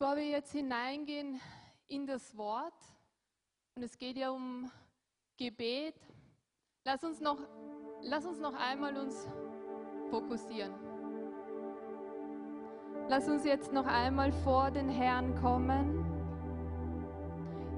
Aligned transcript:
Bevor 0.00 0.16
wir 0.16 0.30
jetzt 0.30 0.52
hineingehen 0.52 1.38
in 1.86 2.06
das 2.06 2.34
Wort, 2.38 2.72
und 3.76 3.82
es 3.82 3.98
geht 3.98 4.16
ja 4.16 4.30
um 4.30 4.70
Gebet, 5.36 5.94
lass 6.86 7.04
uns 7.04 7.20
noch, 7.20 7.36
lass 8.00 8.24
uns 8.24 8.38
noch 8.38 8.54
einmal 8.54 8.96
uns 8.96 9.28
fokussieren. 10.08 10.72
Lass 13.10 13.28
uns 13.28 13.44
jetzt 13.44 13.74
noch 13.74 13.84
einmal 13.84 14.32
vor 14.32 14.70
den 14.70 14.88
Herrn 14.88 15.34
kommen. 15.34 16.02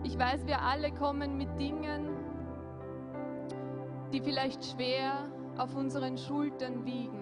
Ich 0.04 0.16
weiß, 0.16 0.46
wir 0.46 0.62
alle 0.62 0.92
kommen 0.94 1.36
mit 1.36 1.58
Dingen, 1.58 2.08
die 4.12 4.20
vielleicht 4.20 4.64
schwer 4.64 5.28
auf 5.58 5.74
unseren 5.74 6.16
Schultern 6.16 6.84
wiegen. 6.84 7.21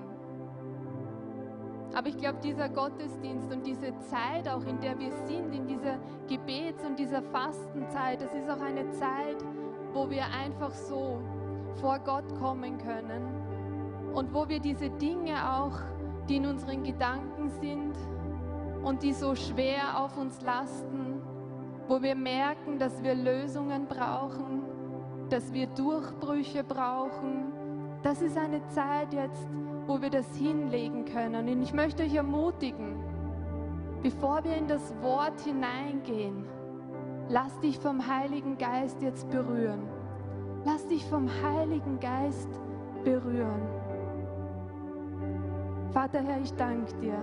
Aber 1.94 2.08
ich 2.08 2.16
glaube, 2.18 2.38
dieser 2.42 2.68
Gottesdienst 2.68 3.52
und 3.52 3.66
diese 3.66 3.92
Zeit 3.98 4.48
auch, 4.48 4.64
in 4.64 4.78
der 4.80 4.98
wir 4.98 5.10
sind, 5.26 5.52
in 5.54 5.66
dieser 5.66 5.98
Gebets- 6.28 6.84
und 6.84 6.98
dieser 6.98 7.22
Fastenzeit, 7.22 8.20
das 8.22 8.32
ist 8.32 8.48
auch 8.48 8.60
eine 8.60 8.88
Zeit, 8.92 9.44
wo 9.92 10.08
wir 10.08 10.24
einfach 10.26 10.70
so 10.70 11.20
vor 11.80 11.98
Gott 11.98 12.32
kommen 12.38 12.78
können 12.78 13.40
und 14.14 14.32
wo 14.32 14.48
wir 14.48 14.60
diese 14.60 14.90
Dinge 14.90 15.34
auch, 15.52 15.78
die 16.28 16.36
in 16.36 16.46
unseren 16.46 16.84
Gedanken 16.84 17.50
sind 17.60 17.94
und 18.84 19.02
die 19.02 19.12
so 19.12 19.34
schwer 19.34 19.98
auf 19.98 20.16
uns 20.16 20.40
lasten, 20.42 21.20
wo 21.88 22.00
wir 22.00 22.14
merken, 22.14 22.78
dass 22.78 23.02
wir 23.02 23.14
Lösungen 23.14 23.86
brauchen, 23.86 24.62
dass 25.28 25.52
wir 25.52 25.66
Durchbrüche 25.66 26.62
brauchen. 26.62 27.52
Das 28.02 28.22
ist 28.22 28.36
eine 28.38 28.66
Zeit 28.68 29.12
jetzt, 29.12 29.48
wo 29.90 30.00
wir 30.00 30.10
das 30.10 30.36
hinlegen 30.36 31.04
können. 31.04 31.48
Und 31.48 31.62
ich 31.62 31.74
möchte 31.74 32.04
euch 32.04 32.14
ermutigen, 32.14 32.94
bevor 34.04 34.44
wir 34.44 34.56
in 34.56 34.68
das 34.68 34.94
Wort 35.02 35.40
hineingehen, 35.40 36.44
lass 37.28 37.58
dich 37.58 37.76
vom 37.80 38.06
Heiligen 38.06 38.56
Geist 38.56 39.02
jetzt 39.02 39.28
berühren. 39.30 39.82
Lass 40.64 40.86
dich 40.86 41.04
vom 41.06 41.28
Heiligen 41.42 41.98
Geist 41.98 42.48
berühren. 43.02 43.66
Vater 45.90 46.22
Herr, 46.22 46.40
ich 46.40 46.52
danke 46.52 46.94
dir. 47.00 47.18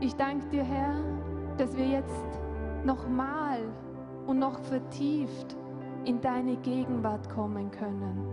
Ich 0.00 0.14
danke 0.16 0.46
dir, 0.48 0.64
Herr, 0.64 0.96
dass 1.56 1.74
wir 1.74 1.86
jetzt 1.86 2.26
nochmal 2.84 3.60
und 4.26 4.38
noch 4.38 4.60
vertieft 4.60 5.56
in 6.04 6.20
deine 6.20 6.56
Gegenwart 6.56 7.30
kommen 7.30 7.70
können. 7.70 8.26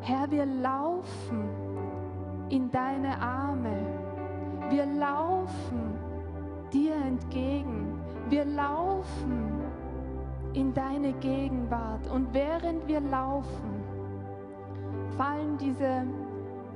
Herr, 0.00 0.30
wir 0.30 0.46
laufen 0.46 1.67
in 2.50 2.70
deine 2.70 3.20
Arme. 3.20 3.76
Wir 4.70 4.86
laufen 4.86 5.98
dir 6.72 6.94
entgegen. 6.94 8.00
Wir 8.28 8.44
laufen 8.44 9.52
in 10.52 10.72
deine 10.74 11.12
Gegenwart. 11.14 12.06
Und 12.10 12.32
während 12.32 12.86
wir 12.86 13.00
laufen, 13.00 13.82
fallen 15.16 15.56
diese 15.58 16.04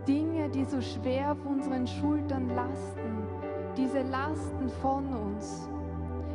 Dinge, 0.06 0.48
die 0.48 0.65
so 0.65 0.81
schwer 0.81 1.33
auf 1.33 1.45
unseren 1.45 1.87
Schultern 1.87 2.48
lasten, 2.48 3.27
diese 3.77 4.03
Lasten 4.03 4.69
von 4.81 5.06
uns. 5.15 5.69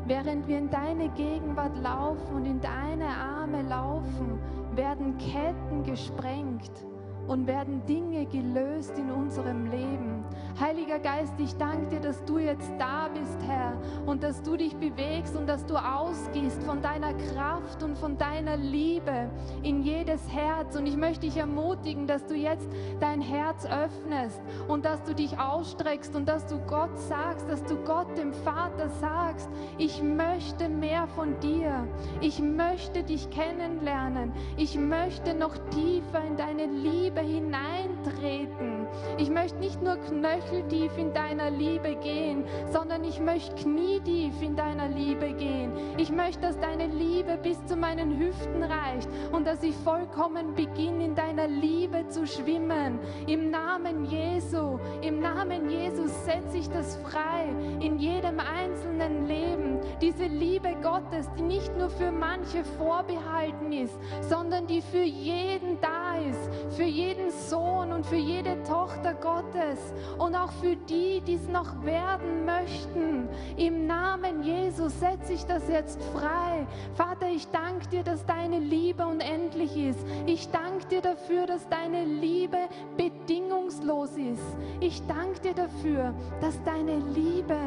Während 0.06 0.48
wir 0.48 0.58
in 0.58 0.70
deine 0.70 1.10
Gegenwart 1.10 1.76
laufen 1.78 2.36
und 2.36 2.46
in 2.46 2.62
deine 2.62 3.08
Arme 3.08 3.62
laufen, 3.64 4.40
werden 4.74 5.18
Ketten 5.18 5.84
gesprengt 5.84 6.87
und 7.28 7.48
werden 7.48 7.86
Dinge 7.86 8.26
gelöst 8.26 8.98
in 8.98 9.12
unserem 9.12 9.70
Leben. 9.70 10.24
Heiliger 10.60 11.00
Geist, 11.00 11.34
ich 11.38 11.56
danke 11.58 11.88
dir, 11.88 12.00
dass 12.00 12.24
du 12.26 12.40
jetzt 12.40 12.72
da 12.80 13.10
bist, 13.14 13.38
Herr, 13.48 13.74
und 14.06 14.24
dass 14.24 14.42
du 14.42 14.58
dich 14.58 14.76
bewegst 14.76 15.36
und 15.36 15.48
dass 15.48 15.66
du 15.66 15.76
ausgehst 15.76 16.64
von 16.64 16.82
deiner 16.82 17.14
Kraft 17.14 17.84
und 17.84 17.98
von 17.98 18.18
deiner 18.18 18.58
Liebe 18.58 19.30
in 19.62 19.84
jedes 19.84 20.22
Herz. 20.30 20.76
Und 20.76 20.88
ich 20.88 20.98
möchte 20.98 21.28
dich 21.28 21.38
ermutigen, 21.38 22.08
dass 22.08 22.26
du 22.26 22.34
jetzt 22.34 22.68
dein 23.00 23.22
Herz 23.22 23.66
öffnest 23.66 24.42
und 24.68 24.86
dass 24.86 25.04
du 25.04 25.14
dich 25.14 25.38
ausstreckst 25.40 26.16
und 26.16 26.28
dass 26.28 26.48
du 26.48 26.58
Gott 26.66 26.98
sagst, 26.98 27.48
dass 27.50 27.64
du 27.66 27.76
Gott 27.84 28.18
dem 28.18 28.34
Vater 28.34 28.90
sagst, 28.90 29.50
ich 29.78 30.02
möchte 30.02 30.70
mehr 30.70 31.08
von 31.08 31.40
dir. 31.40 31.88
Ich 32.22 32.40
möchte 32.42 33.04
dich 33.04 33.30
kennenlernen. 33.30 34.32
Ich 34.58 34.78
möchte 34.78 35.34
noch 35.34 35.56
tiefer 35.70 36.24
in 36.26 36.38
deine 36.38 36.66
Liebe 36.66 37.17
hineintreten. 37.22 38.77
Ich 39.18 39.30
möchte 39.30 39.58
nicht 39.60 39.82
nur 39.82 39.98
knöcheltief 39.98 40.98
in 40.98 41.14
deiner 41.14 41.50
Liebe 41.50 41.96
gehen, 41.96 42.44
sondern 42.72 43.04
ich 43.04 43.20
möchte 43.20 43.56
knietief 43.56 44.42
in 44.42 44.56
deiner 44.56 44.88
Liebe 44.88 45.34
gehen. 45.34 45.72
Ich 45.98 46.12
möchte, 46.12 46.42
dass 46.42 46.60
deine 46.60 46.88
Liebe 46.88 47.38
bis 47.42 47.64
zu 47.66 47.76
meinen 47.76 48.20
Hüften 48.20 48.64
reicht 48.64 49.10
und 49.32 49.46
dass 49.46 49.64
ich 49.64 49.76
vollkommen 49.78 50.54
beginne, 50.56 51.06
in 51.06 51.16
deiner 51.16 51.48
Liebe 51.48 52.08
zu 52.08 52.26
schwimmen. 52.26 53.00
Im 53.28 53.50
Namen 53.50 54.06
Jesu, 54.06 54.80
im 55.02 55.20
Namen 55.20 55.70
Jesus 55.70 56.12
setze 56.26 56.58
ich 56.58 56.70
das 56.70 56.98
frei 56.98 57.48
in 57.80 57.98
jedem 57.98 58.40
einzelnen 58.40 59.28
Leben. 59.28 59.80
Diese 60.02 60.26
Liebe 60.26 60.76
Gottes, 60.82 61.30
die 61.38 61.44
nicht 61.44 61.76
nur 61.78 61.90
für 61.90 62.12
manche 62.12 62.64
vorbehalten 62.78 63.72
ist, 63.72 63.98
sondern 64.22 64.68
die 64.68 64.82
für 64.82 65.04
jeden 65.04 65.80
da 65.82 66.18
ist, 66.18 66.76
für 66.76 66.84
jeden 66.84 67.32
Sohn 67.32 67.92
und 67.92 68.06
für 68.06 68.16
jede 68.16 68.62
Tochter 68.64 68.77
Gottes 69.22 69.94
und 70.18 70.36
auch 70.36 70.52
für 70.52 70.76
die, 70.76 71.22
die 71.22 71.36
es 71.36 71.48
noch 71.48 71.84
werden 71.84 72.46
möchten. 72.46 73.28
Im 73.58 73.88
Namen 73.88 74.44
Jesus 74.44 75.00
setze 75.00 75.34
ich 75.34 75.46
das 75.46 75.68
jetzt 75.68 76.02
frei. 76.14 76.66
Vater, 76.96 77.30
ich 77.30 77.48
danke 77.50 77.88
dir, 77.88 78.04
dass 78.04 78.26
deine 78.26 78.60
Liebe 78.60 79.06
unendlich 79.06 79.76
ist. 79.76 80.00
Ich 80.26 80.50
danke 80.50 80.86
dir 80.88 81.02
dafür, 81.02 81.46
dass 81.48 81.68
deine 81.70 82.06
Liebe 82.06 82.58
bedingungslos 82.96 84.12
ist. 84.12 84.58
Ich 84.80 85.06
danke 85.08 85.40
dir 85.42 85.54
dafür, 85.54 86.14
dass 86.42 86.62
deine 86.64 86.98
Liebe 87.14 87.58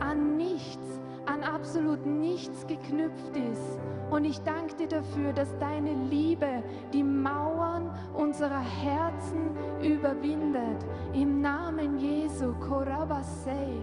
an 0.00 0.36
nichts, 0.36 1.00
an 1.26 1.42
absolut 1.42 2.04
nichts 2.06 2.66
geknüpft 2.66 3.36
ist. 3.36 3.80
Und 4.10 4.24
ich 4.24 4.40
danke 4.42 4.74
dir 4.76 4.88
dafür, 4.88 5.32
dass 5.32 5.56
deine 5.58 5.92
Liebe 6.10 6.62
die 6.92 7.02
Mauern 7.02 7.90
unserer 8.14 8.60
Herzen 8.60 9.56
überwindet. 9.82 10.84
Im 11.12 11.40
Namen 11.40 11.98
Jesu, 11.98 12.52
Korabasei, 12.54 13.80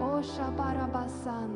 Oshabarabasan. 0.00 1.50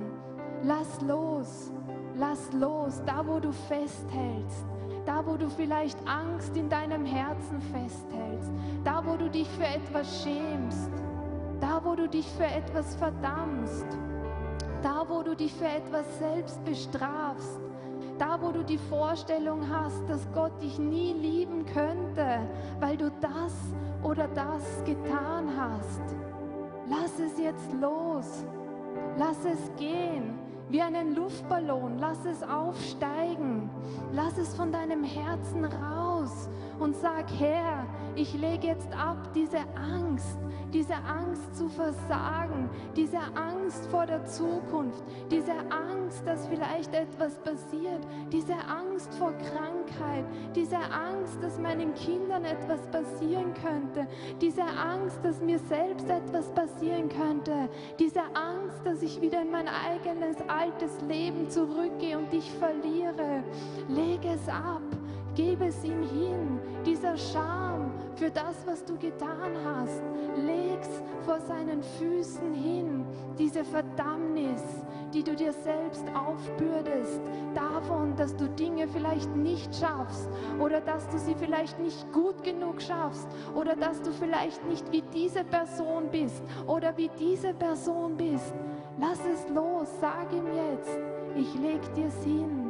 Lass 0.62 1.00
los, 1.02 1.72
lass 2.16 2.52
los, 2.52 3.02
da 3.04 3.26
wo 3.26 3.40
du 3.40 3.52
festhältst. 3.52 4.66
Da, 5.04 5.26
wo 5.26 5.36
du 5.36 5.50
vielleicht 5.50 5.98
Angst 6.08 6.56
in 6.56 6.70
deinem 6.70 7.04
Herzen 7.04 7.60
festhältst. 7.60 8.50
Da, 8.84 9.04
wo 9.04 9.16
du 9.16 9.28
dich 9.28 9.48
für 9.50 9.66
etwas 9.66 10.22
schämst. 10.22 10.90
Da, 11.60 11.82
wo 11.84 11.94
du 11.94 12.08
dich 12.08 12.26
für 12.32 12.46
etwas 12.46 12.96
verdammst. 12.96 13.86
Da, 14.84 15.06
wo 15.08 15.22
du 15.22 15.34
dich 15.34 15.54
für 15.54 15.64
etwas 15.64 16.04
selbst 16.18 16.62
bestrafst. 16.62 17.58
Da, 18.18 18.38
wo 18.38 18.52
du 18.52 18.62
die 18.62 18.76
Vorstellung 18.76 19.66
hast, 19.70 20.06
dass 20.10 20.30
Gott 20.34 20.60
dich 20.60 20.78
nie 20.78 21.14
lieben 21.14 21.64
könnte, 21.64 22.46
weil 22.80 22.98
du 22.98 23.10
das 23.22 23.54
oder 24.02 24.28
das 24.28 24.84
getan 24.84 25.48
hast. 25.56 26.02
Lass 26.86 27.18
es 27.18 27.38
jetzt 27.38 27.72
los. 27.80 28.44
Lass 29.16 29.38
es 29.46 29.74
gehen 29.78 30.38
wie 30.68 30.82
einen 30.82 31.14
Luftballon. 31.14 31.98
Lass 31.98 32.22
es 32.26 32.42
aufsteigen. 32.42 33.70
Lass 34.12 34.36
es 34.36 34.54
von 34.54 34.70
deinem 34.70 35.02
Herzen 35.02 35.64
raus 35.64 36.50
und 36.84 36.94
sag, 36.94 37.24
Herr, 37.38 37.86
ich 38.14 38.34
lege 38.34 38.66
jetzt 38.66 38.92
ab 38.92 39.32
diese 39.34 39.60
Angst, 39.74 40.36
diese 40.70 40.94
Angst 40.94 41.56
zu 41.56 41.66
versagen, 41.70 42.68
diese 42.94 43.20
Angst 43.34 43.86
vor 43.86 44.04
der 44.04 44.22
Zukunft, 44.26 45.02
diese 45.30 45.54
Angst, 45.70 46.26
dass 46.26 46.46
vielleicht 46.46 46.94
etwas 46.94 47.38
passiert, 47.38 48.06
diese 48.30 48.52
Angst 48.52 49.14
vor 49.14 49.32
Krankheit, 49.32 50.26
diese 50.54 50.76
Angst, 50.76 51.42
dass 51.42 51.58
meinen 51.58 51.94
Kindern 51.94 52.44
etwas 52.44 52.86
passieren 52.88 53.54
könnte, 53.54 54.06
diese 54.42 54.64
Angst, 54.64 55.20
dass 55.22 55.40
mir 55.40 55.60
selbst 55.60 56.10
etwas 56.10 56.50
passieren 56.50 57.08
könnte, 57.08 57.70
diese 57.98 58.20
Angst, 58.34 58.84
dass 58.84 59.00
ich 59.00 59.22
wieder 59.22 59.40
in 59.40 59.50
mein 59.50 59.68
eigenes 59.68 60.36
altes 60.48 61.00
Leben 61.08 61.48
zurückgehe 61.48 62.18
und 62.18 62.30
dich 62.30 62.50
verliere. 62.50 63.42
Lege 63.88 64.28
es 64.34 64.46
ab. 64.50 64.82
Gebe 65.34 65.66
es 65.66 65.82
ihm 65.82 66.02
hin, 66.02 66.60
dieser 66.86 67.16
Scham 67.16 67.92
für 68.14 68.30
das, 68.30 68.64
was 68.66 68.84
du 68.84 68.96
getan 68.96 69.52
hast. 69.64 70.02
Leg's 70.36 71.02
vor 71.24 71.40
seinen 71.40 71.82
Füßen 71.82 72.54
hin, 72.54 73.04
diese 73.36 73.64
Verdammnis, 73.64 74.62
die 75.12 75.24
du 75.24 75.34
dir 75.34 75.52
selbst 75.52 76.04
aufbürdest, 76.14 77.20
davon, 77.54 78.14
dass 78.16 78.36
du 78.36 78.48
Dinge 78.48 78.86
vielleicht 78.88 79.34
nicht 79.34 79.74
schaffst 79.74 80.28
oder 80.60 80.80
dass 80.80 81.08
du 81.08 81.18
sie 81.18 81.34
vielleicht 81.34 81.80
nicht 81.80 82.12
gut 82.12 82.42
genug 82.44 82.80
schaffst 82.80 83.26
oder 83.54 83.74
dass 83.74 84.02
du 84.02 84.12
vielleicht 84.12 84.64
nicht 84.66 84.90
wie 84.92 85.02
diese 85.12 85.42
Person 85.44 86.08
bist 86.10 86.42
oder 86.66 86.96
wie 86.96 87.10
diese 87.18 87.54
Person 87.54 88.16
bist. 88.16 88.54
Lass 89.00 89.18
es 89.20 89.48
los, 89.52 89.88
sag 90.00 90.32
ihm 90.32 90.46
jetzt, 90.46 90.98
ich 91.34 91.54
leg 91.60 91.80
dir's 91.94 92.22
hin. 92.22 92.63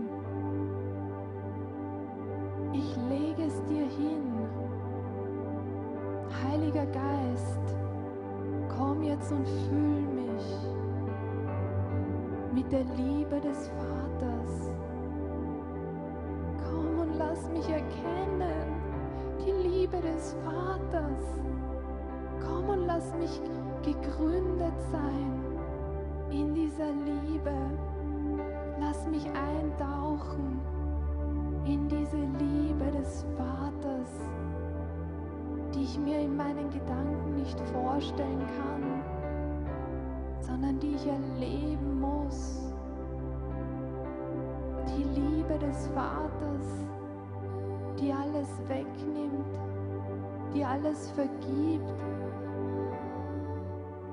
Heiliger 6.44 6.87
Geist, 6.87 7.76
komm 8.76 9.02
jetzt 9.02 9.32
und 9.32 9.46
fühl 9.46 10.02
mich 10.14 10.44
mit 12.52 12.70
der 12.70 12.85
Liebe 12.96 13.41
des 13.41 13.69
Vaters. 13.69 14.70
Komm 16.70 16.99
und 17.00 17.19
lass 17.19 17.49
mich 17.50 17.69
erkennen 17.69 18.81
die 19.44 19.69
Liebe 19.69 19.99
des 20.00 20.37
Vaters. 20.44 21.41
Komm 22.46 22.69
und 22.69 22.87
lass 22.87 23.12
mich 23.14 23.41
gegründet 23.82 24.75
sein 24.91 25.43
in 26.31 26.55
dieser 26.55 26.93
Liebe. 26.93 27.52
Lass 28.81 29.06
mich 29.06 29.25
eintauchen 29.26 30.61
in 31.64 31.88
diese 31.88 32.17
Liebe 32.38 32.91
des 32.99 33.25
Vaters, 33.37 34.20
die 35.75 35.82
ich 35.82 35.99
mir 35.99 36.21
in 36.21 36.37
meinen 36.37 36.71
Gedanken 36.71 37.35
nicht 37.35 37.59
vorstellen 37.61 38.47
kann, 38.56 39.03
sondern 40.41 40.79
die 40.79 40.94
ich 40.94 41.06
erleben 41.06 42.00
muss. 42.00 42.73
Die 44.97 45.21
Liebe 45.21 45.59
des 45.59 45.88
Vaters, 45.88 46.87
die 47.99 48.12
alles 48.12 48.49
wegnimmt, 48.69 49.59
die 50.55 50.65
alles 50.65 51.11
vergibt, 51.11 51.94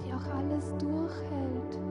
die 0.04 0.14
auch 0.14 0.36
alles 0.36 0.74
durchhält. 0.78 1.91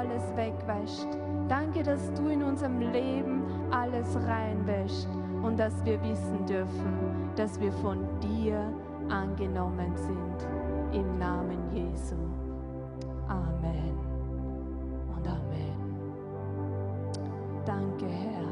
alles 0.00 0.36
wegwäscht. 0.36 1.06
Danke, 1.48 1.82
dass 1.82 2.12
du 2.14 2.28
in 2.28 2.42
unserem 2.42 2.80
Leben 2.80 3.42
alles 3.70 4.16
reinwäscht 4.26 5.08
und 5.42 5.58
dass 5.58 5.84
wir 5.84 6.00
wissen 6.02 6.46
dürfen, 6.46 7.30
dass 7.36 7.60
wir 7.60 7.72
von 7.72 8.06
dir 8.20 8.72
angenommen 9.08 9.96
sind. 9.96 10.48
Im 10.92 11.18
Namen 11.18 11.58
Jesu. 11.74 12.16
Amen 13.28 13.98
und 15.16 15.26
Amen. 15.26 15.76
Danke, 17.64 18.06
Herr. 18.06 18.48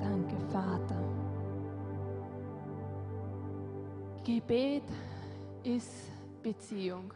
Danke, 0.00 0.36
Vater. 0.52 1.02
Gebet 4.24 4.84
ist 5.68 6.10
Beziehung. 6.42 7.12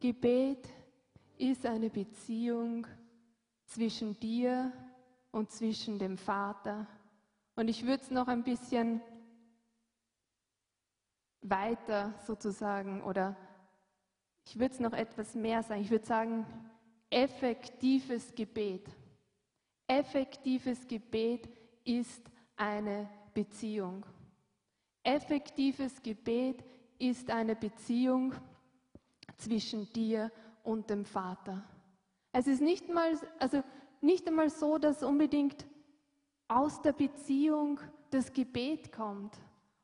Gebet 0.00 0.66
ist 0.66 0.78
ist 1.38 1.64
eine 1.64 1.88
Beziehung 1.88 2.86
zwischen 3.64 4.18
dir 4.18 4.72
und 5.30 5.50
zwischen 5.50 5.98
dem 5.98 6.18
Vater. 6.18 6.86
Und 7.54 7.68
ich 7.68 7.86
würde 7.86 8.02
es 8.02 8.10
noch 8.10 8.28
ein 8.28 8.42
bisschen 8.42 9.00
weiter 11.42 12.14
sozusagen 12.26 13.02
oder 13.02 13.36
ich 14.44 14.58
würde 14.58 14.74
es 14.74 14.80
noch 14.80 14.92
etwas 14.92 15.34
mehr 15.34 15.62
sagen. 15.62 15.80
Ich 15.82 15.90
würde 15.90 16.06
sagen, 16.06 16.46
effektives 17.10 18.34
Gebet. 18.34 18.88
Effektives 19.86 20.86
Gebet 20.86 21.48
ist 21.84 22.22
eine 22.56 23.08
Beziehung. 23.32 24.04
Effektives 25.04 26.02
Gebet 26.02 26.64
ist 26.98 27.30
eine 27.30 27.56
Beziehung 27.56 28.34
zwischen 29.36 29.92
dir 29.92 30.30
und 30.62 30.90
dem 30.90 31.04
Vater. 31.04 31.62
Es 32.32 32.46
ist 32.46 32.60
nicht 32.60 32.88
mal, 32.88 33.18
also 33.38 33.62
nicht 34.00 34.26
einmal 34.26 34.50
so, 34.50 34.78
dass 34.78 35.02
unbedingt 35.02 35.66
aus 36.48 36.82
der 36.82 36.92
Beziehung 36.92 37.80
das 38.10 38.32
Gebet 38.32 38.92
kommt 38.92 39.36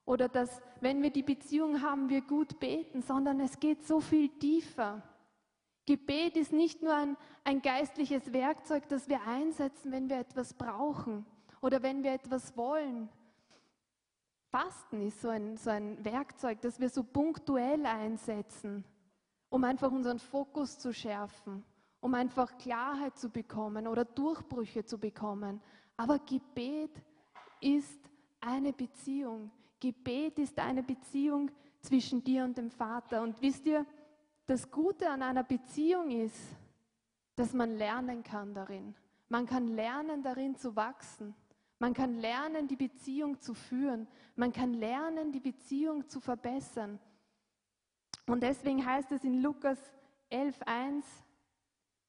oder 0.04 0.28
dass, 0.28 0.60
wenn 0.80 1.02
wir 1.02 1.10
die 1.10 1.22
Beziehung 1.22 1.82
haben, 1.82 2.08
wir 2.08 2.22
gut 2.22 2.58
beten, 2.60 3.02
sondern 3.02 3.40
es 3.40 3.58
geht 3.58 3.86
so 3.86 4.00
viel 4.00 4.28
tiefer. 4.28 5.02
Gebet 5.86 6.36
ist 6.36 6.52
nicht 6.52 6.82
nur 6.82 6.94
ein, 6.94 7.16
ein 7.44 7.60
geistliches 7.60 8.32
Werkzeug, 8.32 8.88
das 8.88 9.08
wir 9.08 9.22
einsetzen, 9.26 9.92
wenn 9.92 10.08
wir 10.08 10.18
etwas 10.18 10.54
brauchen 10.54 11.26
oder 11.60 11.82
wenn 11.82 12.02
wir 12.02 12.12
etwas 12.12 12.56
wollen. 12.56 13.08
Fasten 14.54 15.02
ist 15.02 15.20
so 15.20 15.28
ein, 15.28 15.56
so 15.56 15.70
ein 15.70 16.04
Werkzeug, 16.04 16.60
das 16.60 16.78
wir 16.78 16.88
so 16.88 17.02
punktuell 17.02 17.84
einsetzen 17.86 18.84
um 19.54 19.62
einfach 19.62 19.92
unseren 19.92 20.18
Fokus 20.18 20.80
zu 20.80 20.92
schärfen, 20.92 21.64
um 22.00 22.12
einfach 22.14 22.58
Klarheit 22.58 23.16
zu 23.16 23.30
bekommen 23.30 23.86
oder 23.86 24.04
Durchbrüche 24.04 24.84
zu 24.84 24.98
bekommen. 24.98 25.62
Aber 25.96 26.18
Gebet 26.18 26.90
ist 27.60 28.00
eine 28.40 28.72
Beziehung. 28.72 29.52
Gebet 29.78 30.40
ist 30.40 30.58
eine 30.58 30.82
Beziehung 30.82 31.52
zwischen 31.82 32.24
dir 32.24 32.42
und 32.42 32.58
dem 32.58 32.68
Vater. 32.68 33.22
Und 33.22 33.40
wisst 33.40 33.64
ihr, 33.66 33.86
das 34.46 34.68
Gute 34.72 35.08
an 35.08 35.22
einer 35.22 35.44
Beziehung 35.44 36.10
ist, 36.10 36.40
dass 37.36 37.52
man 37.52 37.76
lernen 37.76 38.24
kann 38.24 38.54
darin. 38.54 38.96
Man 39.28 39.46
kann 39.46 39.68
lernen 39.68 40.24
darin 40.24 40.56
zu 40.56 40.74
wachsen. 40.74 41.32
Man 41.84 41.92
kann 41.92 42.14
lernen, 42.14 42.66
die 42.66 42.76
Beziehung 42.76 43.38
zu 43.42 43.52
führen. 43.52 44.08
Man 44.36 44.54
kann 44.54 44.72
lernen, 44.72 45.32
die 45.32 45.40
Beziehung 45.40 46.08
zu 46.08 46.18
verbessern. 46.18 46.98
Und 48.26 48.42
deswegen 48.42 48.86
heißt 48.86 49.12
es 49.12 49.22
in 49.22 49.42
Lukas 49.42 49.78
11.1, 50.32 51.04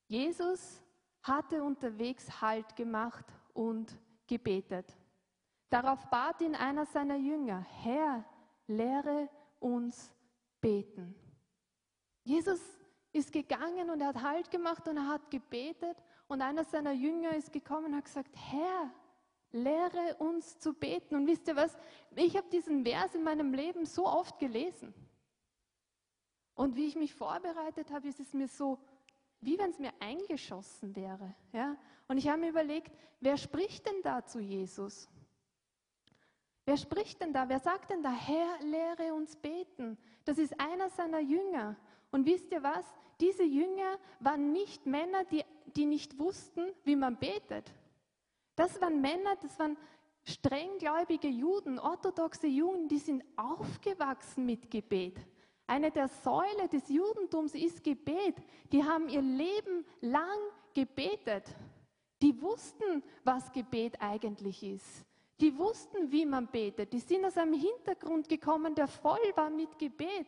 Jesus 0.07 0.81
hatte 1.23 1.61
unterwegs 1.61 2.39
Halt 2.39 2.73
gemacht 2.77 3.25
und 3.53 3.99
gebetet. 4.27 4.95
Darauf 5.69 6.09
bat 6.09 6.39
ihn 6.39 6.55
einer 6.55 6.85
seiner 6.85 7.17
Jünger, 7.17 7.59
Herr, 7.59 8.23
lehre 8.67 9.27
uns 9.59 10.15
beten. 10.61 11.13
Jesus 12.23 12.61
ist 13.11 13.29
gegangen 13.29 13.89
und 13.89 13.99
er 13.99 14.07
hat 14.07 14.21
Halt 14.21 14.49
gemacht 14.49 14.87
und 14.87 14.95
er 14.95 15.07
hat 15.09 15.29
gebetet 15.29 15.97
und 16.29 16.41
einer 16.41 16.63
seiner 16.63 16.93
Jünger 16.93 17.35
ist 17.35 17.51
gekommen 17.51 17.87
und 17.87 17.95
hat 17.97 18.05
gesagt, 18.05 18.33
Herr, 18.37 18.89
lehre 19.55 20.15
uns 20.19 20.59
zu 20.59 20.73
beten. 20.73 21.15
Und 21.15 21.27
wisst 21.27 21.47
ihr 21.47 21.55
was, 21.55 21.75
ich 22.15 22.35
habe 22.37 22.47
diesen 22.49 22.83
Vers 22.83 23.15
in 23.15 23.23
meinem 23.23 23.53
Leben 23.53 23.85
so 23.85 24.05
oft 24.05 24.37
gelesen. 24.39 24.93
Und 26.53 26.75
wie 26.75 26.85
ich 26.85 26.95
mich 26.95 27.13
vorbereitet 27.13 27.91
habe, 27.91 28.07
ist 28.07 28.19
es 28.19 28.33
mir 28.33 28.47
so, 28.47 28.79
wie 29.41 29.57
wenn 29.57 29.71
es 29.71 29.79
mir 29.79 29.93
eingeschossen 29.99 30.95
wäre. 30.95 31.35
Ja? 31.51 31.77
Und 32.07 32.17
ich 32.17 32.27
habe 32.27 32.39
mir 32.39 32.49
überlegt, 32.49 32.91
wer 33.19 33.37
spricht 33.37 33.85
denn 33.85 34.01
da 34.03 34.25
zu 34.25 34.39
Jesus? 34.39 35.09
Wer 36.65 36.77
spricht 36.77 37.21
denn 37.21 37.33
da? 37.33 37.47
Wer 37.47 37.59
sagt 37.59 37.91
denn 37.91 38.01
da, 38.01 38.11
Herr, 38.11 38.59
lehre 38.61 39.13
uns 39.13 39.35
beten? 39.35 39.97
Das 40.23 40.37
ist 40.37 40.59
einer 40.59 40.89
seiner 40.89 41.19
Jünger. 41.19 41.75
Und 42.11 42.25
wisst 42.25 42.51
ihr 42.51 42.63
was? 42.63 42.85
Diese 43.19 43.43
Jünger 43.43 43.99
waren 44.19 44.51
nicht 44.51 44.85
Männer, 44.85 45.23
die, 45.25 45.43
die 45.67 45.85
nicht 45.85 46.17
wussten, 46.17 46.71
wie 46.83 46.95
man 46.95 47.17
betet. 47.17 47.71
Das 48.55 48.79
waren 48.81 49.01
Männer, 49.01 49.35
das 49.41 49.57
waren 49.59 49.77
strenggläubige 50.23 51.27
Juden, 51.27 51.79
orthodoxe 51.79 52.47
Juden, 52.47 52.87
die 52.87 52.99
sind 52.99 53.23
aufgewachsen 53.35 54.45
mit 54.45 54.71
Gebet. 54.71 55.19
Eine 55.67 55.91
der 55.91 56.07
Säule 56.07 56.67
des 56.71 56.87
Judentums 56.89 57.55
ist 57.55 57.83
Gebet. 57.83 58.35
Die 58.71 58.83
haben 58.83 59.09
ihr 59.09 59.21
Leben 59.21 59.85
lang 60.01 60.37
gebetet. 60.73 61.43
Die 62.21 62.39
wussten, 62.41 63.03
was 63.23 63.51
Gebet 63.51 63.99
eigentlich 63.99 64.63
ist. 64.63 65.05
Die 65.41 65.57
wussten, 65.57 66.11
wie 66.11 66.25
man 66.25 66.47
betet. 66.47 66.93
Die 66.93 66.99
sind 66.99 67.25
aus 67.25 67.37
einem 67.37 67.53
Hintergrund 67.53 68.29
gekommen, 68.29 68.75
der 68.75 68.87
voll 68.87 69.31
war 69.35 69.49
mit 69.49 69.77
Gebet. 69.77 70.27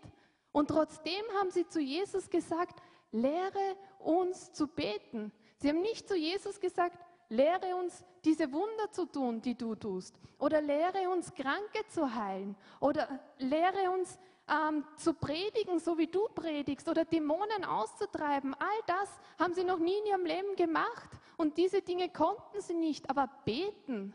Und 0.51 0.69
trotzdem 0.69 1.23
haben 1.39 1.51
sie 1.51 1.67
zu 1.67 1.79
Jesus 1.79 2.29
gesagt, 2.29 2.81
lehre 3.11 3.77
uns 3.99 4.51
zu 4.51 4.67
beten. 4.67 5.31
Sie 5.57 5.69
haben 5.69 5.81
nicht 5.81 6.07
zu 6.07 6.15
Jesus 6.15 6.59
gesagt, 6.59 6.97
lehre 7.29 7.75
uns 7.75 8.03
diese 8.23 8.51
Wunder 8.51 8.91
zu 8.91 9.05
tun, 9.05 9.41
die 9.41 9.55
du 9.55 9.75
tust. 9.75 10.15
Oder 10.39 10.61
lehre 10.61 11.09
uns 11.09 11.33
Kranke 11.33 11.85
zu 11.89 12.13
heilen. 12.13 12.55
Oder 12.79 13.19
lehre 13.37 13.91
uns 13.91 14.17
ähm, 14.47 14.85
zu 14.97 15.13
predigen, 15.13 15.79
so 15.79 15.97
wie 15.97 16.07
du 16.07 16.27
predigst. 16.29 16.87
Oder 16.87 17.05
Dämonen 17.05 17.65
auszutreiben. 17.65 18.53
All 18.53 18.79
das 18.85 19.09
haben 19.39 19.53
sie 19.53 19.63
noch 19.63 19.79
nie 19.79 19.97
in 19.99 20.05
ihrem 20.07 20.25
Leben 20.25 20.55
gemacht. 20.55 21.09
Und 21.37 21.57
diese 21.57 21.81
Dinge 21.81 22.09
konnten 22.09 22.61
sie 22.61 22.75
nicht. 22.75 23.09
Aber 23.09 23.29
beten 23.45 24.13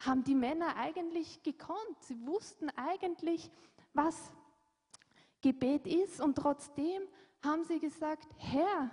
haben 0.00 0.24
die 0.24 0.34
Männer 0.34 0.76
eigentlich 0.76 1.42
gekonnt. 1.42 2.00
Sie 2.00 2.26
wussten 2.26 2.70
eigentlich, 2.70 3.50
was 3.94 4.32
Gebet 5.40 5.86
ist. 5.86 6.20
Und 6.20 6.36
trotzdem 6.36 7.02
haben 7.42 7.64
sie 7.64 7.78
gesagt, 7.78 8.28
Herr, 8.38 8.90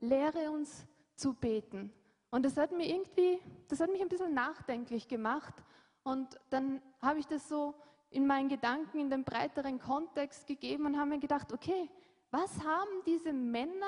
lehre 0.00 0.50
uns 0.50 0.86
zu 1.16 1.34
beten. 1.34 1.92
Und 2.34 2.44
das 2.44 2.56
hat 2.56 2.72
mir 2.72 2.84
irgendwie, 2.84 3.38
das 3.68 3.78
hat 3.78 3.92
mich 3.92 4.02
ein 4.02 4.08
bisschen 4.08 4.34
nachdenklich 4.34 5.06
gemacht. 5.06 5.54
Und 6.02 6.36
dann 6.50 6.82
habe 7.00 7.20
ich 7.20 7.28
das 7.28 7.48
so 7.48 7.74
in 8.10 8.26
meinen 8.26 8.48
Gedanken 8.48 8.98
in 8.98 9.08
den 9.08 9.22
breiteren 9.22 9.78
Kontext 9.78 10.48
gegeben 10.48 10.84
und 10.84 10.98
habe 10.98 11.10
mir 11.10 11.20
gedacht, 11.20 11.52
okay, 11.52 11.88
was 12.32 12.50
haben 12.64 12.90
diese 13.06 13.32
Männer 13.32 13.86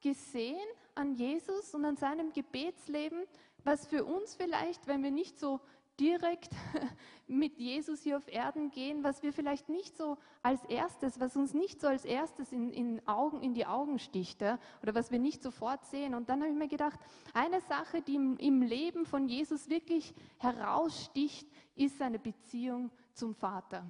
gesehen 0.00 0.66
an 0.94 1.14
Jesus 1.14 1.74
und 1.74 1.84
an 1.84 1.98
seinem 1.98 2.32
Gebetsleben, 2.32 3.26
was 3.64 3.86
für 3.86 4.02
uns 4.06 4.34
vielleicht, 4.34 4.86
wenn 4.86 5.02
wir 5.02 5.10
nicht 5.10 5.38
so 5.38 5.60
direkt 6.00 6.50
mit 7.26 7.58
Jesus 7.58 8.02
hier 8.02 8.16
auf 8.16 8.28
Erden 8.28 8.70
gehen, 8.70 9.04
was 9.04 9.22
wir 9.22 9.32
vielleicht 9.32 9.68
nicht 9.68 9.96
so 9.96 10.18
als 10.42 10.62
erstes, 10.64 11.20
was 11.20 11.36
uns 11.36 11.54
nicht 11.54 11.80
so 11.80 11.88
als 11.88 12.04
erstes 12.04 12.52
in, 12.52 12.70
in, 12.72 13.06
Augen, 13.06 13.42
in 13.42 13.54
die 13.54 13.66
Augen 13.66 13.98
sticht 13.98 14.42
oder 14.42 14.94
was 14.94 15.10
wir 15.10 15.18
nicht 15.18 15.42
sofort 15.42 15.84
sehen. 15.86 16.14
Und 16.14 16.28
dann 16.28 16.40
habe 16.40 16.50
ich 16.50 16.58
mir 16.58 16.68
gedacht, 16.68 16.98
eine 17.32 17.60
Sache, 17.62 18.02
die 18.02 18.16
im, 18.16 18.36
im 18.38 18.62
Leben 18.62 19.06
von 19.06 19.28
Jesus 19.28 19.68
wirklich 19.68 20.14
heraussticht, 20.38 21.48
ist 21.76 21.98
seine 21.98 22.18
Beziehung 22.18 22.90
zum 23.12 23.34
Vater. 23.34 23.84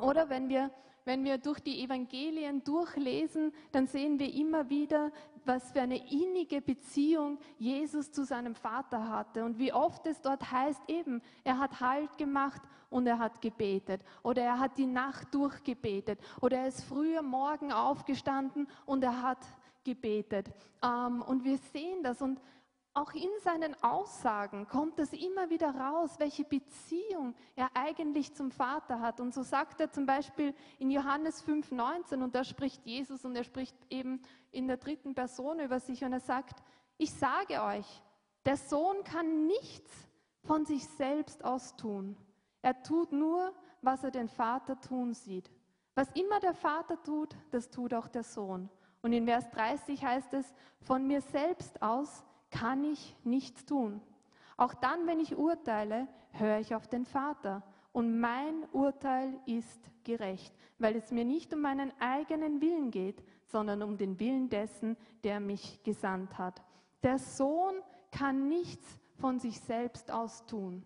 Oder 0.00 0.28
wenn 0.28 0.48
wir 0.48 0.70
wenn 1.06 1.24
wir 1.24 1.38
durch 1.38 1.60
die 1.60 1.82
Evangelien 1.82 2.62
durchlesen, 2.64 3.52
dann 3.70 3.86
sehen 3.86 4.18
wir 4.18 4.34
immer 4.34 4.68
wieder, 4.68 5.12
was 5.44 5.70
für 5.70 5.80
eine 5.80 5.98
innige 6.10 6.60
Beziehung 6.60 7.38
Jesus 7.58 8.10
zu 8.10 8.24
seinem 8.24 8.56
Vater 8.56 9.08
hatte 9.08 9.44
und 9.44 9.56
wie 9.58 9.72
oft 9.72 10.04
es 10.06 10.20
dort 10.20 10.50
heißt 10.50 10.82
eben, 10.88 11.22
er 11.44 11.58
hat 11.58 11.80
Halt 11.80 12.18
gemacht 12.18 12.60
und 12.90 13.06
er 13.06 13.20
hat 13.20 13.40
gebetet 13.40 14.02
oder 14.24 14.42
er 14.42 14.58
hat 14.58 14.76
die 14.78 14.86
Nacht 14.86 15.32
durchgebetet 15.32 16.18
oder 16.40 16.58
er 16.58 16.66
ist 16.66 16.82
früher 16.82 17.22
Morgen 17.22 17.70
aufgestanden 17.70 18.66
und 18.84 19.04
er 19.04 19.22
hat 19.22 19.38
gebetet. 19.84 20.48
Ähm, 20.82 21.22
und 21.22 21.44
wir 21.44 21.58
sehen 21.72 22.02
das 22.02 22.20
und 22.20 22.40
auch 22.96 23.12
in 23.12 23.28
seinen 23.42 23.76
Aussagen 23.82 24.66
kommt 24.68 24.98
es 24.98 25.12
immer 25.12 25.50
wieder 25.50 25.74
raus, 25.74 26.14
welche 26.18 26.44
Beziehung 26.44 27.34
er 27.54 27.68
eigentlich 27.74 28.32
zum 28.34 28.50
Vater 28.50 29.00
hat. 29.00 29.20
Und 29.20 29.34
so 29.34 29.42
sagt 29.42 29.80
er 29.80 29.90
zum 29.90 30.06
Beispiel 30.06 30.54
in 30.78 30.90
Johannes 30.90 31.46
5,19, 31.46 32.22
und 32.22 32.34
da 32.34 32.42
spricht 32.42 32.86
Jesus 32.86 33.24
und 33.26 33.36
er 33.36 33.44
spricht 33.44 33.76
eben 33.90 34.22
in 34.50 34.66
der 34.66 34.78
dritten 34.78 35.14
Person 35.14 35.60
über 35.60 35.78
sich 35.78 36.04
und 36.04 36.12
er 36.14 36.20
sagt, 36.20 36.62
ich 36.96 37.12
sage 37.12 37.62
euch, 37.62 38.02
der 38.46 38.56
Sohn 38.56 39.04
kann 39.04 39.46
nichts 39.46 39.92
von 40.44 40.64
sich 40.64 40.88
selbst 40.88 41.44
aus 41.44 41.76
tun. 41.76 42.16
Er 42.62 42.82
tut 42.82 43.12
nur, 43.12 43.52
was 43.82 44.04
er 44.04 44.10
den 44.10 44.28
Vater 44.28 44.80
tun 44.80 45.12
sieht. 45.12 45.50
Was 45.94 46.10
immer 46.12 46.40
der 46.40 46.54
Vater 46.54 47.02
tut, 47.02 47.36
das 47.50 47.68
tut 47.68 47.92
auch 47.92 48.08
der 48.08 48.22
Sohn. 48.22 48.70
Und 49.02 49.12
in 49.12 49.26
Vers 49.26 49.50
30 49.50 50.02
heißt 50.02 50.32
es, 50.32 50.54
von 50.80 51.06
mir 51.06 51.20
selbst 51.20 51.82
aus 51.82 52.24
kann 52.58 52.84
ich 52.84 53.16
nichts 53.24 53.64
tun. 53.64 54.00
Auch 54.56 54.74
dann, 54.74 55.06
wenn 55.06 55.20
ich 55.20 55.36
urteile, 55.36 56.08
höre 56.30 56.58
ich 56.58 56.74
auf 56.74 56.88
den 56.88 57.04
Vater. 57.04 57.62
Und 57.92 58.18
mein 58.18 58.64
Urteil 58.72 59.38
ist 59.46 59.80
gerecht, 60.04 60.54
weil 60.78 60.96
es 60.96 61.10
mir 61.10 61.24
nicht 61.24 61.52
um 61.52 61.60
meinen 61.60 61.92
eigenen 62.00 62.60
Willen 62.60 62.90
geht, 62.90 63.22
sondern 63.46 63.82
um 63.82 63.96
den 63.96 64.18
Willen 64.20 64.48
dessen, 64.48 64.96
der 65.24 65.40
mich 65.40 65.82
gesandt 65.82 66.38
hat. 66.38 66.62
Der 67.02 67.18
Sohn 67.18 67.74
kann 68.10 68.48
nichts 68.48 68.98
von 69.18 69.38
sich 69.38 69.60
selbst 69.60 70.10
aus 70.10 70.44
tun. 70.46 70.82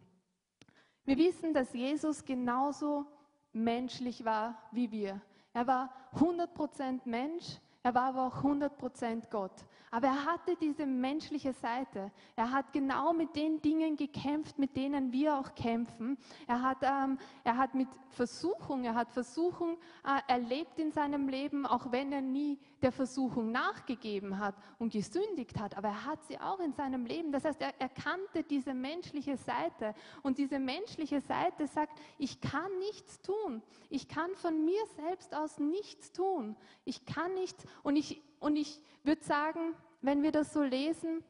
Wir 1.05 1.17
wissen, 1.17 1.55
dass 1.55 1.73
Jesus 1.73 2.25
genauso 2.25 3.07
menschlich 3.53 4.25
war 4.25 4.57
wie 4.73 4.91
wir. 4.91 5.21
Er 5.53 5.67
war 5.67 5.93
100% 6.15 7.01
Mensch, 7.05 7.59
er 7.83 7.95
war 7.95 8.15
aber 8.15 8.27
auch 8.27 8.45
100% 8.45 9.31
Gott. 9.31 9.65
Aber 9.91 10.07
er 10.07 10.25
hatte 10.25 10.57
diese 10.57 10.87
menschliche 10.87 11.53
Seite. 11.53 12.13
Er 12.37 12.51
hat 12.51 12.73
genau 12.73 13.13
mit 13.13 13.35
den 13.35 13.61
Dingen 13.61 13.97
gekämpft, 13.97 14.59
mit 14.59 14.77
denen 14.77 15.13
wir 15.13 15.37
auch 15.37 15.55
kämpfen. 15.55 16.17
Er 16.47 16.63
hat, 16.63 16.79
ähm, 16.83 17.19
er 17.43 17.57
hat 17.57 17.75
mit 17.75 17.89
Versuchung, 18.11 18.85
er 18.85 18.95
hat 18.95 19.11
Versuchung 19.11 19.79
äh, 20.05 20.33
erlebt 20.33 20.79
in 20.79 20.93
seinem 20.93 21.29
Leben, 21.29 21.67
auch 21.67 21.91
wenn 21.91 22.13
er 22.13 22.21
nie 22.21 22.59
der 22.83 22.93
Versuchung 22.93 23.51
nachgegeben 23.51 24.39
hat 24.39 24.55
und 24.79 24.93
gesündigt 24.93 25.59
hat. 25.59 25.77
Aber 25.77 25.89
er 25.89 26.05
hat 26.05 26.25
sie 26.25 26.39
auch 26.39 26.61
in 26.61 26.73
seinem 26.73 27.07
Leben. 27.07 27.33
Das 27.33 27.45
heißt, 27.45 27.61
er, 27.61 27.73
er 27.79 27.89
kannte 27.89 28.43
diese 28.43 28.75
menschliche 28.75 29.37
Seite. 29.37 29.95
Und 30.23 30.39
diese 30.39 30.59
menschliche 30.59 31.21
Seite 31.21 31.67
sagt, 31.67 31.99
ich 32.19 32.41
kann 32.41 32.79
nichts 32.79 33.21
tun. 33.21 33.63
Ich 33.89 34.09
kann 34.09 34.31
von 34.37 34.65
mir 34.65 34.81
selbst 34.97 35.35
aus 35.35 35.59
nichts 35.59 36.13
tun. 36.13 36.57
Ich 36.85 37.05
kann 37.05 37.35
nichts. 37.35 37.65
Und 37.83 37.97
ich, 37.97 38.23
und 38.39 38.57
ich 38.57 38.81
würde 39.03 39.23
sagen, 39.25 39.75
wenn 40.01 40.23
wir 40.23 40.33
das 40.33 40.53
so 40.53 40.63
lesen, 40.63 41.23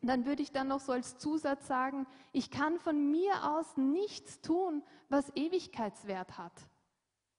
dann 0.00 0.26
würde 0.26 0.42
ich 0.42 0.52
dann 0.52 0.68
noch 0.68 0.80
so 0.80 0.92
als 0.92 1.18
Zusatz 1.18 1.66
sagen, 1.66 2.06
ich 2.32 2.50
kann 2.50 2.78
von 2.78 3.10
mir 3.10 3.32
aus 3.56 3.76
nichts 3.76 4.40
tun, 4.40 4.82
was 5.08 5.34
Ewigkeitswert 5.34 6.38
hat. 6.38 6.52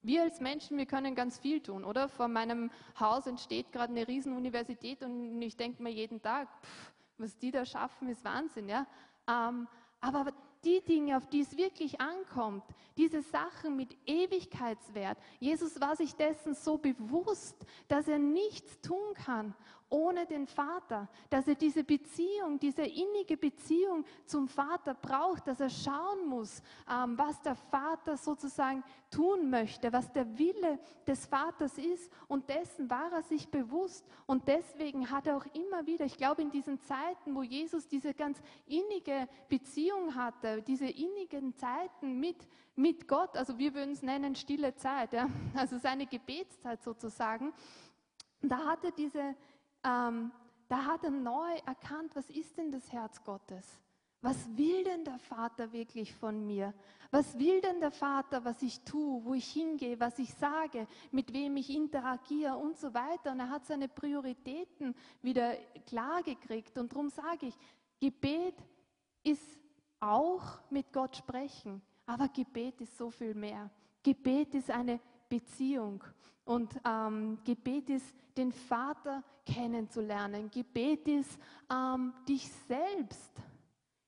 Wir 0.01 0.23
als 0.23 0.39
Menschen, 0.39 0.77
wir 0.77 0.85
können 0.85 1.13
ganz 1.13 1.37
viel 1.37 1.59
tun, 1.61 1.83
oder? 1.83 2.07
Vor 2.07 2.27
meinem 2.27 2.71
Haus 2.99 3.27
entsteht 3.27 3.71
gerade 3.71 3.91
eine 3.91 4.07
Riesenuniversität 4.07 5.03
und 5.03 5.41
ich 5.41 5.57
denke 5.57 5.83
mir 5.83 5.91
jeden 5.91 6.21
Tag, 6.21 6.47
pff, 6.61 6.93
was 7.17 7.37
die 7.37 7.51
da 7.51 7.65
schaffen, 7.65 8.07
ist 8.07 8.23
Wahnsinn, 8.23 8.69
ja. 8.69 8.87
Ähm, 9.27 9.67
aber 9.99 10.31
die 10.63 10.81
Dinge, 10.81 11.17
auf 11.17 11.27
die 11.27 11.41
es 11.41 11.55
wirklich 11.57 11.99
ankommt, 11.99 12.63
diese 12.97 13.21
Sachen 13.21 13.75
mit 13.75 13.95
Ewigkeitswert. 14.05 15.17
Jesus 15.39 15.79
war 15.79 15.95
sich 15.95 16.15
dessen 16.15 16.53
so 16.53 16.77
bewusst, 16.77 17.55
dass 17.87 18.07
er 18.07 18.19
nichts 18.19 18.79
tun 18.81 19.13
kann 19.13 19.55
ohne 19.89 20.25
den 20.25 20.47
Vater, 20.47 21.07
dass 21.29 21.47
er 21.47 21.55
diese 21.55 21.83
Beziehung, 21.83 22.59
diese 22.59 22.83
innige 22.83 23.37
Beziehung 23.37 24.05
zum 24.25 24.47
Vater 24.47 24.93
braucht, 24.93 25.47
dass 25.47 25.59
er 25.59 25.69
schauen 25.69 26.27
muss, 26.27 26.61
ähm, 26.89 27.17
was 27.17 27.41
der 27.41 27.55
Vater 27.55 28.15
sozusagen 28.15 28.83
tun 29.09 29.49
möchte, 29.49 29.91
was 29.91 30.11
der 30.11 30.37
Wille 30.37 30.79
des 31.07 31.25
Vaters 31.25 31.77
ist. 31.77 32.11
Und 32.27 32.49
dessen 32.49 32.89
war 32.89 33.11
er 33.11 33.23
sich 33.23 33.49
bewusst. 33.49 34.05
Und 34.27 34.47
deswegen 34.47 35.09
hat 35.09 35.25
er 35.25 35.37
auch 35.37 35.45
immer 35.53 35.85
wieder, 35.87 36.05
ich 36.05 36.17
glaube, 36.17 36.41
in 36.43 36.51
diesen 36.51 36.79
Zeiten, 36.81 37.35
wo 37.35 37.41
Jesus 37.41 37.87
diese 37.87 38.13
ganz 38.13 38.39
innige 38.67 39.27
Beziehung 39.47 40.13
hatte, 40.13 40.61
diese 40.61 40.87
innigen 40.87 41.55
Zeiten 41.55 42.19
mit, 42.19 42.47
mit 42.75 43.07
Gott, 43.07 43.35
also 43.35 43.57
wir 43.57 43.73
würden 43.73 43.93
es 43.93 44.03
nennen 44.03 44.35
stille 44.35 44.75
Zeit, 44.75 45.13
ja? 45.13 45.27
also 45.55 45.79
seine 45.79 46.05
Gebetszeit 46.05 46.83
sozusagen, 46.83 47.53
da 48.41 48.57
hat 48.65 48.83
er 48.85 48.91
diese, 48.91 49.35
ähm, 49.83 50.31
da 50.67 50.85
hat 50.85 51.03
er 51.03 51.11
neu 51.11 51.53
erkannt, 51.65 52.15
was 52.15 52.29
ist 52.29 52.57
denn 52.57 52.71
das 52.71 52.91
Herz 52.91 53.23
Gottes? 53.23 53.79
Was 54.21 54.49
will 54.57 54.83
denn 54.83 55.05
der 55.05 55.17
Vater 55.17 55.71
wirklich 55.71 56.13
von 56.13 56.45
mir? 56.45 56.73
Was 57.09 57.39
will 57.39 57.61
denn 57.61 57.79
der 57.79 57.91
Vater, 57.91 58.43
was 58.43 58.61
ich 58.61 58.81
tue, 58.81 59.23
wo 59.23 59.33
ich 59.33 59.49
hingehe, 59.51 59.99
was 59.99 60.19
ich 60.19 60.33
sage, 60.33 60.87
mit 61.11 61.33
wem 61.33 61.55
ich 61.55 61.73
interagiere 61.73 62.57
und 62.57 62.77
so 62.77 62.93
weiter? 62.93 63.31
Und 63.31 63.39
er 63.39 63.49
hat 63.49 63.65
seine 63.65 63.87
Prioritäten 63.87 64.93
wieder 65.21 65.55
klar 65.87 66.21
gekriegt. 66.21 66.77
Und 66.77 66.91
darum 66.91 67.09
sage 67.09 67.47
ich, 67.47 67.55
Gebet 67.99 68.55
ist 69.23 69.57
auch 70.01 70.43
mit 70.69 70.91
Gott 70.91 71.15
sprechen, 71.15 71.81
aber 72.05 72.27
Gebet 72.27 72.81
ist 72.81 72.97
so 72.97 73.09
viel 73.09 73.33
mehr. 73.33 73.69
Gebet 74.03 74.53
ist 74.53 74.69
eine 74.69 74.99
Beziehung. 75.29 76.03
Und 76.43 76.79
ähm, 76.83 77.37
Gebet 77.45 77.89
ist, 77.89 78.15
den 78.35 78.51
Vater 78.51 79.23
kennenzulernen. 79.45 80.49
Gebet 80.49 81.07
ist, 81.07 81.37
ähm, 81.71 82.13
dich 82.27 82.49
selbst 82.67 83.31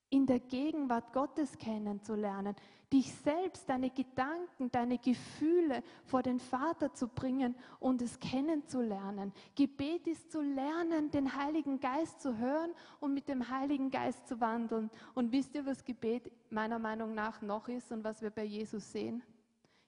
in 0.10 0.26
der 0.26 0.40
Gegenwart 0.40 1.14
Gottes 1.14 1.58
kennenzulernen. 1.58 2.56
Dich 2.92 3.14
selbst, 3.14 3.70
deine 3.70 3.90
Gedanken, 3.90 4.70
deine 4.70 4.98
Gefühle 4.98 5.82
vor 6.04 6.22
den 6.22 6.40
Vater 6.40 6.94
zu 6.94 7.08
bringen 7.08 7.56
und 7.80 8.02
es 8.02 8.20
kennenzulernen. 8.20 9.32
Gebet 9.56 10.08
ist 10.08 10.30
zu 10.30 10.42
lernen, 10.42 11.10
den 11.12 11.34
Heiligen 11.34 11.80
Geist 11.80 12.22
zu 12.22 12.38
hören 12.38 12.72
und 13.00 13.14
mit 13.14 13.30
dem 13.30 13.50
Heiligen 13.50 13.90
Geist 13.90 14.28
zu 14.28 14.42
wandeln. 14.42 14.90
Und 15.14 15.32
wisst 15.32 15.56
ihr, 15.56 15.66
was 15.66 15.86
Gebet 15.86 16.30
meiner 16.50 16.80
Meinung 16.80 17.14
nach 17.14 17.42
noch 17.42 17.70
ist 17.70 17.92
und 17.94 18.04
was 18.04 18.22
wir 18.22 18.32
bei 18.32 18.44
Jesus 18.44 18.92
sehen? 18.92 19.24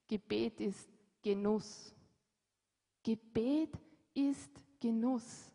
Gebet 0.07 0.61
ist 0.61 0.92
Genuss. 1.23 1.93
Gebet 3.01 3.71
ist 4.13 4.51
Genuss. 4.79 5.51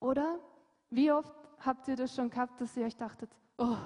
Oder? 0.00 0.38
Wie 0.90 1.10
oft 1.10 1.34
habt 1.60 1.88
ihr 1.88 1.96
das 1.96 2.14
schon 2.14 2.30
gehabt, 2.30 2.60
dass 2.60 2.76
ihr 2.76 2.86
euch 2.86 2.96
dachtet, 2.96 3.30
oh, 3.58 3.76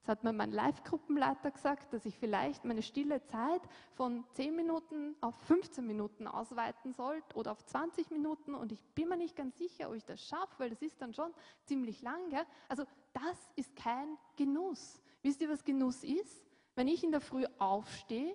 das 0.00 0.08
hat 0.08 0.24
mir 0.24 0.32
mein 0.32 0.52
Live-Gruppenleiter 0.52 1.50
gesagt, 1.50 1.92
dass 1.92 2.06
ich 2.06 2.16
vielleicht 2.16 2.64
meine 2.64 2.82
stille 2.82 3.22
Zeit 3.24 3.60
von 3.94 4.24
10 4.32 4.56
Minuten 4.56 5.16
auf 5.20 5.34
15 5.42 5.86
Minuten 5.86 6.26
ausweiten 6.26 6.92
sollte 6.92 7.36
oder 7.36 7.52
auf 7.52 7.64
20 7.64 8.10
Minuten 8.10 8.54
und 8.54 8.72
ich 8.72 8.82
bin 8.94 9.08
mir 9.08 9.16
nicht 9.16 9.36
ganz 9.36 9.58
sicher, 9.58 9.90
ob 9.90 9.96
ich 9.96 10.04
das 10.04 10.22
schaffe, 10.22 10.54
weil 10.58 10.70
das 10.70 10.80
ist 10.80 11.02
dann 11.02 11.12
schon 11.12 11.34
ziemlich 11.64 12.00
lang. 12.00 12.30
Gell? 12.30 12.46
Also 12.68 12.84
das 13.12 13.36
ist 13.56 13.74
kein 13.76 14.16
Genuss. 14.36 15.02
Wisst 15.22 15.42
ihr, 15.42 15.50
was 15.50 15.64
Genuss 15.64 16.04
ist? 16.04 16.46
Wenn 16.74 16.88
ich 16.88 17.02
in 17.04 17.10
der 17.10 17.20
Früh 17.20 17.44
aufstehe 17.58 18.34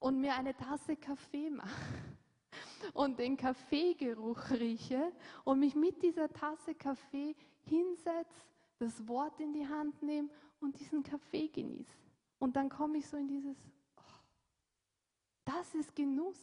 und 0.00 0.20
mir 0.20 0.34
eine 0.34 0.56
Tasse 0.56 0.96
Kaffee 0.96 1.50
mache 1.50 1.94
und 2.94 3.18
den 3.18 3.36
Kaffeegeruch 3.36 4.50
rieche 4.50 5.12
und 5.44 5.60
mich 5.60 5.74
mit 5.76 6.02
dieser 6.02 6.28
Tasse 6.28 6.74
Kaffee 6.74 7.36
hinsetze, 7.62 8.44
das 8.78 9.06
Wort 9.06 9.38
in 9.40 9.52
die 9.52 9.68
Hand 9.68 10.02
nehme 10.02 10.28
und 10.60 10.78
diesen 10.80 11.02
Kaffee 11.02 11.48
genieße. 11.48 11.94
Und 12.38 12.56
dann 12.56 12.70
komme 12.70 12.98
ich 12.98 13.06
so 13.06 13.16
in 13.16 13.28
dieses, 13.28 13.56
oh, 13.96 14.14
das 15.44 15.74
ist 15.74 15.94
Genuss 15.94 16.38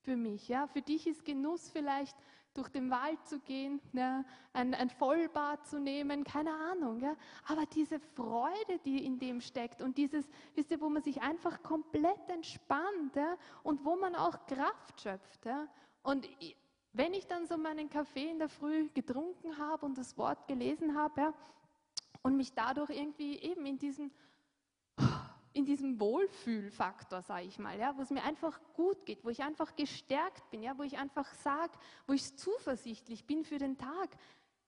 für 0.00 0.16
mich. 0.16 0.48
Ja? 0.48 0.66
Für 0.66 0.82
dich 0.82 1.06
ist 1.06 1.24
Genuss 1.24 1.70
vielleicht 1.70 2.16
durch 2.54 2.68
den 2.68 2.90
Wald 2.90 3.18
zu 3.26 3.38
gehen, 3.40 3.80
ja? 3.92 4.24
ein, 4.52 4.74
ein 4.74 4.90
Vollbad 4.90 5.66
zu 5.66 5.78
nehmen, 5.78 6.24
keine 6.24 6.52
Ahnung. 6.52 7.00
Ja? 7.00 7.16
Aber 7.46 7.64
diese 7.66 7.98
Freude, 7.98 8.78
die 8.84 9.04
in 9.04 9.18
dem 9.18 9.40
steckt 9.40 9.80
und 9.80 9.96
dieses, 9.96 10.28
wisst 10.54 10.70
ihr, 10.70 10.80
wo 10.80 10.88
man 10.88 11.02
sich 11.02 11.22
einfach 11.22 11.62
komplett 11.62 12.28
entspannt 12.28 13.16
ja? 13.16 13.36
und 13.62 13.84
wo 13.84 13.96
man 13.96 14.14
auch 14.14 14.46
Kraft 14.46 15.00
schöpft. 15.00 15.46
Ja? 15.46 15.66
Und 16.02 16.28
wenn 16.92 17.14
ich 17.14 17.26
dann 17.26 17.46
so 17.46 17.56
meinen 17.56 17.88
Kaffee 17.88 18.30
in 18.30 18.38
der 18.38 18.50
Früh 18.50 18.88
getrunken 18.92 19.56
habe 19.56 19.86
und 19.86 19.96
das 19.96 20.18
Wort 20.18 20.46
gelesen 20.46 20.96
habe 20.96 21.20
ja, 21.20 21.34
und 22.22 22.36
mich 22.36 22.52
dadurch 22.52 22.90
irgendwie 22.90 23.38
eben 23.38 23.64
in 23.64 23.78
diesem, 23.78 24.10
in 25.52 25.64
diesem 25.64 26.00
Wohlfühlfaktor, 26.00 27.22
sage 27.22 27.46
ich 27.46 27.58
mal, 27.58 27.78
ja, 27.78 27.96
wo 27.96 28.02
es 28.02 28.10
mir 28.10 28.22
einfach 28.22 28.60
gut 28.74 29.04
geht, 29.06 29.24
wo 29.24 29.30
ich 29.30 29.42
einfach 29.42 29.76
gestärkt 29.76 30.50
bin, 30.50 30.62
ja, 30.62 30.76
wo 30.78 30.82
ich 30.82 30.98
einfach 30.98 31.32
sage, 31.34 31.72
wo 32.06 32.12
ich 32.12 32.36
zuversichtlich 32.36 33.26
bin 33.26 33.44
für 33.44 33.58
den 33.58 33.76
Tag, 33.76 34.10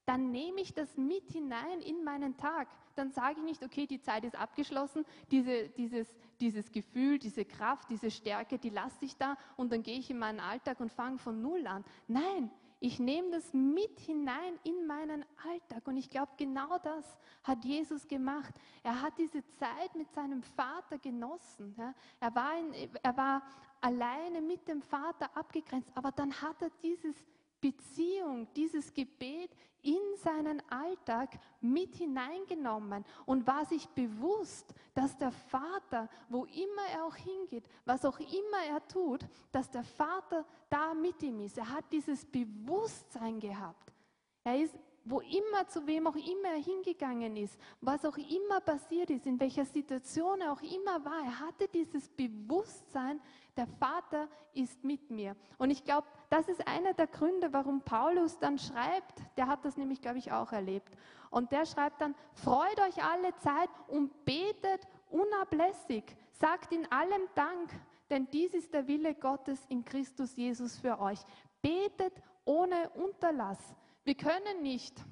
dann 0.06 0.30
nehme 0.30 0.60
ich 0.60 0.74
das 0.74 0.96
mit 0.96 1.30
hinein 1.30 1.80
in 1.80 2.04
meinen 2.04 2.36
Tag. 2.36 2.68
Dann 2.94 3.10
sage 3.10 3.38
ich 3.38 3.44
nicht, 3.44 3.62
okay, 3.62 3.86
die 3.86 4.00
Zeit 4.00 4.24
ist 4.24 4.36
abgeschlossen, 4.36 5.04
diese, 5.30 5.68
dieses, 5.70 6.14
dieses 6.40 6.70
Gefühl, 6.70 7.18
diese 7.18 7.44
Kraft, 7.44 7.88
diese 7.90 8.10
Stärke, 8.10 8.58
die 8.58 8.70
lasse 8.70 9.04
ich 9.04 9.16
da 9.16 9.36
und 9.56 9.72
dann 9.72 9.82
gehe 9.82 9.98
ich 9.98 10.10
in 10.10 10.18
meinen 10.18 10.40
Alltag 10.40 10.80
und 10.80 10.92
fange 10.92 11.18
von 11.18 11.40
Null 11.40 11.66
an. 11.66 11.84
Nein, 12.06 12.50
ich 12.84 12.98
nehme 12.98 13.30
das 13.30 13.54
mit 13.54 13.98
hinein 14.00 14.58
in 14.62 14.86
meinen 14.86 15.24
Alltag. 15.42 15.86
Und 15.86 15.96
ich 15.96 16.10
glaube, 16.10 16.32
genau 16.36 16.76
das 16.82 17.18
hat 17.42 17.64
Jesus 17.64 18.06
gemacht. 18.06 18.52
Er 18.82 19.00
hat 19.00 19.16
diese 19.16 19.42
Zeit 19.52 19.94
mit 19.94 20.12
seinem 20.12 20.42
Vater 20.42 20.98
genossen. 20.98 21.74
Ja. 21.78 21.94
Er, 22.20 22.34
war 22.34 22.58
in, 22.58 22.74
er 23.02 23.16
war 23.16 23.42
alleine 23.80 24.42
mit 24.42 24.68
dem 24.68 24.82
Vater 24.82 25.34
abgegrenzt, 25.34 25.90
aber 25.94 26.12
dann 26.12 26.30
hat 26.42 26.60
er 26.60 26.68
dieses 26.82 27.16
Beziehung, 27.64 28.46
dieses 28.54 28.92
Gebet 28.92 29.50
in 29.80 30.16
seinen 30.16 30.62
Alltag 30.68 31.38
mit 31.62 31.94
hineingenommen 31.94 33.06
und 33.24 33.46
war 33.46 33.64
sich 33.64 33.88
bewusst, 33.88 34.74
dass 34.92 35.16
der 35.16 35.30
Vater, 35.30 36.10
wo 36.28 36.44
immer 36.44 36.82
er 36.92 37.06
auch 37.06 37.16
hingeht, 37.16 37.64
was 37.86 38.04
auch 38.04 38.18
immer 38.20 38.64
er 38.68 38.86
tut, 38.86 39.26
dass 39.50 39.70
der 39.70 39.82
Vater 39.82 40.44
da 40.68 40.92
mit 40.92 41.22
ihm 41.22 41.40
ist. 41.40 41.56
Er 41.56 41.70
hat 41.70 41.90
dieses 41.90 42.26
Bewusstsein 42.26 43.40
gehabt. 43.40 43.94
Er 44.42 44.60
ist 44.60 44.74
wo 45.06 45.20
immer, 45.20 45.68
zu 45.68 45.86
wem 45.86 46.06
auch 46.06 46.16
immer 46.16 46.48
er 46.48 46.62
hingegangen 46.62 47.36
ist, 47.36 47.58
was 47.80 48.04
auch 48.06 48.16
immer 48.16 48.60
passiert 48.60 49.10
ist, 49.10 49.26
in 49.26 49.38
welcher 49.38 49.66
Situation 49.66 50.40
er 50.40 50.52
auch 50.52 50.62
immer 50.62 51.04
war, 51.04 51.22
er 51.24 51.40
hatte 51.40 51.68
dieses 51.68 52.08
Bewusstsein, 52.08 53.20
der 53.56 53.66
Vater 53.66 54.28
ist 54.52 54.84
mit 54.84 55.10
mir. 55.10 55.36
Und 55.58 55.70
ich 55.70 55.84
glaube, 55.84 56.06
das 56.30 56.48
ist 56.48 56.66
einer 56.66 56.94
der 56.94 57.06
Gründe, 57.06 57.52
warum 57.52 57.82
Paulus 57.82 58.38
dann 58.38 58.58
schreibt, 58.58 59.22
der 59.36 59.46
hat 59.46 59.64
das 59.64 59.76
nämlich, 59.76 60.00
glaube 60.00 60.18
ich, 60.18 60.32
auch 60.32 60.52
erlebt. 60.52 60.96
Und 61.30 61.52
der 61.52 61.66
schreibt 61.66 62.00
dann, 62.00 62.14
freut 62.34 62.80
euch 62.80 63.02
alle 63.02 63.34
Zeit 63.36 63.70
und 63.88 64.24
betet 64.24 64.86
unablässig, 65.10 66.04
sagt 66.32 66.72
in 66.72 66.90
allem 66.90 67.22
Dank, 67.34 67.70
denn 68.10 68.28
dies 68.30 68.54
ist 68.54 68.72
der 68.72 68.86
Wille 68.86 69.14
Gottes 69.14 69.64
in 69.68 69.84
Christus 69.84 70.36
Jesus 70.36 70.78
für 70.78 71.00
euch. 71.00 71.18
Betet 71.62 72.12
ohne 72.44 72.90
Unterlass. 72.90 73.58
Wir 74.04 74.14
können 74.14 74.62
nicht 74.62 75.02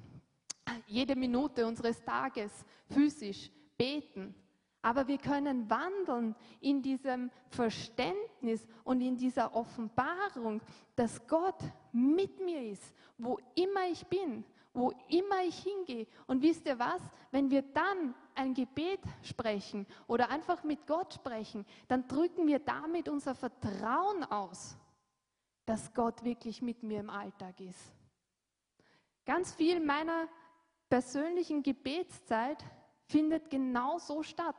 jede 0.87 1.15
Minute 1.15 1.65
unseres 1.65 2.03
Tages 2.03 2.51
physisch 2.89 3.51
beten, 3.77 4.35
aber 4.83 5.07
wir 5.07 5.17
können 5.17 5.69
wandeln 5.69 6.35
in 6.59 6.81
diesem 6.81 7.31
Verständnis 7.47 8.67
und 8.83 8.99
in 9.01 9.15
dieser 9.15 9.55
Offenbarung, 9.55 10.61
dass 10.95 11.25
Gott 11.25 11.57
mit 11.93 12.39
mir 12.41 12.61
ist, 12.61 12.93
wo 13.17 13.39
immer 13.55 13.87
ich 13.89 14.05
bin, 14.07 14.43
wo 14.73 14.91
immer 15.07 15.41
ich 15.47 15.57
hingehe. 15.63 16.05
Und 16.27 16.41
wisst 16.41 16.65
ihr 16.67 16.77
was? 16.77 17.01
Wenn 17.31 17.49
wir 17.49 17.61
dann 17.61 18.13
ein 18.35 18.53
Gebet 18.53 18.99
sprechen 19.21 19.87
oder 20.05 20.29
einfach 20.29 20.65
mit 20.65 20.85
Gott 20.85 21.13
sprechen, 21.13 21.65
dann 21.87 22.05
drücken 22.05 22.45
wir 22.45 22.59
damit 22.59 23.07
unser 23.07 23.35
Vertrauen 23.35 24.25
aus, 24.25 24.75
dass 25.65 25.93
Gott 25.93 26.25
wirklich 26.25 26.61
mit 26.61 26.83
mir 26.83 26.99
im 26.99 27.09
Alltag 27.09 27.57
ist. 27.61 27.93
Ganz 29.25 29.53
viel 29.53 29.79
meiner 29.79 30.27
persönlichen 30.89 31.63
Gebetszeit 31.63 32.61
findet 33.13 33.51
genau 33.51 33.99
so 33.99 34.23
statt. 34.23 34.55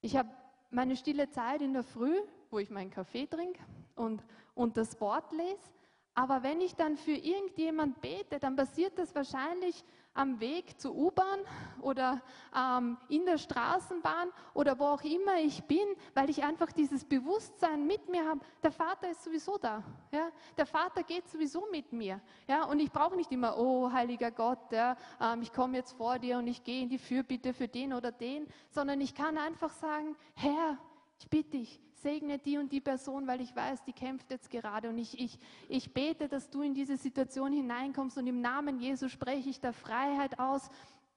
Ich 0.00 0.16
habe 0.16 0.30
meine 0.70 0.96
stille 0.96 1.28
Zeit 1.28 1.60
in 1.60 1.74
der 1.74 1.82
Früh, 1.82 2.16
wo 2.50 2.58
ich 2.58 2.70
meinen 2.70 2.90
Kaffee 2.90 3.26
trinke 3.26 3.62
und, 3.94 4.24
und 4.54 4.78
das 4.78 4.98
Wort 5.02 5.30
lese, 5.32 5.70
Aber 6.14 6.42
wenn 6.42 6.60
ich 6.60 6.76
dann 6.76 6.96
für 6.96 7.12
irgendjemand 7.12 8.00
bete, 8.00 8.38
dann 8.38 8.54
passiert 8.54 8.98
das 8.98 9.14
wahrscheinlich 9.14 9.84
am 10.14 10.40
Weg 10.40 10.80
zur 10.80 10.94
U-Bahn 10.94 11.40
oder 11.80 12.22
ähm, 12.56 12.96
in 13.08 13.26
der 13.26 13.38
Straßenbahn 13.38 14.30
oder 14.54 14.78
wo 14.78 14.84
auch 14.84 15.02
immer 15.02 15.38
ich 15.40 15.64
bin, 15.64 15.86
weil 16.14 16.30
ich 16.30 16.42
einfach 16.42 16.72
dieses 16.72 17.04
Bewusstsein 17.04 17.86
mit 17.86 18.08
mir 18.08 18.26
habe. 18.26 18.40
Der 18.62 18.70
Vater 18.70 19.10
ist 19.10 19.24
sowieso 19.24 19.58
da. 19.58 19.82
Ja? 20.12 20.28
Der 20.56 20.66
Vater 20.66 21.02
geht 21.02 21.28
sowieso 21.28 21.66
mit 21.70 21.92
mir. 21.92 22.20
Ja? 22.48 22.64
Und 22.64 22.80
ich 22.80 22.90
brauche 22.90 23.16
nicht 23.16 23.32
immer, 23.32 23.58
oh 23.58 23.90
heiliger 23.90 24.30
Gott, 24.30 24.72
ja, 24.72 24.96
ähm, 25.20 25.42
ich 25.42 25.52
komme 25.52 25.76
jetzt 25.76 25.92
vor 25.92 26.18
dir 26.18 26.38
und 26.38 26.46
ich 26.46 26.62
gehe 26.62 26.82
in 26.82 26.88
die 26.88 26.98
Fürbitte 26.98 27.52
für 27.52 27.68
den 27.68 27.92
oder 27.92 28.12
den, 28.12 28.46
sondern 28.70 29.00
ich 29.00 29.14
kann 29.14 29.36
einfach 29.36 29.72
sagen, 29.72 30.16
Herr, 30.34 30.78
ich 31.18 31.28
bitte 31.28 31.58
dich, 31.58 31.80
segne 31.94 32.38
die 32.38 32.58
und 32.58 32.70
die 32.70 32.80
Person, 32.80 33.26
weil 33.26 33.40
ich 33.40 33.54
weiß, 33.54 33.84
die 33.84 33.92
kämpft 33.92 34.30
jetzt 34.30 34.50
gerade 34.50 34.88
und 34.88 34.98
ich, 34.98 35.18
ich, 35.18 35.38
ich 35.68 35.92
bete, 35.92 36.28
dass 36.28 36.50
du 36.50 36.62
in 36.62 36.74
diese 36.74 36.96
Situation 36.96 37.52
hineinkommst 37.52 38.18
und 38.18 38.26
im 38.26 38.40
Namen 38.40 38.78
Jesu 38.78 39.08
spreche 39.08 39.48
ich 39.48 39.60
da 39.60 39.72
Freiheit 39.72 40.38
aus 40.38 40.68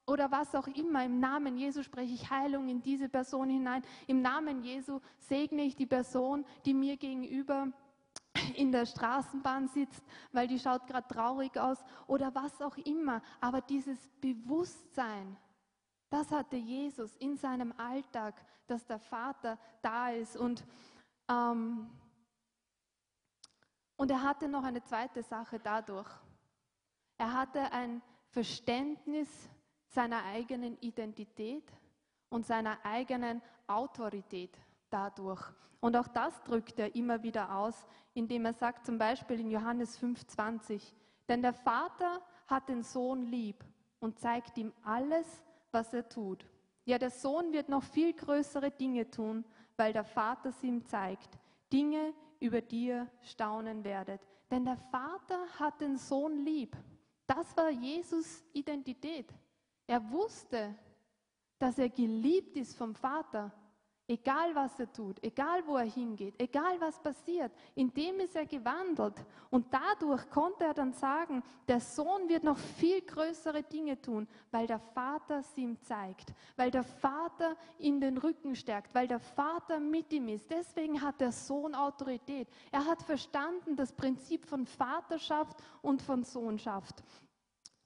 oder 0.05 0.31
was 0.31 0.55
auch 0.55 0.67
immer. 0.67 1.03
Im 1.03 1.19
Namen 1.19 1.57
Jesu 1.57 1.83
spreche 1.83 2.13
ich 2.13 2.29
Heilung 2.29 2.69
in 2.69 2.81
diese 2.81 3.09
Person 3.09 3.49
hinein. 3.49 3.83
Im 4.07 4.21
Namen 4.21 4.63
Jesu 4.63 5.01
segne 5.17 5.63
ich 5.63 5.75
die 5.75 5.85
Person, 5.85 6.45
die 6.65 6.73
mir 6.73 6.95
gegenüber 6.95 7.67
in 8.55 8.71
der 8.71 8.85
Straßenbahn 8.85 9.67
sitzt, 9.67 10.03
weil 10.31 10.47
die 10.47 10.59
schaut 10.59 10.87
gerade 10.87 11.07
traurig 11.07 11.57
aus 11.57 11.83
oder 12.07 12.33
was 12.33 12.61
auch 12.61 12.77
immer. 12.77 13.21
Aber 13.41 13.59
dieses 13.59 13.97
Bewusstsein, 14.21 15.35
das 16.09 16.31
hatte 16.31 16.55
Jesus 16.55 17.15
in 17.17 17.37
seinem 17.37 17.73
Alltag, 17.77 18.35
dass 18.67 18.85
der 18.85 18.99
Vater 18.99 19.57
da 19.81 20.09
ist. 20.09 20.37
Und, 20.37 20.63
ähm, 21.29 21.89
und 23.97 24.11
er 24.11 24.23
hatte 24.23 24.47
noch 24.47 24.63
eine 24.63 24.83
zweite 24.83 25.23
Sache 25.23 25.59
dadurch. 25.59 26.09
Er 27.17 27.33
hatte 27.33 27.71
ein 27.71 28.01
Verständnis 28.29 29.49
seiner 29.87 30.23
eigenen 30.23 30.77
Identität 30.79 31.71
und 32.29 32.45
seiner 32.45 32.77
eigenen 32.85 33.41
Autorität 33.67 34.57
dadurch. 34.89 35.41
Und 35.79 35.95
auch 35.95 36.07
das 36.07 36.41
drückt 36.43 36.79
er 36.79 36.95
immer 36.95 37.21
wieder 37.23 37.55
aus, 37.55 37.85
indem 38.13 38.45
er 38.45 38.53
sagt, 38.53 38.85
zum 38.85 38.97
Beispiel 38.97 39.39
in 39.39 39.51
Johannes 39.51 39.99
5,20, 39.99 40.93
denn 41.27 41.41
der 41.41 41.53
Vater 41.53 42.21
hat 42.47 42.69
den 42.69 42.83
Sohn 42.83 43.23
lieb 43.23 43.63
und 43.99 44.19
zeigt 44.19 44.57
ihm 44.57 44.73
alles, 44.83 45.43
was 45.77 45.93
er 45.93 46.09
tut. 46.09 46.43
Ja, 46.85 46.97
der 46.97 47.11
Sohn 47.11 47.53
wird 47.53 47.69
noch 47.69 47.83
viel 47.83 48.13
größere 48.13 48.71
Dinge 48.71 49.11
tun, 49.11 49.45
weil 49.75 49.93
der 49.93 50.03
Vater 50.03 50.51
sie 50.51 50.67
ihm 50.67 50.83
zeigt. 50.83 51.37
Dinge, 51.71 52.13
über 52.39 52.61
die 52.61 52.87
ihr 52.87 53.07
staunen 53.21 53.83
werdet. 53.83 54.21
Denn 54.49 54.65
der 54.65 54.77
Vater 54.77 55.39
hat 55.59 55.79
den 55.81 55.97
Sohn 55.97 56.43
lieb. 56.43 56.75
Das 57.27 57.55
war 57.55 57.69
Jesus 57.69 58.43
Identität. 58.53 59.31
Er 59.85 60.01
wusste, 60.11 60.73
dass 61.59 61.77
er 61.77 61.89
geliebt 61.89 62.57
ist 62.57 62.75
vom 62.75 62.95
Vater 62.95 63.51
Egal 64.09 64.55
was 64.55 64.79
er 64.79 64.89
tut, 64.93 65.21
egal 65.21 65.67
wo 65.67 65.75
er 65.75 65.83
hingeht, 65.83 66.33
egal 66.39 66.79
was 66.79 66.97
passiert, 66.97 67.51
in 67.75 67.93
dem 67.93 68.21
ist 68.21 68.37
er 68.37 68.45
gewandelt. 68.45 69.15
Und 69.49 69.65
dadurch 69.73 70.29
konnte 70.29 70.63
er 70.63 70.73
dann 70.73 70.93
sagen, 70.93 71.43
der 71.67 71.81
Sohn 71.81 72.29
wird 72.29 72.45
noch 72.45 72.57
viel 72.57 73.01
größere 73.01 73.63
Dinge 73.63 74.01
tun, 74.01 74.25
weil 74.49 74.65
der 74.65 74.79
Vater 74.79 75.43
sie 75.43 75.63
ihm 75.63 75.81
zeigt, 75.81 76.33
weil 76.55 76.71
der 76.71 76.85
Vater 76.85 77.57
ihn 77.79 77.99
den 77.99 78.17
Rücken 78.17 78.55
stärkt, 78.55 78.95
weil 78.95 79.09
der 79.09 79.19
Vater 79.19 79.81
mit 79.81 80.13
ihm 80.13 80.29
ist. 80.29 80.49
Deswegen 80.49 81.01
hat 81.01 81.19
der 81.19 81.33
Sohn 81.33 81.75
Autorität. 81.75 82.47
Er 82.71 82.85
hat 82.85 83.01
verstanden 83.03 83.75
das 83.75 83.91
Prinzip 83.91 84.45
von 84.45 84.65
Vaterschaft 84.65 85.61
und 85.81 86.01
von 86.01 86.23
Sohnschaft. 86.23 87.03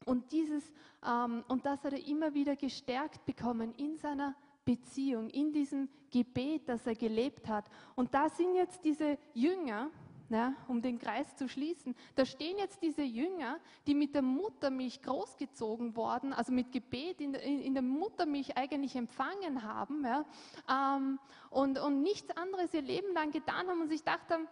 Und, 0.06 0.32
dieses, 0.32 0.72
ähm, 1.04 1.44
und 1.48 1.66
das 1.66 1.84
hat 1.84 1.94
er 1.94 2.08
immer 2.08 2.36
wieder 2.36 2.56
gestärkt 2.56 3.26
bekommen 3.26 3.74
in 3.74 3.98
seiner 3.98 4.36
Beziehung, 4.66 5.30
in 5.30 5.52
diesem 5.52 5.90
Gebet, 6.12 6.68
das 6.68 6.86
er 6.86 6.96
gelebt 6.96 7.48
hat. 7.48 7.66
Und 7.96 8.14
da 8.14 8.30
sind 8.30 8.56
jetzt 8.56 8.84
diese 8.84 9.18
Jünger, 9.34 9.90
ja, 10.30 10.54
um 10.68 10.82
den 10.82 10.98
Kreis 10.98 11.36
zu 11.36 11.50
schließen, 11.50 11.96
da 12.16 12.26
stehen 12.26 12.58
jetzt 12.58 12.82
diese 12.82 13.04
Jünger, 13.04 13.60
die 13.86 13.94
mit 13.94 14.16
der 14.16 14.22
Muttermilch 14.22 15.02
großgezogen 15.02 15.96
worden, 15.96 16.32
also 16.32 16.54
mit 16.54 16.72
Gebet 16.72 17.20
in, 17.20 17.34
in, 17.34 17.62
in 17.62 17.74
der 17.74 17.84
Muttermilch 17.84 18.56
eigentlich 18.56 18.96
empfangen 18.96 19.64
haben 19.64 20.06
ja, 20.06 20.26
ähm, 20.70 21.20
und, 21.50 21.80
und 21.80 22.02
nichts 22.02 22.36
anderes 22.38 22.74
ihr 22.74 22.82
Leben 22.82 23.14
lang 23.14 23.32
getan 23.32 23.68
haben 23.68 23.82
und 23.82 23.90
sich 23.90 24.00
gedacht 24.00 24.30
haben, 24.30 24.48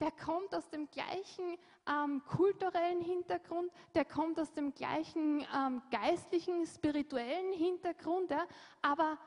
der 0.00 0.10
kommt 0.10 0.54
aus 0.54 0.68
dem 0.70 0.90
gleichen 0.90 1.56
ähm, 1.88 2.22
kulturellen 2.26 3.00
Hintergrund, 3.00 3.70
der 3.94 4.04
kommt 4.04 4.38
aus 4.38 4.52
dem 4.52 4.74
gleichen 4.74 5.46
ähm, 5.54 5.82
geistlichen, 5.90 6.66
spirituellen 6.66 7.52
Hintergrund, 7.52 8.30
ja, 8.30 8.46
aber 8.82 9.18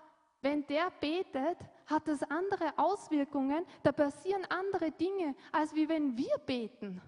wenn 0.42 0.66
der 0.68 0.92
betet, 1.00 1.58
hat 1.88 2.08
das 2.08 2.22
andere 2.24 2.78
Auswirkungen, 2.78 3.66
da 3.84 3.92
passieren 3.92 4.46
andere 4.46 4.92
Dinge, 4.92 5.36
als 5.52 5.74
wie 5.74 5.90
wenn 5.90 6.16
wir 6.18 6.38
beten. 6.46 7.02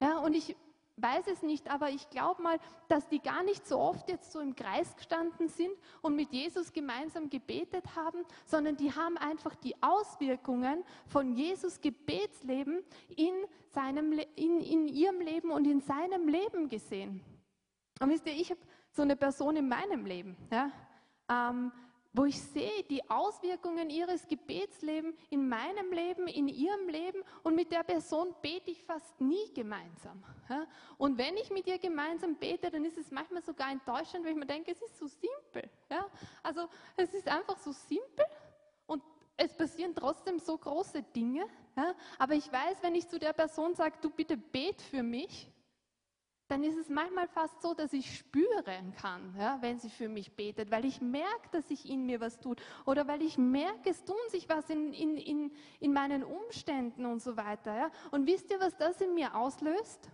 Ja, 0.00 0.18
und 0.18 0.34
ich 0.34 0.54
weiß 1.00 1.26
es 1.28 1.42
nicht, 1.42 1.70
aber 1.70 1.90
ich 1.90 2.08
glaube 2.10 2.42
mal, 2.42 2.58
dass 2.88 3.08
die 3.08 3.20
gar 3.20 3.42
nicht 3.42 3.66
so 3.66 3.78
oft 3.78 4.08
jetzt 4.08 4.32
so 4.32 4.40
im 4.40 4.54
Kreis 4.54 4.96
gestanden 4.96 5.48
sind 5.48 5.72
und 6.02 6.16
mit 6.16 6.32
Jesus 6.32 6.72
gemeinsam 6.72 7.28
gebetet 7.28 7.84
haben, 7.96 8.24
sondern 8.44 8.76
die 8.76 8.92
haben 8.92 9.16
einfach 9.16 9.54
die 9.56 9.74
Auswirkungen 9.82 10.84
von 11.06 11.34
Jesus 11.34 11.80
Gebetsleben 11.80 12.82
in, 13.16 13.32
seinem, 13.68 14.12
in, 14.36 14.60
in 14.60 14.88
ihrem 14.88 15.20
Leben 15.20 15.50
und 15.50 15.66
in 15.66 15.80
seinem 15.80 16.28
Leben 16.28 16.68
gesehen. 16.68 17.22
Und 18.00 18.10
wisst 18.10 18.26
ihr, 18.26 18.32
ich 18.32 18.50
habe 18.50 18.60
so 18.90 19.02
eine 19.02 19.16
Person 19.16 19.56
in 19.56 19.68
meinem 19.68 20.06
Leben. 20.06 20.36
Ja? 20.50 20.70
Ähm, 21.28 21.72
wo 22.12 22.24
ich 22.24 22.40
sehe 22.40 22.82
die 22.84 23.08
Auswirkungen 23.10 23.90
ihres 23.90 24.26
Gebetslebens 24.26 25.14
in 25.30 25.48
meinem 25.48 25.92
Leben, 25.92 26.26
in 26.26 26.48
ihrem 26.48 26.88
Leben 26.88 27.22
und 27.42 27.54
mit 27.54 27.70
der 27.70 27.82
Person 27.82 28.34
bete 28.40 28.70
ich 28.70 28.82
fast 28.82 29.20
nie 29.20 29.52
gemeinsam. 29.54 30.24
Und 30.96 31.18
wenn 31.18 31.36
ich 31.36 31.50
mit 31.50 31.66
ihr 31.66 31.78
gemeinsam 31.78 32.36
bete, 32.36 32.70
dann 32.70 32.84
ist 32.84 32.98
es 32.98 33.10
manchmal 33.10 33.42
sogar 33.42 33.70
enttäuschend, 33.70 34.24
weil 34.24 34.32
ich 34.32 34.38
mir 34.38 34.46
denke, 34.46 34.72
es 34.72 34.80
ist 34.82 34.98
so 34.98 35.06
simpel. 35.06 35.70
Also 36.42 36.68
es 36.96 37.12
ist 37.12 37.28
einfach 37.28 37.58
so 37.58 37.72
simpel 37.72 38.24
und 38.86 39.02
es 39.36 39.54
passieren 39.54 39.94
trotzdem 39.94 40.38
so 40.38 40.56
große 40.56 41.02
Dinge. 41.14 41.46
Aber 42.18 42.34
ich 42.34 42.50
weiß, 42.50 42.82
wenn 42.82 42.94
ich 42.94 43.06
zu 43.06 43.18
der 43.18 43.32
Person 43.32 43.74
sage, 43.74 43.96
du 44.00 44.10
bitte 44.10 44.36
bet 44.36 44.80
für 44.82 45.02
mich, 45.02 45.48
dann 46.48 46.64
ist 46.64 46.76
es 46.76 46.88
manchmal 46.88 47.28
fast 47.28 47.60
so, 47.60 47.74
dass 47.74 47.92
ich 47.92 48.16
spüren 48.16 48.94
kann, 49.00 49.34
ja, 49.38 49.58
wenn 49.60 49.78
sie 49.78 49.90
für 49.90 50.08
mich 50.08 50.34
betet, 50.34 50.70
weil 50.70 50.86
ich 50.86 51.00
merke, 51.00 51.48
dass 51.52 51.68
sich 51.68 51.88
in 51.88 52.06
mir 52.06 52.20
was 52.20 52.40
tut 52.40 52.60
oder 52.86 53.06
weil 53.06 53.22
ich 53.22 53.36
merke, 53.36 53.90
es 53.90 54.02
tun 54.04 54.16
sich 54.30 54.48
was 54.48 54.68
in, 54.70 54.92
in, 54.94 55.16
in, 55.16 55.52
in 55.80 55.92
meinen 55.92 56.24
Umständen 56.24 57.04
und 57.04 57.20
so 57.22 57.36
weiter. 57.36 57.76
Ja. 57.76 57.90
Und 58.10 58.26
wisst 58.26 58.50
ihr, 58.50 58.60
was 58.60 58.76
das 58.76 59.00
in 59.00 59.14
mir 59.14 59.34
auslöst? 59.34 60.10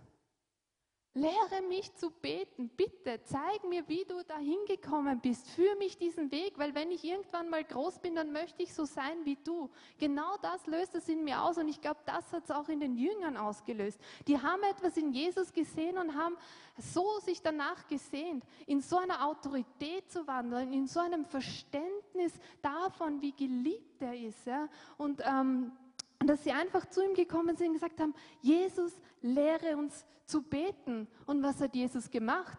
Lehre 1.17 1.61
mich 1.69 1.95
zu 1.95 2.11
beten, 2.11 2.69
bitte, 2.75 3.21
zeig 3.23 3.63
mir, 3.69 3.87
wie 3.87 4.03
du 4.03 4.21
dahin 4.25 4.59
gekommen 4.67 5.21
bist. 5.21 5.49
Führe 5.51 5.77
mich 5.77 5.97
diesen 5.97 6.29
Weg, 6.29 6.59
weil 6.59 6.75
wenn 6.75 6.91
ich 6.91 7.05
irgendwann 7.05 7.49
mal 7.49 7.63
groß 7.63 7.99
bin, 7.99 8.15
dann 8.15 8.33
möchte 8.33 8.63
ich 8.63 8.73
so 8.73 8.83
sein 8.83 9.23
wie 9.23 9.37
du. 9.37 9.69
Genau 9.97 10.35
das 10.41 10.67
löst 10.67 10.93
es 10.93 11.07
in 11.07 11.23
mir 11.23 11.41
aus 11.41 11.57
und 11.57 11.69
ich 11.69 11.79
glaube, 11.79 12.01
das 12.05 12.33
hat 12.33 12.43
es 12.43 12.51
auch 12.51 12.67
in 12.67 12.81
den 12.81 12.97
Jüngern 12.97 13.37
ausgelöst. 13.37 13.97
Die 14.27 14.37
haben 14.37 14.61
etwas 14.63 14.97
in 14.97 15.13
Jesus 15.13 15.53
gesehen 15.53 15.97
und 15.97 16.15
haben 16.15 16.35
so 16.77 17.19
sich 17.19 17.41
danach 17.41 17.87
gesehnt, 17.87 18.43
in 18.67 18.81
so 18.81 18.97
einer 18.97 19.25
Autorität 19.25 20.11
zu 20.11 20.27
wandeln, 20.27 20.73
in 20.73 20.85
so 20.85 20.99
einem 20.99 21.23
Verständnis 21.23 22.33
davon, 22.61 23.21
wie 23.21 23.31
geliebt 23.31 24.01
er 24.01 24.15
ist. 24.17 24.45
Ja? 24.45 24.67
Und 24.97 25.21
ähm, 25.25 25.71
und 26.19 26.27
dass 26.27 26.43
sie 26.43 26.51
einfach 26.51 26.85
zu 26.87 27.03
ihm 27.03 27.13
gekommen 27.13 27.55
sind 27.55 27.67
und 27.67 27.73
gesagt 27.73 27.99
haben, 27.99 28.13
Jesus, 28.41 28.93
lehre 29.21 29.77
uns 29.77 30.05
zu 30.25 30.41
beten. 30.41 31.07
Und 31.25 31.43
was 31.43 31.59
hat 31.61 31.75
Jesus 31.75 32.09
gemacht? 32.09 32.57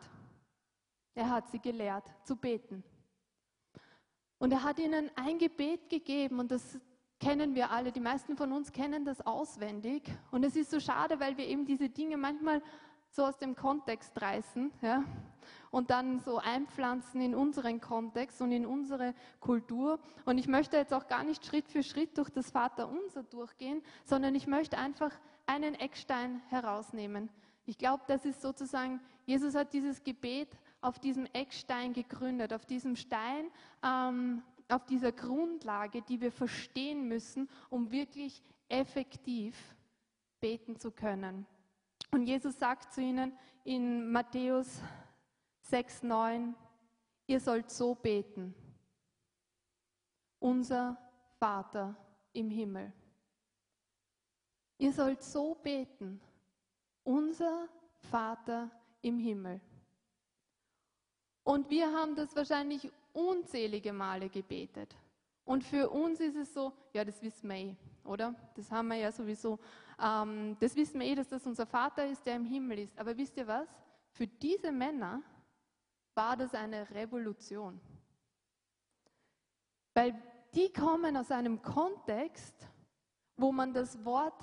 Er 1.15 1.31
hat 1.31 1.49
sie 1.49 1.59
gelehrt 1.59 2.05
zu 2.25 2.37
beten. 2.37 2.85
Und 4.39 4.53
er 4.53 4.63
hat 4.63 4.79
ihnen 4.79 5.11
ein 5.17 5.39
Gebet 5.39 5.89
gegeben 5.89 6.41
und 6.41 6.51
das 6.51 6.79
kennen 7.19 7.55
wir 7.55 7.71
alle. 7.71 7.93
Die 7.93 8.01
meisten 8.01 8.37
von 8.37 8.53
uns 8.53 8.71
kennen 8.73 9.05
das 9.05 9.25
auswendig. 9.27 10.03
Und 10.31 10.45
es 10.45 10.57
ist 10.57 10.71
so 10.71 10.79
schade, 10.79 11.19
weil 11.19 11.37
wir 11.39 11.47
eben 11.47 11.65
diese 11.65 11.89
Dinge 11.89 12.19
manchmal 12.19 12.63
so 13.17 13.25
aus 13.25 13.39
dem 13.39 13.57
Kontext 13.57 14.21
reißen 14.21 14.71
ja, 14.83 15.03
und 15.71 15.89
dann 15.89 16.21
so 16.21 16.37
einpflanzen 16.37 17.23
in 17.23 17.35
unseren 17.35 17.81
Kontext 17.81 18.43
und 18.43 18.53
in 18.53 18.67
unsere 18.67 19.15
Kultur. 19.41 19.99
Und 20.27 20.37
ich 20.37 20.47
möchte 20.47 20.77
jetzt 20.77 20.93
auch 20.93 21.09
gar 21.09 21.25
nicht 21.25 21.45
Schritt 21.45 21.67
für 21.67 21.83
Schritt 21.83 22.19
durch 22.19 22.29
das 22.29 22.51
Vaterunser 22.51 23.23
durchgehen, 23.23 23.83
sondern 24.05 24.35
ich 24.35 24.47
möchte 24.47 24.77
einfach 24.77 25.13
einen 25.47 25.75
Eckstein 25.75 26.43
herausnehmen. 26.51 27.31
Ich 27.65 27.79
glaube, 27.79 28.05
das 28.07 28.27
ist 28.27 28.43
sozusagen, 28.43 29.01
Jesus 29.25 29.55
hat 29.55 29.73
dieses 29.73 30.05
Gebet 30.05 30.51
auf 30.83 30.99
diesem 30.99 31.27
Eckstein 31.33 31.95
gegründet, 31.95 32.53
auf 32.53 32.67
diesem 32.67 32.97
Stein, 32.97 33.51
ähm, 33.83 34.43
auf 34.69 34.85
dieser 34.85 35.13
Grundlage, 35.13 36.03
die 36.03 36.21
wir 36.21 36.31
verstehen 36.31 37.09
müssen, 37.09 37.49
um 37.71 37.91
wirklich 37.91 38.43
effektiv 38.69 39.57
beten 40.39 40.79
zu 40.79 40.91
können. 40.91 41.47
Und 42.11 42.23
Jesus 42.25 42.59
sagt 42.59 42.93
zu 42.93 43.01
ihnen 43.01 43.37
in 43.65 44.11
Matthäus 44.11 44.81
6, 45.63 46.05
9, 46.05 46.55
ihr 47.27 47.41
sollt 47.41 47.71
so 47.71 47.95
beten. 47.95 48.55
Unser 50.39 50.97
Vater 51.39 51.97
im 52.33 52.51
Himmel. 52.51 52.93
Ihr 54.79 54.93
sollt 54.93 55.23
so 55.23 55.55
beten. 55.55 56.21
Unser 57.03 57.69
Vater 58.11 58.71
im 59.03 59.19
Himmel. 59.19 59.61
Und 61.43 61.71
wir 61.71 61.93
haben 61.93 62.15
das 62.15 62.35
wahrscheinlich 62.35 62.91
unzählige 63.13 63.93
Male 63.93 64.29
gebetet. 64.29 64.95
Und 65.45 65.63
für 65.63 65.89
uns 65.91 66.21
ist 66.21 66.37
es 66.37 66.53
so, 66.53 66.73
ja, 66.93 67.05
das 67.05 67.23
wissen 67.23 67.49
wir 67.49 67.57
eh, 67.57 67.77
oder? 68.05 68.35
Das 68.57 68.71
haben 68.71 68.89
wir 68.89 68.97
ja 68.97 69.13
sowieso. 69.13 69.59
Ähm, 69.99 70.57
das 70.61 70.77
wissen 70.77 71.01
wir 71.01 71.07
eh, 71.07 71.15
dass 71.15 71.29
das 71.29 71.47
unser 71.47 71.67
Vater 71.67 72.07
ist, 72.07 72.25
der 72.27 72.37
im 72.37 72.45
Himmel 72.45 72.81
ist. 72.81 72.99
Aber 72.99 73.17
wisst 73.17 73.37
ihr 73.37 73.47
was? 73.47 73.69
Für 74.11 74.27
diese 74.27 74.73
Männer 74.73 75.23
war 76.15 76.37
das 76.37 76.55
eine 76.55 76.89
Revolution. 76.91 77.81
Weil 79.95 80.15
die 80.55 80.73
kommen 80.73 81.17
aus 81.17 81.31
einem 81.31 81.61
Kontext, 81.63 82.55
wo 83.37 83.53
man 83.53 83.73
das 83.73 84.03
Wort, 84.05 84.41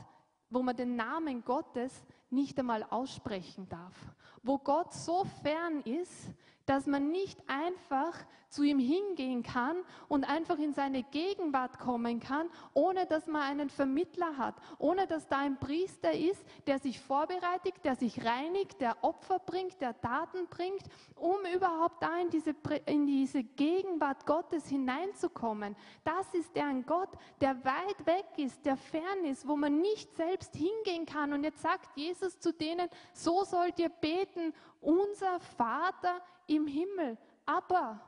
wo 0.50 0.62
man 0.62 0.76
den 0.76 0.96
Namen 0.96 1.44
Gottes 1.44 2.06
nicht 2.30 2.58
einmal 2.60 2.84
aussprechen 2.84 3.68
darf. 3.70 3.96
Wo 4.42 4.58
Gott 4.58 4.94
so 4.94 5.24
fern 5.42 5.82
ist, 5.82 6.30
dass 6.66 6.88
man 6.88 7.12
nicht 7.12 7.40
einfach 7.48 8.26
zu 8.54 8.62
ihm 8.62 8.78
hingehen 8.78 9.42
kann 9.42 9.78
und 10.08 10.30
einfach 10.30 10.60
in 10.60 10.74
seine 10.74 11.02
Gegenwart 11.02 11.80
kommen 11.80 12.20
kann, 12.20 12.50
ohne 12.74 13.08
dass 13.08 13.26
man 13.26 13.42
einen 13.42 13.70
Vermittler 13.70 14.38
hat, 14.38 14.56
ohne 14.78 15.08
dass 15.08 15.28
da 15.28 15.40
ein 15.40 15.60
Priester 15.60 16.14
ist, 16.14 16.46
der 16.68 16.78
sich 16.78 17.00
vorbereitet, 17.00 17.74
der 17.84 17.96
sich 17.96 18.24
reinigt, 18.24 18.80
der 18.80 19.04
Opfer 19.04 19.40
bringt, 19.40 19.82
der 19.82 20.00
Taten 20.00 20.48
bringt, 20.50 20.84
um 21.16 21.38
überhaupt 21.54 22.04
da 22.04 22.16
in 22.20 22.30
diese, 22.30 22.56
in 22.86 23.08
diese 23.08 23.44
Gegenwart 23.44 24.26
Gottes 24.28 24.68
hineinzukommen. 24.68 25.76
Das 26.04 26.32
ist 26.36 26.56
der 26.56 26.68
ein 26.68 26.86
Gott, 26.86 27.10
der 27.42 27.56
weit 27.66 28.06
weg 28.06 28.26
ist, 28.38 28.64
der 28.66 28.78
fern 28.78 29.26
ist, 29.26 29.48
wo 29.48 29.56
man 29.56 29.82
nicht 29.82 30.16
selbst 30.16 30.56
hingehen 30.56 31.08
kann. 31.08 31.34
Und 31.34 31.44
jetzt 31.44 31.62
sagt 31.62 31.98
Jesus 31.98 32.40
zu 32.40 32.54
denen, 32.54 32.88
so 33.14 33.44
sollt 33.44 33.80
ihr 33.80 33.90
beten, 33.90 34.54
unser 34.84 35.40
Vater 35.40 36.22
im 36.48 36.68
Himmel. 36.68 37.18
Aber, 37.46 38.00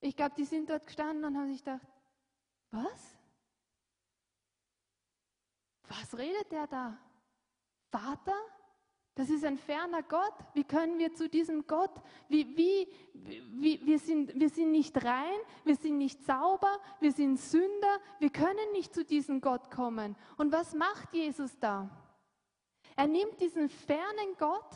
ich 0.00 0.14
glaube, 0.16 0.34
die 0.36 0.44
sind 0.44 0.70
dort 0.70 0.86
gestanden 0.86 1.24
und 1.24 1.36
haben 1.36 1.48
sich 1.48 1.64
gedacht, 1.64 1.86
was? 2.70 3.18
Was 5.88 6.16
redet 6.16 6.50
der 6.50 6.66
da? 6.66 6.98
Vater? 7.90 8.36
Das 9.14 9.28
ist 9.28 9.44
ein 9.44 9.58
ferner 9.58 10.02
Gott. 10.02 10.32
Wie 10.54 10.64
können 10.64 10.98
wir 10.98 11.12
zu 11.12 11.28
diesem 11.28 11.66
Gott, 11.66 11.92
wie, 12.28 12.56
wie, 12.56 12.88
wie, 13.12 13.84
wir, 13.84 13.98
sind, 13.98 14.34
wir 14.34 14.48
sind 14.48 14.70
nicht 14.70 15.04
rein, 15.04 15.38
wir 15.64 15.76
sind 15.76 15.98
nicht 15.98 16.24
sauber, 16.24 16.80
wir 17.00 17.12
sind 17.12 17.38
Sünder, 17.38 18.00
wir 18.20 18.30
können 18.30 18.72
nicht 18.72 18.94
zu 18.94 19.04
diesem 19.04 19.42
Gott 19.42 19.70
kommen. 19.70 20.16
Und 20.38 20.50
was 20.50 20.74
macht 20.74 21.12
Jesus 21.12 21.58
da? 21.58 21.90
Er 22.96 23.06
nimmt 23.06 23.38
diesen 23.40 23.68
fernen 23.68 24.36
Gott, 24.38 24.70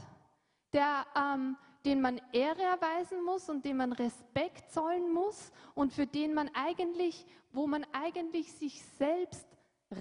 der 0.77 1.07
ähm, 1.17 1.57
den 1.87 2.01
man 2.01 2.21
Ehre 2.33 2.62
erweisen 2.62 3.25
muss 3.25 3.49
und 3.49 3.65
dem 3.65 3.77
man 3.77 3.93
Respekt 3.93 4.73
zollen 4.73 5.12
muss 5.12 5.53
und 5.75 5.93
für 5.93 6.07
den 6.07 6.35
man 6.35 6.51
eigentlich, 6.53 7.25
wo 7.53 7.69
man 7.69 7.87
eigentlich 7.93 8.53
sich 8.53 8.83
selbst 8.99 9.47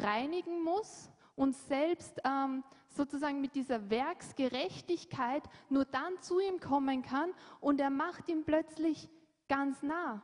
reinigen 0.01 0.63
muss 0.63 1.11
und 1.35 1.55
selbst 1.55 2.19
ähm, 2.25 2.63
sozusagen 2.89 3.39
mit 3.39 3.53
dieser 3.53 3.89
Werksgerechtigkeit 3.91 5.43
nur 5.69 5.85
dann 5.85 6.19
zu 6.21 6.39
ihm 6.39 6.59
kommen 6.59 7.03
kann 7.03 7.31
und 7.59 7.79
er 7.79 7.91
macht 7.91 8.29
ihn 8.29 8.43
plötzlich 8.43 9.09
ganz 9.47 9.83
nah. 9.83 10.23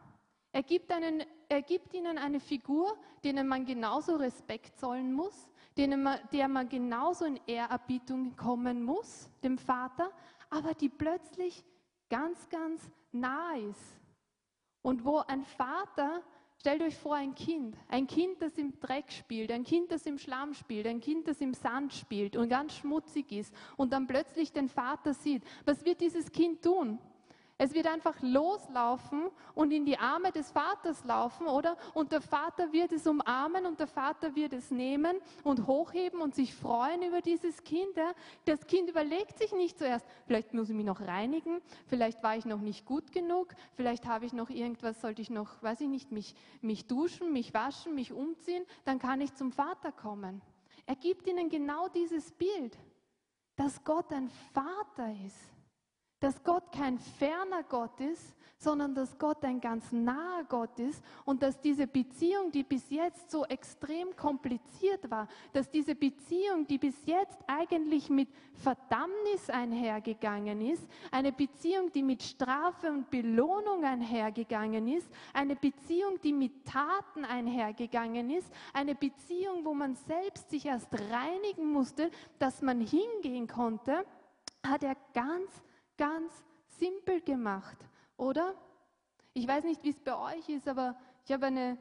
Er 0.54 0.64
gibt, 0.64 0.92
einen, 0.92 1.24
er 1.48 1.62
gibt 1.62 1.94
ihnen 1.94 2.18
eine 2.18 2.40
Figur, 2.40 2.98
denen 3.24 3.48
man 3.48 3.66
genauso 3.66 4.16
Respekt 4.16 4.80
zollen 4.80 5.14
muss, 5.14 5.48
denen 5.78 6.04
man, 6.04 6.20
der 6.34 6.48
man 6.48 6.68
genauso 6.68 7.24
in 7.24 7.40
Ehrerbietung 7.48 8.36
kommen 8.36 8.84
muss, 8.84 9.30
dem 9.44 9.58
Vater, 9.58 10.12
aber 10.52 10.76
die 10.76 10.90
plötzlich 10.90 11.66
ganz, 12.10 12.48
ganz 12.50 12.92
nah 13.12 13.56
ist. 13.56 14.00
Und 14.84 15.06
wo 15.06 15.18
ein 15.20 15.44
Vater, 15.44 16.22
stellt 16.60 16.82
euch 16.82 16.96
vor, 16.96 17.16
ein 17.16 17.34
Kind, 17.34 17.76
ein 17.88 18.06
Kind, 18.06 18.42
das 18.42 18.58
im 18.58 18.80
Dreck 18.80 19.12
spielt, 19.12 19.52
ein 19.52 19.64
Kind, 19.64 19.92
das 19.92 20.06
im 20.06 20.18
Schlamm 20.18 20.54
spielt, 20.54 20.86
ein 20.86 21.00
Kind, 21.00 21.28
das 21.28 21.42
im 21.42 21.54
Sand 21.54 21.94
spielt 21.94 22.36
und 22.36 22.50
ganz 22.50 22.76
schmutzig 22.76 23.32
ist 23.32 23.54
und 23.78 23.94
dann 23.94 24.06
plötzlich 24.08 24.52
den 24.52 24.70
Vater 24.70 25.14
sieht. 25.14 25.44
Was 25.66 25.84
wird 25.86 26.02
dieses 26.02 26.32
Kind 26.32 26.62
tun? 26.62 27.00
Es 27.64 27.76
wird 27.76 27.86
einfach 27.86 28.16
loslaufen 28.24 29.30
und 29.54 29.70
in 29.70 29.86
die 29.86 29.96
Arme 29.96 30.32
des 30.32 30.50
Vaters 30.50 31.06
laufen, 31.06 31.46
oder? 31.46 31.78
Und 31.94 32.12
der 32.12 32.20
Vater 32.20 32.74
wird 32.74 32.92
es 32.92 33.06
umarmen 33.06 33.68
und 33.68 33.80
der 33.80 33.86
Vater 33.86 34.36
wird 34.36 34.54
es 34.54 34.72
nehmen 34.72 35.16
und 35.44 35.68
hochheben 35.68 36.22
und 36.22 36.34
sich 36.34 36.56
freuen 36.56 37.04
über 37.04 37.22
dieses 37.22 37.64
Kind. 37.64 37.96
Ja? 37.96 38.14
Das 38.46 38.66
Kind 38.66 38.90
überlegt 38.90 39.38
sich 39.38 39.52
nicht 39.52 39.78
zuerst, 39.78 40.08
vielleicht 40.26 40.56
muss 40.56 40.72
ich 40.72 40.76
mich 40.76 40.88
noch 40.88 41.02
reinigen, 41.02 41.62
vielleicht 41.86 42.24
war 42.24 42.36
ich 42.36 42.46
noch 42.46 42.62
nicht 42.62 42.84
gut 42.88 43.12
genug, 43.12 43.54
vielleicht 43.76 44.08
habe 44.08 44.26
ich 44.26 44.34
noch 44.34 44.50
irgendwas, 44.50 45.00
sollte 45.00 45.22
ich 45.22 45.30
noch, 45.30 45.62
weiß 45.62 45.82
ich 45.82 45.88
nicht, 45.88 46.12
mich, 46.12 46.34
mich 46.62 46.88
duschen, 46.88 47.32
mich 47.32 47.54
waschen, 47.54 47.94
mich 47.94 48.12
umziehen, 48.12 48.66
dann 48.86 48.98
kann 48.98 49.22
ich 49.22 49.36
zum 49.36 49.52
Vater 49.52 49.92
kommen. 49.92 50.42
Er 50.88 50.96
gibt 50.96 51.28
ihnen 51.28 51.48
genau 51.48 51.90
dieses 51.90 52.32
Bild, 52.32 52.76
dass 53.56 53.84
Gott 53.84 54.12
ein 54.12 54.32
Vater 54.52 55.14
ist 55.28 55.61
dass 56.22 56.42
Gott 56.44 56.72
kein 56.72 56.98
ferner 56.98 57.64
Gott 57.64 58.00
ist, 58.00 58.36
sondern 58.62 58.94
dass 58.94 59.18
Gott 59.18 59.44
ein 59.44 59.60
ganz 59.60 59.92
naher 59.92 60.44
Gott 60.48 60.78
ist 60.80 61.04
und 61.26 61.42
dass 61.42 61.60
diese 61.60 61.88
Beziehung, 61.88 62.52
die 62.52 62.62
bis 62.62 62.92
jetzt 62.92 63.32
so 63.32 63.44
extrem 63.46 64.16
kompliziert 64.16 65.10
war, 65.10 65.28
dass 65.52 65.72
diese 65.72 65.96
Beziehung, 65.96 66.68
die 66.68 66.78
bis 66.78 66.94
jetzt 67.06 67.40
eigentlich 67.48 68.12
mit 68.12 68.30
Verdammnis 68.54 69.50
einhergegangen 69.50 70.62
ist, 70.62 70.88
eine 71.10 71.32
Beziehung, 71.32 71.92
die 71.92 72.04
mit 72.04 72.22
Strafe 72.22 72.92
und 72.92 73.10
Belohnung 73.10 73.84
einhergegangen 73.84 74.88
ist, 74.88 75.10
eine 75.34 75.56
Beziehung, 75.56 76.22
die 76.22 76.34
mit 76.34 76.66
Taten 76.66 77.26
einhergegangen 77.26 78.30
ist, 78.30 78.52
eine 78.74 78.94
Beziehung, 78.94 79.66
wo 79.66 79.74
man 79.74 79.96
selbst 79.96 80.52
sich 80.52 80.68
erst 80.68 80.94
reinigen 80.94 81.72
musste, 81.72 82.12
dass 82.38 82.62
man 82.62 82.80
hingehen 82.80 83.48
konnte, 83.48 84.06
hat 84.64 84.84
er 84.84 84.96
ganz 85.16 85.50
ganz 86.02 86.34
simpel 86.80 87.22
gemacht, 87.22 87.78
oder? 88.18 88.56
Ich 89.34 89.48
weiß 89.48 89.66
nicht, 89.66 89.84
wie 89.84 89.92
es 89.92 90.00
bei 90.00 90.18
euch 90.18 90.50
ist, 90.50 90.68
aber 90.68 90.98
ich 91.24 91.32
habe 91.32 91.46
eine 91.46 91.78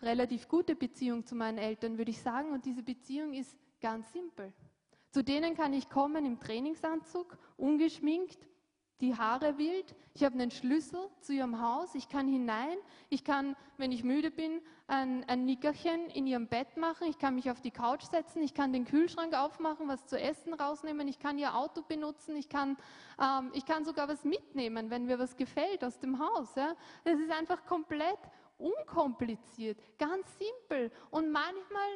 relativ 0.00 0.48
gute 0.48 0.74
Beziehung 0.74 1.26
zu 1.26 1.34
meinen 1.34 1.58
Eltern, 1.58 1.98
würde 1.98 2.10
ich 2.10 2.22
sagen, 2.22 2.50
und 2.52 2.64
diese 2.64 2.82
Beziehung 2.82 3.34
ist 3.34 3.54
ganz 3.82 4.10
simpel. 4.10 4.54
Zu 5.10 5.22
denen 5.22 5.54
kann 5.54 5.74
ich 5.74 5.90
kommen 5.90 6.24
im 6.24 6.40
Trainingsanzug, 6.40 7.36
ungeschminkt, 7.58 8.48
die 9.00 9.16
Haare 9.16 9.58
wild. 9.58 9.94
Ich 10.14 10.24
habe 10.24 10.34
einen 10.34 10.50
Schlüssel 10.50 11.08
zu 11.20 11.32
ihrem 11.32 11.60
Haus. 11.60 11.94
Ich 11.94 12.08
kann 12.08 12.26
hinein. 12.28 12.76
Ich 13.08 13.24
kann, 13.24 13.56
wenn 13.76 13.92
ich 13.92 14.02
müde 14.02 14.30
bin, 14.30 14.60
ein, 14.88 15.24
ein 15.28 15.44
Nickerchen 15.44 16.10
in 16.10 16.26
ihrem 16.26 16.48
Bett 16.48 16.76
machen. 16.76 17.06
Ich 17.08 17.18
kann 17.18 17.36
mich 17.36 17.50
auf 17.50 17.60
die 17.60 17.70
Couch 17.70 18.02
setzen. 18.02 18.42
Ich 18.42 18.54
kann 18.54 18.72
den 18.72 18.84
Kühlschrank 18.84 19.34
aufmachen, 19.34 19.86
was 19.88 20.06
zu 20.06 20.20
essen 20.20 20.52
rausnehmen. 20.54 21.06
Ich 21.06 21.18
kann 21.18 21.38
ihr 21.38 21.54
Auto 21.54 21.82
benutzen. 21.82 22.36
Ich 22.36 22.48
kann, 22.48 22.76
ähm, 23.22 23.50
ich 23.54 23.64
kann 23.64 23.84
sogar 23.84 24.08
was 24.08 24.24
mitnehmen, 24.24 24.90
wenn 24.90 25.06
mir 25.06 25.18
was 25.18 25.36
gefällt 25.36 25.84
aus 25.84 25.98
dem 25.98 26.18
Haus. 26.18 26.54
Ja. 26.56 26.74
Das 27.04 27.18
ist 27.20 27.30
einfach 27.30 27.64
komplett 27.64 28.18
unkompliziert, 28.58 29.78
ganz 29.98 30.26
simpel. 30.36 30.90
Und 31.10 31.30
manchmal 31.30 31.88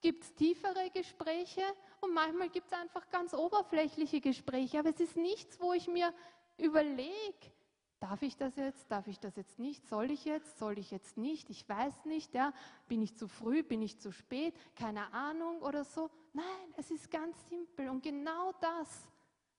gibt 0.00 0.24
es 0.24 0.34
tiefere 0.34 0.90
Gespräche 0.92 1.62
und 2.00 2.14
manchmal 2.14 2.48
gibt 2.48 2.66
es 2.68 2.72
einfach 2.72 3.08
ganz 3.10 3.34
oberflächliche 3.34 4.20
Gespräche. 4.20 4.78
Aber 4.78 4.90
es 4.90 5.00
ist 5.00 5.16
nichts, 5.16 5.60
wo 5.60 5.72
ich 5.72 5.88
mir 5.88 6.12
überleg, 6.60 7.52
darf 8.00 8.22
ich 8.22 8.36
das 8.36 8.56
jetzt, 8.56 8.90
darf 8.90 9.06
ich 9.06 9.20
das 9.20 9.36
jetzt 9.36 9.58
nicht, 9.58 9.86
soll 9.86 10.10
ich 10.10 10.24
jetzt, 10.24 10.58
soll 10.58 10.78
ich 10.78 10.90
jetzt 10.90 11.16
nicht, 11.16 11.50
ich 11.50 11.68
weiß 11.68 12.06
nicht, 12.06 12.34
ja, 12.34 12.52
bin 12.88 13.02
ich 13.02 13.16
zu 13.16 13.28
früh, 13.28 13.62
bin 13.62 13.82
ich 13.82 13.98
zu 13.98 14.10
spät, 14.10 14.54
keine 14.74 15.12
Ahnung 15.12 15.60
oder 15.60 15.84
so. 15.84 16.10
Nein, 16.32 16.44
es 16.76 16.90
ist 16.90 17.10
ganz 17.10 17.36
simpel. 17.48 17.88
Und 17.88 18.02
genau 18.02 18.52
das 18.60 19.08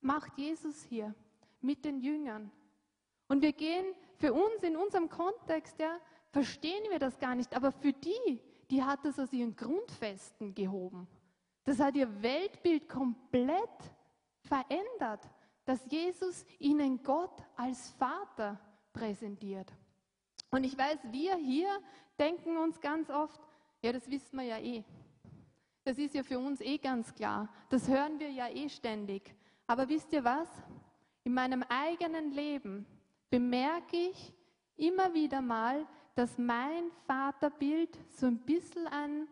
macht 0.01 0.37
Jesus 0.37 0.83
hier 0.83 1.13
mit 1.61 1.85
den 1.85 1.99
Jüngern. 1.99 2.51
Und 3.27 3.41
wir 3.41 3.53
gehen 3.53 3.85
für 4.17 4.33
uns 4.33 4.63
in 4.63 4.75
unserem 4.75 5.07
Kontext, 5.07 5.79
ja, 5.79 5.99
verstehen 6.31 6.83
wir 6.89 6.99
das 6.99 7.19
gar 7.19 7.35
nicht, 7.35 7.55
aber 7.55 7.71
für 7.71 7.93
die, 7.93 8.41
die 8.69 8.83
hat 8.83 9.05
das 9.05 9.19
aus 9.19 9.31
ihren 9.31 9.55
Grundfesten 9.55 10.55
gehoben. 10.55 11.07
Das 11.63 11.79
hat 11.79 11.95
ihr 11.95 12.21
Weltbild 12.23 12.89
komplett 12.89 13.69
verändert 14.39 15.29
dass 15.65 15.79
Jesus 15.89 16.45
ihnen 16.59 17.03
Gott 17.03 17.43
als 17.55 17.89
Vater 17.91 18.59
präsentiert. 18.93 19.71
Und 20.49 20.63
ich 20.63 20.77
weiß, 20.77 20.99
wir 21.11 21.35
hier 21.37 21.69
denken 22.19 22.57
uns 22.57 22.79
ganz 22.81 23.09
oft, 23.09 23.39
ja, 23.81 23.91
das 23.91 24.09
wissen 24.09 24.37
wir 24.37 24.45
ja 24.45 24.59
eh. 24.59 24.83
Das 25.83 25.97
ist 25.97 26.13
ja 26.13 26.23
für 26.23 26.37
uns 26.39 26.61
eh 26.61 26.77
ganz 26.77 27.13
klar. 27.15 27.49
Das 27.69 27.87
hören 27.87 28.19
wir 28.19 28.29
ja 28.29 28.47
eh 28.49 28.69
ständig. 28.69 29.33
Aber 29.65 29.89
wisst 29.89 30.13
ihr 30.13 30.23
was? 30.23 30.47
In 31.23 31.33
meinem 31.33 31.63
eigenen 31.63 32.31
Leben 32.31 32.85
bemerke 33.29 33.97
ich 33.97 34.33
immer 34.75 35.13
wieder 35.13 35.41
mal, 35.41 35.87
dass 36.15 36.37
mein 36.37 36.91
Vaterbild 37.07 37.97
so 38.09 38.27
ein 38.27 38.39
bisschen 38.39 38.87
ein 38.87 39.27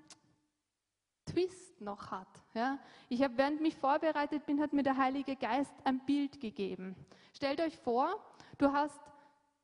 Twist 1.31 1.81
noch 1.81 2.11
hat. 2.11 2.27
Ja? 2.53 2.79
Ich 3.07 3.21
habe, 3.23 3.37
während 3.37 3.61
mich 3.61 3.75
vorbereitet 3.75 4.45
bin, 4.45 4.61
hat 4.61 4.73
mir 4.73 4.83
der 4.83 4.97
Heilige 4.97 5.35
Geist 5.35 5.73
ein 5.83 5.99
Bild 6.05 6.39
gegeben. 6.39 6.95
Stellt 7.33 7.61
euch 7.61 7.77
vor, 7.77 8.15
du 8.57 8.71
hast, 8.71 8.99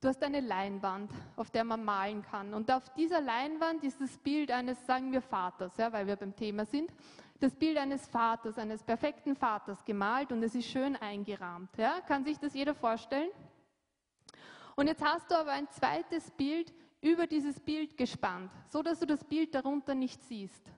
du 0.01 0.07
hast 0.07 0.23
eine 0.23 0.41
Leinwand, 0.41 1.11
auf 1.35 1.49
der 1.49 1.63
man 1.63 1.83
malen 1.83 2.21
kann. 2.21 2.53
Und 2.53 2.71
auf 2.71 2.89
dieser 2.93 3.21
Leinwand 3.21 3.83
ist 3.83 3.99
das 3.99 4.17
Bild 4.17 4.51
eines, 4.51 4.85
sagen 4.85 5.11
wir, 5.11 5.21
Vaters, 5.21 5.75
ja, 5.77 5.91
weil 5.91 6.07
wir 6.07 6.15
beim 6.15 6.35
Thema 6.35 6.65
sind. 6.65 6.91
Das 7.39 7.55
Bild 7.55 7.77
eines 7.77 8.07
Vaters, 8.07 8.57
eines 8.57 8.83
perfekten 8.83 9.35
Vaters 9.35 9.83
gemalt 9.83 10.31
und 10.31 10.41
es 10.41 10.55
ist 10.55 10.67
schön 10.67 10.95
eingerahmt. 10.95 11.77
Ja? 11.77 11.99
Kann 12.01 12.23
sich 12.23 12.37
das 12.37 12.53
jeder 12.53 12.75
vorstellen? 12.75 13.29
Und 14.75 14.87
jetzt 14.87 15.03
hast 15.03 15.31
du 15.31 15.35
aber 15.35 15.51
ein 15.51 15.69
zweites 15.69 16.31
Bild 16.31 16.73
über 17.01 17.27
dieses 17.27 17.59
Bild 17.59 17.97
gespannt, 17.97 18.51
so 18.67 18.81
dass 18.81 18.99
du 18.99 19.05
das 19.05 19.23
Bild 19.23 19.53
darunter 19.53 19.95
nicht 19.95 20.23
siehst. 20.23 20.71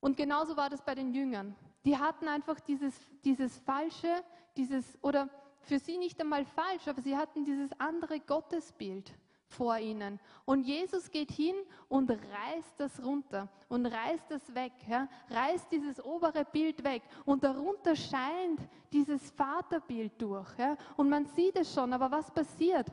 Und 0.00 0.16
genauso 0.16 0.56
war 0.56 0.70
das 0.70 0.82
bei 0.82 0.94
den 0.94 1.12
Jüngern. 1.12 1.54
Die 1.84 1.96
hatten 1.96 2.28
einfach 2.28 2.60
dieses, 2.60 2.94
dieses 3.24 3.58
falsche, 3.58 4.22
dieses, 4.56 4.98
oder 5.02 5.28
für 5.60 5.78
sie 5.78 5.98
nicht 5.98 6.20
einmal 6.20 6.44
falsch, 6.44 6.86
aber 6.88 7.00
sie 7.00 7.16
hatten 7.16 7.44
dieses 7.44 7.70
andere 7.78 8.20
Gottesbild 8.20 9.12
vor 9.48 9.78
ihnen. 9.78 10.20
Und 10.44 10.64
Jesus 10.64 11.10
geht 11.10 11.32
hin 11.32 11.54
und 11.88 12.10
reißt 12.10 12.74
das 12.78 13.02
runter 13.02 13.48
und 13.68 13.86
reißt 13.86 14.30
das 14.30 14.54
weg, 14.54 14.72
ja? 14.88 15.08
reißt 15.30 15.70
dieses 15.72 16.04
obere 16.04 16.44
Bild 16.44 16.84
weg 16.84 17.02
und 17.24 17.42
darunter 17.42 17.96
scheint 17.96 18.60
dieses 18.92 19.30
Vaterbild 19.30 20.20
durch. 20.20 20.58
Ja? 20.58 20.76
Und 20.96 21.08
man 21.08 21.26
sieht 21.26 21.56
es 21.56 21.72
schon, 21.72 21.92
aber 21.92 22.10
was 22.10 22.30
passiert? 22.30 22.86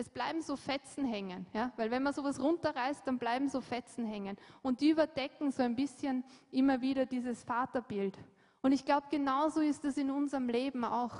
Es 0.00 0.08
bleiben 0.08 0.42
so 0.42 0.56
Fetzen 0.56 1.04
hängen. 1.04 1.46
Ja? 1.52 1.72
Weil 1.76 1.90
wenn 1.90 2.02
man 2.02 2.12
sowas 2.12 2.40
runterreißt, 2.40 3.06
dann 3.06 3.18
bleiben 3.18 3.48
so 3.48 3.60
Fetzen 3.60 4.04
hängen. 4.04 4.36
Und 4.62 4.80
die 4.80 4.90
überdecken 4.90 5.50
so 5.52 5.62
ein 5.62 5.76
bisschen 5.76 6.24
immer 6.50 6.80
wieder 6.80 7.06
dieses 7.06 7.44
Vaterbild. 7.44 8.18
Und 8.62 8.72
ich 8.72 8.84
glaube, 8.84 9.06
genauso 9.10 9.60
ist 9.60 9.84
es 9.84 9.96
in 9.96 10.10
unserem 10.10 10.48
Leben 10.48 10.84
auch. 10.84 11.14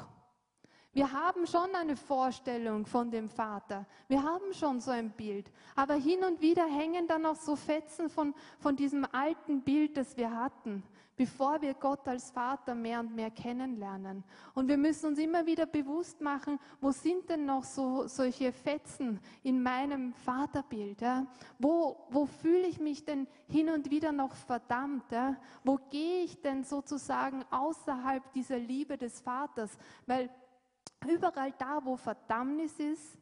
Wir 0.92 1.12
haben 1.12 1.46
schon 1.46 1.72
eine 1.74 1.94
Vorstellung 1.94 2.84
von 2.84 3.10
dem 3.10 3.28
Vater. 3.28 3.86
Wir 4.08 4.22
haben 4.22 4.52
schon 4.52 4.80
so 4.80 4.90
ein 4.90 5.10
Bild. 5.10 5.50
Aber 5.76 5.94
hin 5.94 6.24
und 6.24 6.40
wieder 6.40 6.66
hängen 6.66 7.06
dann 7.06 7.22
noch 7.22 7.36
so 7.36 7.54
Fetzen 7.54 8.08
von, 8.08 8.34
von 8.58 8.74
diesem 8.74 9.06
alten 9.12 9.62
Bild, 9.62 9.96
das 9.96 10.16
wir 10.16 10.34
hatten 10.34 10.82
bevor 11.20 11.60
wir 11.60 11.74
Gott 11.74 12.08
als 12.08 12.30
Vater 12.30 12.74
mehr 12.74 12.98
und 13.00 13.14
mehr 13.14 13.30
kennenlernen. 13.30 14.24
Und 14.54 14.68
wir 14.68 14.78
müssen 14.78 15.08
uns 15.08 15.18
immer 15.18 15.44
wieder 15.44 15.66
bewusst 15.66 16.18
machen, 16.22 16.58
wo 16.80 16.92
sind 16.92 17.28
denn 17.28 17.44
noch 17.44 17.62
so 17.62 18.06
solche 18.06 18.52
Fetzen 18.52 19.20
in 19.42 19.62
meinem 19.62 20.14
Vaterbild? 20.14 21.02
Ja? 21.02 21.26
Wo, 21.58 22.06
wo 22.08 22.24
fühle 22.24 22.66
ich 22.66 22.80
mich 22.80 23.04
denn 23.04 23.26
hin 23.50 23.68
und 23.68 23.90
wieder 23.90 24.12
noch 24.12 24.34
verdammt? 24.34 25.12
Ja? 25.12 25.36
Wo 25.62 25.76
gehe 25.90 26.24
ich 26.24 26.40
denn 26.40 26.64
sozusagen 26.64 27.44
außerhalb 27.50 28.32
dieser 28.32 28.56
Liebe 28.58 28.96
des 28.96 29.20
Vaters? 29.20 29.76
Weil 30.06 30.30
überall 31.06 31.52
da, 31.58 31.84
wo 31.84 31.98
Verdammnis 31.98 32.80
ist, 32.80 33.18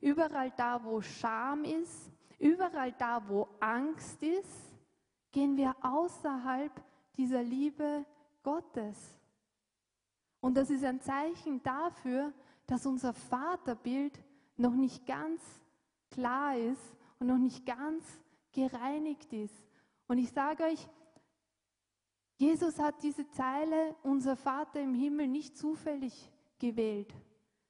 überall 0.00 0.50
da, 0.56 0.82
wo 0.82 1.00
Scham 1.00 1.62
ist, 1.62 2.10
überall 2.40 2.90
da, 2.90 3.22
wo 3.28 3.46
Angst 3.60 4.20
ist, 4.20 4.74
gehen 5.30 5.56
wir 5.56 5.76
außerhalb 5.80 6.72
dieser 7.16 7.42
Liebe 7.42 8.04
Gottes. 8.42 8.96
Und 10.40 10.56
das 10.56 10.70
ist 10.70 10.84
ein 10.84 11.00
Zeichen 11.00 11.62
dafür, 11.62 12.32
dass 12.66 12.86
unser 12.86 13.12
Vaterbild 13.12 14.22
noch 14.56 14.74
nicht 14.74 15.06
ganz 15.06 15.42
klar 16.10 16.56
ist 16.56 16.96
und 17.18 17.28
noch 17.28 17.38
nicht 17.38 17.66
ganz 17.66 18.04
gereinigt 18.52 19.32
ist. 19.32 19.54
Und 20.08 20.18
ich 20.18 20.30
sage 20.30 20.64
euch, 20.64 20.88
Jesus 22.36 22.78
hat 22.78 23.02
diese 23.02 23.28
Zeile, 23.30 23.94
unser 24.02 24.36
Vater 24.36 24.80
im 24.80 24.94
Himmel, 24.94 25.26
nicht 25.26 25.56
zufällig 25.56 26.30
gewählt, 26.58 27.12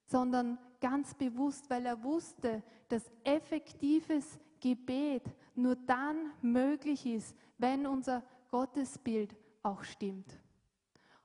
sondern 0.06 0.59
ganz 0.80 1.14
bewusst, 1.14 1.70
weil 1.70 1.87
er 1.87 2.02
wusste, 2.02 2.62
dass 2.88 3.11
effektives 3.24 4.38
Gebet 4.61 5.24
nur 5.54 5.76
dann 5.76 6.32
möglich 6.42 7.06
ist, 7.06 7.37
wenn 7.59 7.87
unser 7.87 8.22
Gottesbild 8.50 9.37
auch 9.62 9.82
stimmt. 9.85 10.38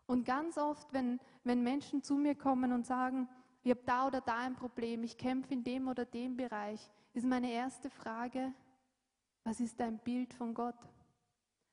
Und 0.06 0.26
ganz 0.26 0.58
oft, 0.58 0.92
wenn, 0.94 1.20
wenn 1.44 1.64
Menschen 1.64 2.04
zu 2.04 2.16
mir 2.16 2.36
kommen 2.36 2.74
und 2.74 2.86
sagen, 2.86 3.30
ich 3.64 3.72
habe 3.72 3.82
da 3.86 4.08
oder 4.08 4.22
da 4.22 4.40
ein 4.40 4.56
Problem, 4.56 5.04
ich 5.04 5.18
kämpfe 5.18 5.54
in 5.54 5.64
dem 5.64 5.88
oder 5.88 6.06
dem 6.06 6.36
Bereich, 6.36 6.90
ist 7.14 7.26
meine 7.26 7.52
erste 7.52 7.90
Frage, 7.90 8.54
was 9.44 9.60
ist 9.60 9.80
dein 9.80 10.00
Bild 10.00 10.34
von 10.34 10.54
Gott? 10.54 10.76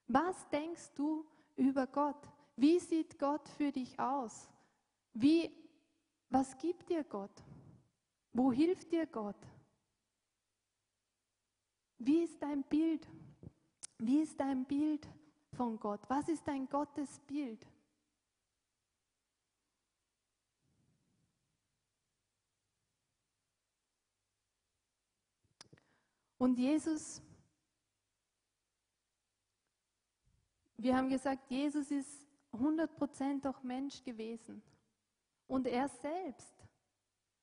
Was 0.07 0.49
denkst 0.51 0.93
du 0.95 1.27
über 1.57 1.87
Gott? 1.87 2.29
Wie 2.57 2.79
sieht 2.79 3.19
Gott 3.19 3.49
für 3.49 3.73
dich 3.73 3.99
aus? 3.99 4.49
Wie, 5.13 5.51
was 6.31 6.57
gibt 6.59 6.89
dir 6.89 7.05
Gott? 7.05 7.43
Wo 8.33 8.53
hilft 8.53 8.93
dir 8.93 9.07
Gott? 9.07 9.47
Wie 11.99 12.23
ist 12.23 12.41
dein 12.43 12.63
Bild? 12.63 13.07
Wie 13.99 14.21
ist 14.21 14.39
dein 14.39 14.65
Bild 14.65 15.09
von 15.59 15.79
Gott? 15.79 16.01
Was 16.09 16.29
ist 16.29 16.47
dein 16.47 16.69
Gottesbild? 16.69 17.67
Und 26.39 26.57
Jesus, 26.57 27.21
wir 30.77 30.97
haben 30.97 31.09
gesagt, 31.09 31.51
Jesus 31.51 31.91
ist 31.91 32.25
100% 32.53 33.49
auch 33.49 33.61
Mensch 33.65 34.05
gewesen. 34.05 34.63
Und 35.49 35.67
er 35.67 35.89
selbst 35.89 36.55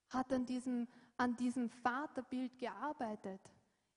hat 0.08 0.32
an 0.32 0.46
diesem, 0.46 0.88
an 1.18 1.36
diesem 1.36 1.70
Vaterbild 1.70 2.58
gearbeitet. 2.58 3.42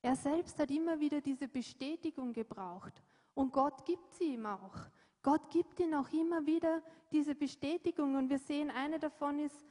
Er 0.03 0.17
selbst 0.17 0.59
hat 0.59 0.73
immer 0.73 0.99
wieder 0.99 1.21
diese 1.21 1.47
Bestätigung 1.47 2.33
gebraucht. 2.33 3.01
Und 3.38 3.53
Gott 3.53 3.85
gibt 3.85 4.12
sie 4.14 4.35
ihm 4.35 4.46
auch. 4.46 4.74
Gott 5.22 5.48
gibt 5.51 5.79
ihm 5.79 5.94
auch 5.94 6.12
immer 6.12 6.44
wieder 6.44 6.83
diese 7.12 7.37
Bestätigung. 7.37 8.16
Und 8.16 8.29
wir 8.31 8.40
sehen, 8.40 8.68
eine 8.68 8.98
davon 8.98 9.38
ist 9.38 9.64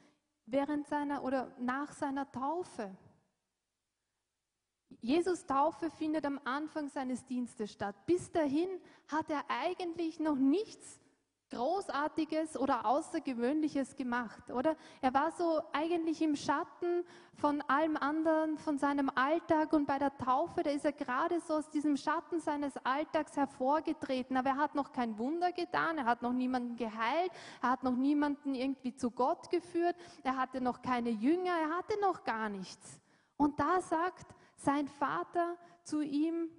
während 0.46 0.86
seiner 0.88 1.22
oder 1.22 1.54
nach 1.58 1.92
seiner 1.92 2.32
Taufe. 2.32 2.96
Jesus 5.02 5.44
Taufe 5.44 5.90
findet 5.90 6.24
am 6.24 6.40
Anfang 6.44 6.88
seines 6.88 7.26
Dienstes 7.26 7.70
statt. 7.70 7.94
Bis 8.06 8.32
dahin 8.32 8.70
hat 9.06 9.28
er 9.28 9.44
eigentlich 9.48 10.18
noch 10.18 10.36
nichts 10.36 10.98
Großartiges 11.50 12.58
oder 12.58 12.84
Außergewöhnliches 12.84 13.96
gemacht, 13.96 14.50
oder? 14.50 14.76
Er 15.00 15.14
war 15.14 15.32
so 15.32 15.62
eigentlich 15.72 16.20
im 16.20 16.36
Schatten 16.36 17.04
von 17.34 17.62
allem 17.62 17.96
anderen, 17.96 18.58
von 18.58 18.76
seinem 18.78 19.10
Alltag 19.14 19.72
und 19.72 19.86
bei 19.86 19.98
der 19.98 20.16
Taufe, 20.18 20.62
da 20.62 20.70
ist 20.70 20.84
er 20.84 20.92
gerade 20.92 21.40
so 21.40 21.54
aus 21.54 21.70
diesem 21.70 21.96
Schatten 21.96 22.40
seines 22.40 22.76
Alltags 22.84 23.36
hervorgetreten. 23.36 24.36
Aber 24.36 24.50
er 24.50 24.56
hat 24.56 24.74
noch 24.74 24.92
kein 24.92 25.16
Wunder 25.18 25.52
getan, 25.52 25.98
er 25.98 26.04
hat 26.04 26.20
noch 26.20 26.32
niemanden 26.32 26.76
geheilt, 26.76 27.32
er 27.62 27.70
hat 27.70 27.82
noch 27.82 27.96
niemanden 27.96 28.54
irgendwie 28.54 28.94
zu 28.94 29.10
Gott 29.10 29.50
geführt, 29.50 29.96
er 30.24 30.36
hatte 30.36 30.60
noch 30.60 30.82
keine 30.82 31.10
Jünger, 31.10 31.52
er 31.52 31.78
hatte 31.78 31.98
noch 32.00 32.24
gar 32.24 32.48
nichts. 32.48 33.00
Und 33.38 33.58
da 33.58 33.80
sagt 33.80 34.34
sein 34.56 34.88
Vater 34.88 35.56
zu 35.84 36.02
ihm, 36.02 36.50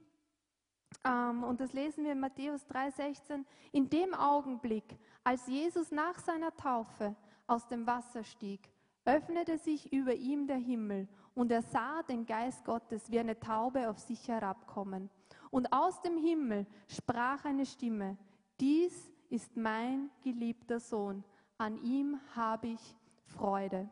und 1.04 1.60
das 1.60 1.74
lesen 1.74 2.04
wir 2.04 2.12
in 2.12 2.20
Matthäus 2.20 2.66
3:16, 2.68 3.46
in 3.72 3.90
dem 3.90 4.14
Augenblick, 4.14 4.98
als 5.24 5.48
Jesus 5.48 5.92
nach 5.92 6.20
seiner 6.20 6.56
Taufe 6.56 7.16
aus 7.48 7.68
dem 7.68 7.88
Wasser 7.88 8.24
stieg, 8.24 8.72
öffnete 9.06 9.58
sich 9.58 9.92
über 9.94 10.14
ihm 10.14 10.48
der 10.48 10.58
Himmel 10.58 11.08
und 11.36 11.52
er 11.52 11.62
sah 11.62 12.04
den 12.04 12.26
Geist 12.26 12.66
Gottes 12.66 13.10
wie 13.10 13.20
eine 13.20 13.40
Taube 13.40 13.90
auf 13.90 13.98
sich 14.00 14.28
herabkommen. 14.28 15.10
Und 15.52 15.72
aus 15.72 16.02
dem 16.02 16.18
Himmel 16.18 16.68
sprach 16.88 17.46
eine 17.46 17.66
Stimme, 17.66 18.18
dies 18.60 19.12
ist 19.30 19.56
mein 19.56 20.10
geliebter 20.22 20.80
Sohn, 20.80 21.24
an 21.58 21.78
ihm 21.78 22.20
habe 22.36 22.68
ich 22.68 22.96
Freude. 23.26 23.90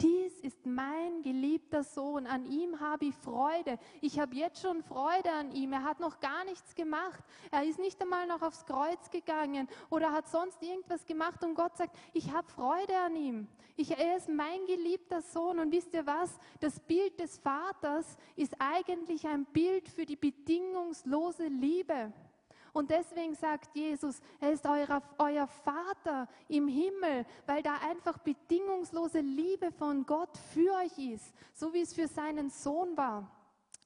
Dies 0.00 0.40
ist 0.40 0.64
mein 0.64 1.22
geliebter 1.22 1.84
Sohn, 1.84 2.26
an 2.26 2.46
ihm 2.46 2.80
habe 2.80 3.06
ich 3.06 3.14
Freude. 3.16 3.78
Ich 4.00 4.18
habe 4.18 4.34
jetzt 4.34 4.62
schon 4.62 4.82
Freude 4.82 5.30
an 5.30 5.52
ihm. 5.52 5.72
Er 5.74 5.84
hat 5.84 6.00
noch 6.00 6.20
gar 6.20 6.44
nichts 6.44 6.74
gemacht. 6.74 7.22
Er 7.50 7.64
ist 7.64 7.78
nicht 7.78 8.00
einmal 8.00 8.26
noch 8.26 8.40
aufs 8.40 8.64
Kreuz 8.64 9.10
gegangen 9.10 9.68
oder 9.90 10.12
hat 10.12 10.28
sonst 10.28 10.62
irgendwas 10.62 11.04
gemacht 11.04 11.44
und 11.44 11.54
Gott 11.54 11.76
sagt, 11.76 11.96
ich 12.14 12.32
habe 12.32 12.48
Freude 12.48 12.96
an 12.98 13.14
ihm. 13.14 13.48
Ich, 13.76 13.90
er 13.90 14.16
ist 14.16 14.28
mein 14.28 14.64
geliebter 14.66 15.20
Sohn 15.20 15.58
und 15.58 15.72
wisst 15.72 15.92
ihr 15.92 16.06
was? 16.06 16.38
Das 16.60 16.80
Bild 16.80 17.20
des 17.20 17.38
Vaters 17.38 18.16
ist 18.36 18.54
eigentlich 18.58 19.26
ein 19.26 19.44
Bild 19.46 19.88
für 19.88 20.06
die 20.06 20.16
bedingungslose 20.16 21.46
Liebe. 21.48 22.12
Und 22.72 22.90
deswegen 22.90 23.34
sagt 23.34 23.74
Jesus, 23.74 24.20
er 24.40 24.52
ist 24.52 24.66
euer, 24.66 25.02
euer 25.18 25.46
Vater 25.46 26.28
im 26.48 26.68
Himmel, 26.68 27.26
weil 27.46 27.62
da 27.62 27.74
einfach 27.88 28.18
bedingungslose 28.18 29.20
Liebe 29.20 29.72
von 29.72 30.06
Gott 30.06 30.36
für 30.52 30.72
euch 30.74 30.98
ist, 31.12 31.34
so 31.54 31.72
wie 31.72 31.80
es 31.80 31.94
für 31.94 32.06
seinen 32.06 32.50
Sohn 32.50 32.96
war. 32.96 33.30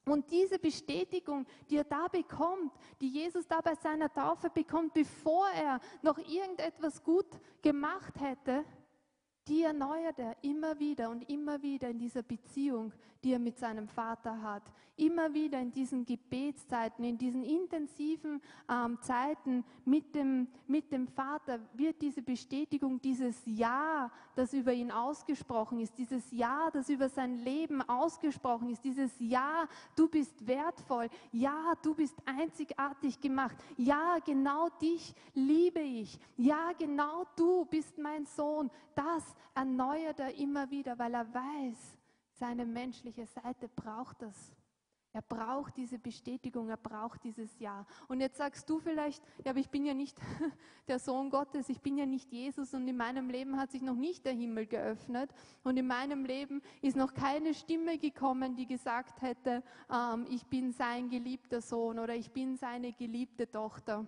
Und 0.06 0.30
diese 0.30 0.58
Bestätigung, 0.58 1.46
die 1.70 1.78
er 1.78 1.84
da 1.84 2.08
bekommt, 2.08 2.72
die 3.00 3.08
Jesus 3.08 3.46
da 3.46 3.60
bei 3.62 3.74
seiner 3.74 4.12
Taufe 4.12 4.50
bekommt, 4.50 4.92
bevor 4.92 5.48
er 5.48 5.80
noch 6.02 6.18
irgendetwas 6.18 7.02
gut 7.02 7.26
gemacht 7.62 8.20
hätte, 8.20 8.64
die 9.48 9.62
erneuert 9.62 10.18
er 10.18 10.36
immer 10.42 10.78
wieder 10.78 11.10
und 11.10 11.28
immer 11.28 11.62
wieder 11.62 11.88
in 11.88 11.98
dieser 11.98 12.22
Beziehung, 12.22 12.92
die 13.24 13.32
er 13.32 13.38
mit 13.38 13.58
seinem 13.58 13.88
Vater 13.88 14.42
hat. 14.42 14.62
Immer 14.96 15.32
wieder 15.34 15.58
in 15.58 15.72
diesen 15.72 16.04
Gebetszeiten, 16.04 17.04
in 17.04 17.18
diesen 17.18 17.42
intensiven 17.42 18.40
ähm, 18.70 18.98
Zeiten 19.00 19.64
mit 19.84 20.14
dem, 20.14 20.46
mit 20.68 20.92
dem 20.92 21.08
Vater 21.08 21.58
wird 21.72 22.00
diese 22.00 22.22
Bestätigung, 22.22 23.00
dieses 23.00 23.42
Ja, 23.46 24.12
das 24.36 24.52
über 24.52 24.72
ihn 24.72 24.92
ausgesprochen 24.92 25.80
ist, 25.80 25.98
dieses 25.98 26.30
Ja, 26.30 26.70
das 26.72 26.88
über 26.90 27.08
sein 27.08 27.38
Leben 27.38 27.82
ausgesprochen 27.82 28.68
ist, 28.68 28.84
dieses 28.84 29.10
Ja, 29.18 29.66
du 29.96 30.08
bist 30.08 30.46
wertvoll, 30.46 31.08
Ja, 31.32 31.72
du 31.82 31.94
bist 31.94 32.14
einzigartig 32.26 33.20
gemacht, 33.20 33.56
Ja, 33.76 34.18
genau 34.24 34.68
dich 34.80 35.14
liebe 35.32 35.80
ich, 35.80 36.18
Ja, 36.36 36.72
genau 36.78 37.24
du 37.34 37.64
bist 37.64 37.98
mein 37.98 38.26
Sohn, 38.26 38.70
das 38.94 39.24
erneuert 39.54 40.20
er 40.20 40.34
immer 40.36 40.70
wieder, 40.70 40.98
weil 40.98 41.14
er 41.14 41.32
weiß, 41.34 41.98
seine 42.34 42.64
menschliche 42.64 43.26
Seite 43.26 43.68
braucht 43.68 44.22
das. 44.22 44.54
Er 45.14 45.22
braucht 45.22 45.76
diese 45.76 45.96
Bestätigung, 45.96 46.68
er 46.68 46.76
braucht 46.76 47.22
dieses 47.22 47.56
Ja. 47.60 47.86
Und 48.08 48.20
jetzt 48.20 48.36
sagst 48.36 48.68
du 48.68 48.80
vielleicht, 48.80 49.22
ja, 49.44 49.52
aber 49.52 49.60
ich 49.60 49.70
bin 49.70 49.84
ja 49.84 49.94
nicht 49.94 50.18
der 50.88 50.98
Sohn 50.98 51.30
Gottes, 51.30 51.68
ich 51.68 51.80
bin 51.80 51.96
ja 51.96 52.04
nicht 52.04 52.32
Jesus 52.32 52.74
und 52.74 52.88
in 52.88 52.96
meinem 52.96 53.30
Leben 53.30 53.56
hat 53.56 53.70
sich 53.70 53.80
noch 53.80 53.94
nicht 53.94 54.24
der 54.26 54.32
Himmel 54.32 54.66
geöffnet 54.66 55.30
und 55.62 55.76
in 55.76 55.86
meinem 55.86 56.24
Leben 56.24 56.62
ist 56.82 56.96
noch 56.96 57.14
keine 57.14 57.54
Stimme 57.54 57.96
gekommen, 57.96 58.56
die 58.56 58.66
gesagt 58.66 59.22
hätte, 59.22 59.62
ähm, 59.88 60.26
ich 60.28 60.44
bin 60.46 60.72
sein 60.72 61.08
geliebter 61.08 61.60
Sohn 61.60 62.00
oder 62.00 62.16
ich 62.16 62.32
bin 62.32 62.56
seine 62.56 62.92
geliebte 62.92 63.48
Tochter. 63.48 64.04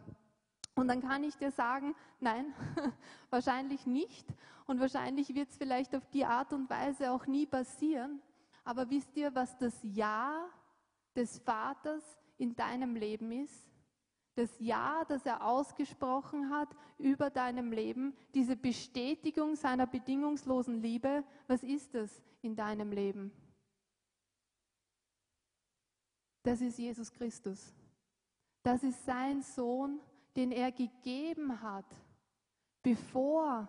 Und 0.77 0.89
dann 0.89 1.01
kann 1.01 1.25
ich 1.25 1.37
dir 1.37 1.51
sagen, 1.51 1.95
nein, 2.21 2.55
wahrscheinlich 3.31 3.87
nicht. 3.87 4.27
Und 4.67 4.79
wahrscheinlich 4.79 5.35
wird 5.35 5.49
es 5.49 5.57
vielleicht 5.57 5.95
auf 5.95 6.07
die 6.11 6.27
Art 6.27 6.53
und 6.53 6.69
Weise 6.69 7.11
auch 7.11 7.27
nie 7.27 7.47
passieren. 7.47 8.21
Aber 8.63 8.89
wisst 8.91 9.17
ihr, 9.17 9.35
was 9.35 9.57
das 9.57 9.75
Ja 9.83 10.49
des 11.15 11.39
Vaters 11.39 12.05
in 12.37 12.55
deinem 12.55 12.95
Leben 12.95 13.33
ist? 13.33 13.67
Das 14.35 14.51
Ja, 14.61 15.03
das 15.09 15.25
er 15.25 15.47
ausgesprochen 15.47 16.51
hat 16.51 16.69
über 16.99 17.31
deinem 17.31 17.73
Leben, 17.73 18.15
diese 18.35 18.55
Bestätigung 18.55 19.57
seiner 19.57 19.87
bedingungslosen 19.87 20.83
Liebe, 20.83 21.25
was 21.47 21.63
ist 21.63 21.95
das 21.95 22.23
in 22.43 22.55
deinem 22.55 22.93
Leben? 22.93 23.33
Das 26.43 26.61
ist 26.61 26.79
Jesus 26.79 27.11
Christus. 27.11 27.73
Das 28.63 28.83
ist 28.83 29.03
sein 29.07 29.41
Sohn, 29.41 30.01
den 30.37 30.53
er 30.53 30.71
gegeben 30.73 31.63
hat, 31.63 31.87
bevor 32.83 33.69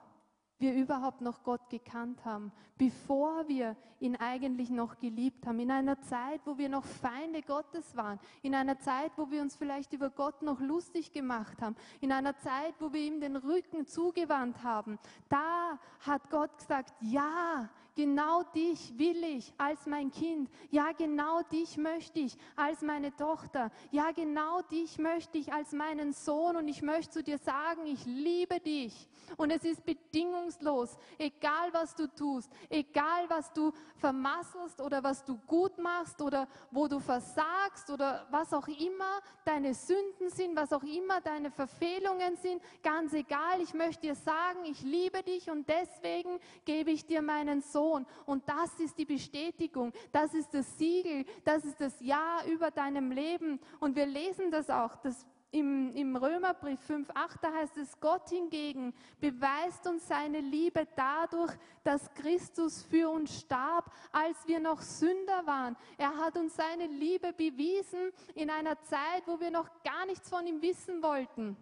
wir 0.60 0.74
überhaupt 0.74 1.22
noch 1.22 1.44
Gott 1.44 1.70
gekannt 1.70 2.26
haben, 2.26 2.52
bevor 2.78 3.48
wir 3.48 3.76
ihn 4.00 4.16
eigentlich 4.16 4.70
noch 4.70 4.98
geliebt 5.00 5.46
haben, 5.46 5.60
in 5.60 5.72
einer 5.72 6.02
Zeit, 6.02 6.42
wo 6.46 6.58
wir 6.58 6.70
noch 6.70 6.84
Feinde 6.84 7.42
Gottes 7.42 7.96
waren, 7.96 8.20
in 8.42 8.56
einer 8.56 8.80
Zeit, 8.80 9.12
wo 9.18 9.30
wir 9.30 9.42
uns 9.42 9.56
vielleicht 9.56 9.94
über 9.94 10.10
Gott 10.10 10.42
noch 10.42 10.60
lustig 10.60 11.12
gemacht 11.12 11.62
haben, 11.62 11.76
in 12.02 12.12
einer 12.12 12.38
Zeit, 12.38 12.74
wo 12.80 12.92
wir 12.92 13.02
ihm 13.02 13.20
den 13.20 13.36
Rücken 13.36 13.86
zugewandt 13.86 14.64
haben, 14.64 14.98
da 15.30 15.80
hat 16.00 16.30
Gott 16.30 16.58
gesagt, 16.58 16.94
ja, 17.02 17.70
genau 17.98 18.44
dich 18.56 18.98
will 18.98 19.24
ich 19.24 19.52
als 19.58 19.88
mein 19.88 20.12
Kind, 20.12 20.50
ja, 20.70 20.92
genau 20.92 21.42
dich 21.52 21.78
möchte 21.78 22.20
ich 22.20 22.38
als 22.56 22.82
meine 22.84 23.14
Tochter, 23.16 23.72
ja, 23.92 24.12
genau 24.12 24.62
dich 24.62 25.00
möchte 25.00 25.40
ich 25.40 25.52
als 25.52 25.74
meinen 25.74 26.14
Sohn. 26.14 26.56
Und 26.56 26.68
ich 26.68 26.82
möchte 26.82 27.12
zu 27.12 27.24
dir 27.24 27.40
sagen, 27.40 27.88
ich 27.88 28.06
liebe 28.06 28.60
dich 28.60 29.08
und 29.36 29.52
es 29.52 29.64
ist 29.64 29.86
bedingungslos, 29.86 30.98
egal 31.18 31.74
was 31.74 31.96
du 31.96 32.08
tust, 32.08 32.52
egal 32.70 33.30
was 33.30 33.52
du 33.52 33.72
vermasselst 33.98 34.80
oder 34.82 35.04
was 35.04 35.24
du 35.26 35.38
gut 35.48 35.78
machst 35.78 36.22
oder 36.22 36.48
wo 36.72 36.88
du 36.88 37.00
versagst 37.00 37.90
oder 37.90 38.26
was 38.32 38.54
auch 38.54 38.68
immer 38.68 39.22
deine 39.44 39.74
Sünden 39.74 40.30
sind, 40.30 40.56
was 40.56 40.72
auch 40.72 40.84
immer 40.84 41.22
deine 41.22 41.52
Verfehlungen 41.52 42.36
sind, 42.38 42.62
ganz 42.82 43.14
egal, 43.14 43.62
ich 43.62 43.74
möchte 43.74 44.08
dir 44.08 44.16
sagen, 44.16 44.66
ich 44.66 44.82
liebe 44.82 45.24
dich 45.24 45.50
und 45.50 45.68
deswegen 45.68 46.40
gebe 46.66 46.92
ich 46.92 47.06
dir 47.06 47.22
meinen 47.22 47.62
Sohn. 47.62 48.06
Und 48.26 48.48
das 48.48 48.80
ist 48.80 48.98
die 48.98 49.06
Bestätigung, 49.06 49.92
das 50.12 50.34
ist 50.34 50.54
das 50.54 50.78
Siegel, 50.78 51.26
das 51.44 51.66
ist 51.66 51.82
das 51.82 52.00
Ja 52.00 52.44
über 52.48 52.72
deinem 52.72 53.12
Leben. 53.12 53.60
Und 53.80 53.96
wir 53.96 54.06
lesen 54.06 54.52
das 54.52 54.70
auch, 54.70 54.96
das 54.98 55.26
im, 55.52 55.94
im 55.94 56.16
Römerbrief 56.16 56.80
5.8, 56.90 57.40
da 57.42 57.54
heißt 57.54 57.78
es, 57.78 58.00
Gott 58.00 58.30
hingegen 58.30 58.94
beweist 59.20 59.88
uns 59.88 60.08
seine 60.08 60.40
Liebe 60.40 60.88
dadurch, 60.96 61.54
dass 61.84 62.14
Christus 62.16 62.84
für 62.84 63.10
uns 63.10 63.42
starb, 63.42 63.92
als 64.12 64.46
wir 64.48 64.60
noch 64.60 64.82
Sünder 64.82 65.46
waren. 65.46 65.78
Er 65.98 66.18
hat 66.18 66.38
uns 66.38 66.56
seine 66.56 66.88
Liebe 66.88 67.32
bewiesen 67.34 68.12
in 68.36 68.50
einer 68.50 68.82
Zeit, 68.82 69.24
wo 69.26 69.40
wir 69.40 69.52
noch 69.52 69.70
gar 69.84 70.06
nichts 70.06 70.30
von 70.30 70.46
ihm 70.46 70.62
wissen 70.62 71.02
wollten. 71.02 71.56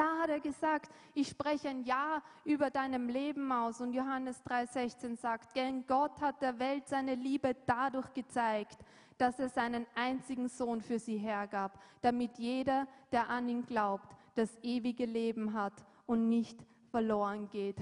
Da 0.00 0.20
hat 0.22 0.30
er 0.30 0.40
gesagt, 0.40 0.90
ich 1.12 1.28
spreche 1.28 1.68
ein 1.68 1.82
Ja 1.84 2.22
über 2.44 2.70
deinem 2.70 3.10
Leben 3.10 3.52
aus. 3.52 3.82
Und 3.82 3.92
Johannes 3.92 4.42
3,16 4.46 5.18
sagt, 5.18 5.54
denn 5.54 5.86
Gott 5.86 6.22
hat 6.22 6.40
der 6.40 6.58
Welt 6.58 6.88
seine 6.88 7.16
Liebe 7.16 7.54
dadurch 7.66 8.10
gezeigt, 8.14 8.78
dass 9.20 9.38
er 9.38 9.50
seinen 9.50 9.86
einzigen 9.94 10.48
Sohn 10.48 10.80
für 10.80 10.98
sie 10.98 11.18
hergab, 11.18 11.78
damit 12.00 12.38
jeder, 12.38 12.88
der 13.12 13.28
an 13.28 13.48
ihn 13.50 13.66
glaubt, 13.66 14.16
das 14.34 14.48
ewige 14.62 15.04
Leben 15.04 15.52
hat 15.52 15.74
und 16.06 16.30
nicht 16.30 16.58
verloren 16.90 17.48
geht. 17.50 17.76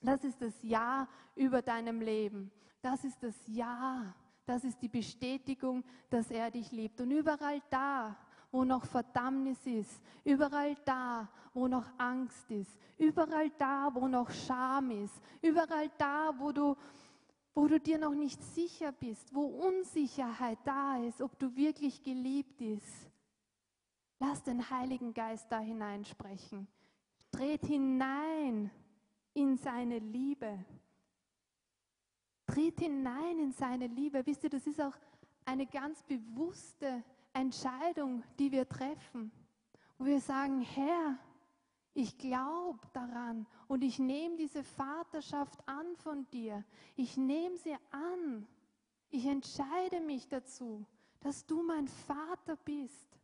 Das 0.00 0.24
ist 0.24 0.42
das 0.42 0.54
Ja 0.62 1.06
über 1.36 1.62
deinem 1.62 2.00
Leben. 2.00 2.50
Das 2.82 3.04
ist 3.04 3.22
das 3.22 3.34
Ja. 3.46 4.14
Das 4.46 4.62
ist 4.62 4.82
die 4.82 4.88
Bestätigung, 4.88 5.82
dass 6.10 6.30
er 6.30 6.50
dich 6.50 6.70
liebt. 6.70 7.00
Und 7.00 7.10
überall 7.12 7.62
da, 7.70 8.14
wo 8.50 8.62
noch 8.64 8.84
Verdammnis 8.84 9.58
ist, 9.64 10.02
überall 10.22 10.76
da, 10.84 11.28
wo 11.54 11.66
noch 11.66 11.86
Angst 11.96 12.50
ist, 12.50 12.78
überall 12.98 13.50
da, 13.56 13.88
wo 13.92 14.06
noch 14.06 14.30
Scham 14.30 14.90
ist, 14.90 15.14
überall 15.40 15.90
da, 15.96 16.34
wo 16.36 16.52
du 16.52 16.76
wo 17.54 17.68
du 17.68 17.78
dir 17.78 17.98
noch 17.98 18.14
nicht 18.14 18.42
sicher 18.42 18.92
bist, 18.92 19.32
wo 19.34 19.44
Unsicherheit 19.44 20.58
da 20.64 20.96
ist, 20.98 21.22
ob 21.22 21.38
du 21.38 21.54
wirklich 21.54 22.02
geliebt 22.02 22.56
bist. 22.56 23.10
Lass 24.18 24.42
den 24.42 24.68
Heiligen 24.70 25.14
Geist 25.14 25.46
da 25.50 25.60
hineinsprechen. 25.60 26.66
Tritt 27.30 27.66
hinein 27.66 28.70
in 29.34 29.56
seine 29.56 29.98
Liebe. 29.98 30.64
Tritt 32.46 32.80
hinein 32.80 33.38
in 33.38 33.52
seine 33.52 33.86
Liebe. 33.86 34.24
Wisst 34.26 34.44
ihr, 34.44 34.50
das 34.50 34.66
ist 34.66 34.80
auch 34.80 34.96
eine 35.44 35.66
ganz 35.66 36.02
bewusste 36.02 37.02
Entscheidung, 37.32 38.22
die 38.38 38.50
wir 38.50 38.68
treffen, 38.68 39.30
wo 39.98 40.04
wir 40.06 40.20
sagen, 40.20 40.60
Herr, 40.60 41.18
ich 41.94 42.18
glaube 42.18 42.80
daran 42.92 43.46
und 43.68 43.84
ich 43.84 44.00
nehme 44.00 44.36
diese 44.36 44.64
Vaterschaft 44.64 45.66
an 45.68 45.96
von 45.96 46.28
dir. 46.30 46.64
Ich 46.96 47.16
nehme 47.16 47.56
sie 47.56 47.76
an. 47.90 48.46
Ich 49.10 49.24
entscheide 49.26 50.00
mich 50.00 50.28
dazu, 50.28 50.84
dass 51.20 51.46
du 51.46 51.62
mein 51.62 51.86
Vater 51.86 52.56
bist 52.56 53.16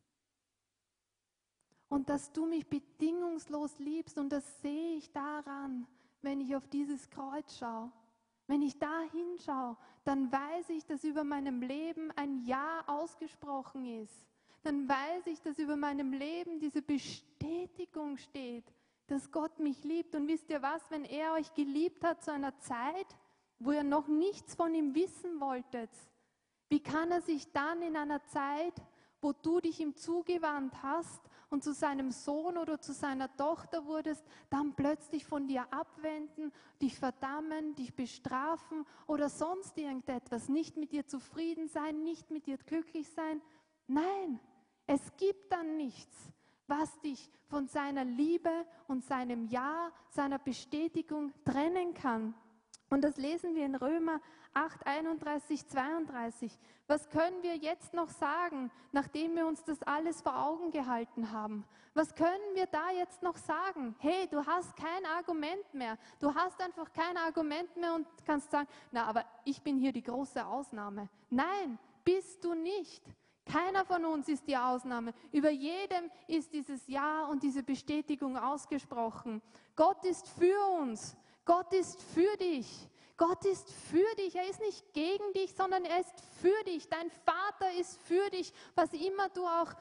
und 1.88 2.08
dass 2.08 2.30
du 2.32 2.46
mich 2.46 2.68
bedingungslos 2.68 3.76
liebst. 3.80 4.16
Und 4.18 4.30
das 4.30 4.62
sehe 4.62 4.96
ich 4.96 5.10
daran, 5.10 5.88
wenn 6.22 6.40
ich 6.40 6.54
auf 6.54 6.68
dieses 6.68 7.10
Kreuz 7.10 7.58
schaue. 7.58 7.90
Wenn 8.46 8.62
ich 8.62 8.78
da 8.78 9.00
hinschaue, 9.10 9.76
dann 10.04 10.30
weiß 10.30 10.70
ich, 10.70 10.86
dass 10.86 11.02
über 11.02 11.24
meinem 11.24 11.60
Leben 11.60 12.12
ein 12.12 12.44
Ja 12.44 12.84
ausgesprochen 12.86 13.84
ist 13.84 14.29
dann 14.62 14.88
weiß 14.88 15.26
ich, 15.26 15.40
dass 15.40 15.58
über 15.58 15.76
meinem 15.76 16.12
Leben 16.12 16.58
diese 16.58 16.82
Bestätigung 16.82 18.16
steht, 18.16 18.64
dass 19.06 19.30
Gott 19.30 19.58
mich 19.58 19.82
liebt. 19.84 20.14
Und 20.14 20.28
wisst 20.28 20.50
ihr 20.50 20.62
was, 20.62 20.82
wenn 20.90 21.04
er 21.04 21.32
euch 21.32 21.52
geliebt 21.54 22.04
hat 22.04 22.22
zu 22.22 22.32
einer 22.32 22.58
Zeit, 22.58 23.06
wo 23.58 23.72
ihr 23.72 23.82
noch 23.82 24.08
nichts 24.08 24.54
von 24.54 24.74
ihm 24.74 24.94
wissen 24.94 25.40
wolltet, 25.40 25.90
wie 26.68 26.82
kann 26.82 27.10
er 27.10 27.20
sich 27.20 27.50
dann 27.52 27.82
in 27.82 27.96
einer 27.96 28.24
Zeit, 28.26 28.74
wo 29.20 29.32
du 29.32 29.60
dich 29.60 29.80
ihm 29.80 29.96
zugewandt 29.96 30.82
hast 30.82 31.20
und 31.50 31.64
zu 31.64 31.74
seinem 31.74 32.10
Sohn 32.10 32.56
oder 32.56 32.80
zu 32.80 32.92
seiner 32.92 33.34
Tochter 33.36 33.84
wurdest, 33.84 34.24
dann 34.48 34.74
plötzlich 34.74 35.26
von 35.26 35.48
dir 35.48 35.66
abwenden, 35.72 36.52
dich 36.80 36.96
verdammen, 36.96 37.74
dich 37.74 37.94
bestrafen 37.94 38.86
oder 39.06 39.28
sonst 39.28 39.76
irgendetwas, 39.76 40.48
nicht 40.48 40.76
mit 40.76 40.92
dir 40.92 41.06
zufrieden 41.06 41.68
sein, 41.68 42.02
nicht 42.02 42.30
mit 42.30 42.46
dir 42.46 42.56
glücklich 42.56 43.10
sein? 43.10 43.42
Nein, 43.88 44.40
es 44.92 45.16
gibt 45.16 45.52
dann 45.52 45.76
nichts, 45.76 46.32
was 46.66 46.98
dich 47.00 47.30
von 47.46 47.68
seiner 47.68 48.04
Liebe 48.04 48.66
und 48.88 49.04
seinem 49.04 49.46
Ja, 49.46 49.92
seiner 50.08 50.40
Bestätigung 50.40 51.32
trennen 51.44 51.94
kann. 51.94 52.34
Und 52.88 53.02
das 53.02 53.16
lesen 53.16 53.54
wir 53.54 53.66
in 53.66 53.76
Römer 53.76 54.20
8, 54.52 54.84
31, 54.84 55.64
32. 55.68 56.58
Was 56.88 57.08
können 57.08 57.40
wir 57.42 57.54
jetzt 57.54 57.94
noch 57.94 58.08
sagen, 58.08 58.72
nachdem 58.90 59.36
wir 59.36 59.46
uns 59.46 59.62
das 59.62 59.80
alles 59.84 60.22
vor 60.22 60.36
Augen 60.36 60.72
gehalten 60.72 61.30
haben? 61.30 61.64
Was 61.94 62.12
können 62.16 62.54
wir 62.54 62.66
da 62.66 62.90
jetzt 62.90 63.22
noch 63.22 63.36
sagen? 63.36 63.94
Hey, 64.00 64.26
du 64.28 64.44
hast 64.44 64.74
kein 64.74 65.06
Argument 65.06 65.72
mehr. 65.72 65.98
Du 66.18 66.34
hast 66.34 66.60
einfach 66.60 66.92
kein 66.92 67.16
Argument 67.16 67.76
mehr 67.76 67.94
und 67.94 68.08
kannst 68.26 68.50
sagen, 68.50 68.68
na, 68.90 69.04
aber 69.04 69.24
ich 69.44 69.62
bin 69.62 69.78
hier 69.78 69.92
die 69.92 70.02
große 70.02 70.44
Ausnahme. 70.44 71.08
Nein, 71.28 71.78
bist 72.02 72.42
du 72.42 72.54
nicht. 72.54 73.04
Keiner 73.44 73.84
von 73.84 74.04
uns 74.04 74.28
ist 74.28 74.46
die 74.46 74.56
Ausnahme. 74.56 75.12
Über 75.32 75.50
jedem 75.50 76.10
ist 76.26 76.52
dieses 76.52 76.86
Ja 76.86 77.26
und 77.26 77.42
diese 77.42 77.62
Bestätigung 77.62 78.36
ausgesprochen. 78.36 79.42
Gott 79.74 80.04
ist 80.04 80.28
für 80.28 80.66
uns. 80.78 81.16
Gott 81.44 81.72
ist 81.72 82.00
für 82.00 82.36
dich. 82.36 82.88
Gott 83.16 83.44
ist 83.44 83.70
für 83.72 84.14
dich. 84.16 84.36
Er 84.36 84.48
ist 84.48 84.60
nicht 84.60 84.92
gegen 84.92 85.32
dich, 85.34 85.54
sondern 85.54 85.84
er 85.84 86.00
ist 86.00 86.20
für 86.40 86.64
dich. 86.64 86.88
Dein 86.88 87.10
Vater 87.10 87.72
ist 87.78 87.98
für 88.02 88.30
dich, 88.30 88.52
was 88.74 88.92
immer 88.92 89.28
du 89.30 89.46
auch 89.46 89.72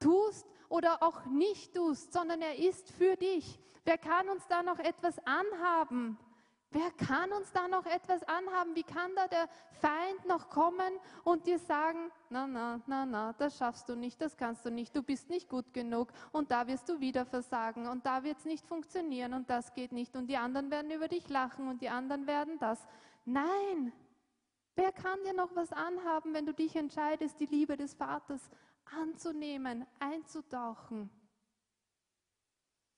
tust 0.00 0.46
oder 0.68 1.02
auch 1.02 1.26
nicht 1.26 1.74
tust, 1.74 2.12
sondern 2.12 2.40
er 2.40 2.56
ist 2.56 2.90
für 2.92 3.16
dich. 3.16 3.58
Wer 3.84 3.98
kann 3.98 4.28
uns 4.28 4.46
da 4.48 4.62
noch 4.62 4.78
etwas 4.78 5.18
anhaben? 5.26 6.18
Wer 6.70 6.90
kann 6.90 7.32
uns 7.32 7.50
da 7.52 7.66
noch 7.66 7.86
etwas 7.86 8.22
anhaben? 8.24 8.74
Wie 8.74 8.82
kann 8.82 9.14
da 9.16 9.26
der 9.26 9.48
Feind 9.80 10.26
noch 10.26 10.50
kommen 10.50 10.92
und 11.24 11.46
dir 11.46 11.58
sagen, 11.58 12.10
na, 12.28 12.46
na, 12.46 12.82
na, 12.86 13.06
na, 13.06 13.32
das 13.32 13.56
schaffst 13.56 13.88
du 13.88 13.96
nicht, 13.96 14.20
das 14.20 14.36
kannst 14.36 14.66
du 14.66 14.70
nicht, 14.70 14.94
du 14.94 15.02
bist 15.02 15.30
nicht 15.30 15.48
gut 15.48 15.72
genug 15.72 16.12
und 16.30 16.50
da 16.50 16.66
wirst 16.66 16.86
du 16.90 17.00
wieder 17.00 17.24
versagen 17.24 17.86
und 17.86 18.04
da 18.04 18.22
wird 18.22 18.36
es 18.38 18.44
nicht 18.44 18.66
funktionieren 18.66 19.32
und 19.32 19.48
das 19.48 19.72
geht 19.72 19.92
nicht 19.92 20.14
und 20.14 20.26
die 20.26 20.36
anderen 20.36 20.70
werden 20.70 20.90
über 20.90 21.08
dich 21.08 21.26
lachen 21.30 21.68
und 21.68 21.80
die 21.80 21.88
anderen 21.88 22.26
werden 22.26 22.58
das. 22.58 22.86
Nein, 23.24 23.92
wer 24.74 24.92
kann 24.92 25.18
dir 25.24 25.32
noch 25.32 25.56
was 25.56 25.72
anhaben, 25.72 26.34
wenn 26.34 26.44
du 26.44 26.52
dich 26.52 26.76
entscheidest, 26.76 27.40
die 27.40 27.46
Liebe 27.46 27.78
des 27.78 27.94
Vaters 27.94 28.42
anzunehmen, 28.84 29.86
einzutauchen? 30.00 31.08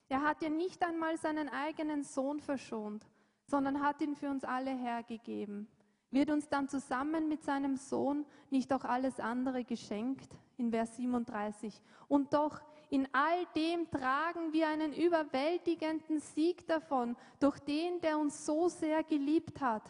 Er 0.09 0.23
hat 0.23 0.41
dir 0.41 0.49
nicht 0.49 0.83
einmal 0.83 1.15
seinen 1.15 1.47
eigenen 1.47 2.03
Sohn 2.03 2.41
verschont 2.41 3.05
sondern 3.51 3.81
hat 3.81 4.01
ihn 4.01 4.15
für 4.15 4.29
uns 4.29 4.43
alle 4.43 4.71
hergegeben. 4.71 5.67
Wird 6.09 6.31
uns 6.31 6.49
dann 6.49 6.67
zusammen 6.67 7.27
mit 7.29 7.43
seinem 7.43 7.75
Sohn 7.75 8.25
nicht 8.49 8.73
auch 8.73 8.83
alles 8.83 9.19
andere 9.19 9.63
geschenkt? 9.63 10.29
In 10.57 10.71
Vers 10.71 10.95
37. 10.95 11.79
Und 12.07 12.33
doch 12.33 12.61
in 12.89 13.07
all 13.13 13.45
dem 13.55 13.89
tragen 13.89 14.51
wir 14.51 14.67
einen 14.67 14.93
überwältigenden 14.93 16.19
Sieg 16.19 16.67
davon, 16.67 17.15
durch 17.39 17.59
den, 17.59 18.01
der 18.01 18.17
uns 18.17 18.45
so 18.45 18.67
sehr 18.67 19.03
geliebt 19.03 19.61
hat. 19.61 19.83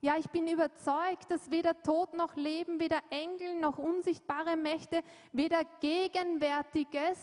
Ja, 0.00 0.16
ich 0.16 0.28
bin 0.30 0.46
überzeugt, 0.46 1.30
dass 1.30 1.50
weder 1.50 1.80
Tod 1.82 2.14
noch 2.14 2.36
Leben, 2.36 2.80
weder 2.80 3.00
Engel 3.10 3.60
noch 3.60 3.78
unsichtbare 3.78 4.56
Mächte, 4.56 5.02
weder 5.32 5.62
Gegenwärtiges 5.80 7.18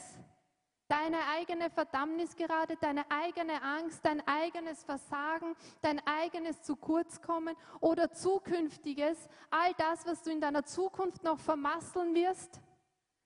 Deine 0.87 1.17
eigene 1.35 1.71
Verdammnis 1.71 2.35
gerade, 2.35 2.75
deine 2.77 3.09
eigene 3.09 3.59
Angst, 3.63 4.01
dein 4.03 4.25
eigenes 4.27 4.83
Versagen, 4.83 5.55
dein 5.81 5.99
eigenes 6.05 6.61
zu 6.61 6.75
kurz 6.75 7.21
kommen 7.21 7.55
oder 7.79 8.11
zukünftiges, 8.11 9.27
all 9.49 9.73
das, 9.79 10.05
was 10.05 10.21
du 10.21 10.29
in 10.29 10.41
deiner 10.41 10.63
Zukunft 10.63 11.23
noch 11.23 11.39
vermasseln 11.39 12.13
wirst, 12.13 12.61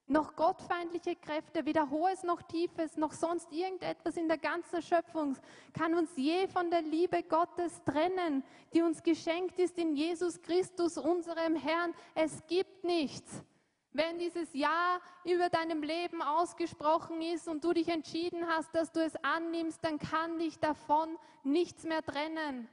noch 0.10 0.36
gottfeindliche 0.36 1.16
Kräfte, 1.16 1.66
weder 1.66 1.90
hohes 1.90 2.24
noch 2.24 2.42
tiefes, 2.42 2.98
noch 2.98 3.12
sonst 3.12 3.52
irgendetwas 3.52 4.18
in 4.18 4.28
der 4.28 4.38
ganzen 4.38 4.82
Schöpfung 4.82 5.38
kann 5.74 5.94
uns 5.94 6.10
je 6.16 6.48
von 6.48 6.72
der 6.72 6.82
Liebe 6.82 7.24
Gottes 7.24 7.84
trennen, 7.84 8.44
die 8.74 8.82
uns 8.82 9.04
geschenkt 9.04 9.60
ist 9.60 9.78
in 9.78 9.96
Jesus 9.96 10.42
Christus, 10.42 10.98
unserem 10.98 11.56
Herrn. 11.56 11.94
Es 12.16 12.46
gibt 12.48 12.84
nichts, 12.84 13.44
wenn 13.92 14.20
dieses 14.20 14.54
Ja 14.54 15.00
über 15.24 15.50
deinem 15.50 15.82
Leben 15.82 16.22
ausgesprochen 16.22 17.22
ist 17.22 17.48
und 17.48 17.64
du 17.64 17.74
dich 17.74 17.88
entschieden 17.88 18.48
hast, 18.48 18.74
dass 18.76 18.92
du 18.92 19.04
es 19.04 19.16
annimmst, 19.24 19.84
dann 19.84 19.98
kann 19.98 20.38
dich 20.38 20.60
davon 20.60 21.18
nichts 21.44 21.84
mehr 21.84 22.04
trennen. 22.04 22.70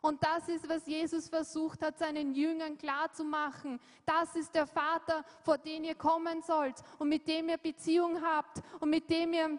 Und 0.00 0.22
das 0.22 0.48
ist, 0.48 0.68
was 0.68 0.86
Jesus 0.86 1.30
versucht 1.30 1.80
hat, 1.80 1.98
seinen 1.98 2.34
Jüngern 2.34 2.76
klarzumachen. 2.76 3.80
Das 4.04 4.36
ist 4.36 4.54
der 4.54 4.66
Vater, 4.66 5.24
vor 5.42 5.56
den 5.56 5.82
ihr 5.82 5.94
kommen 5.94 6.42
sollt 6.42 6.76
und 6.98 7.08
mit 7.08 7.26
dem 7.26 7.48
ihr 7.48 7.56
Beziehung 7.56 8.22
habt 8.22 8.62
und 8.80 8.90
mit 8.90 9.08
dem 9.08 9.32
ihr 9.32 9.58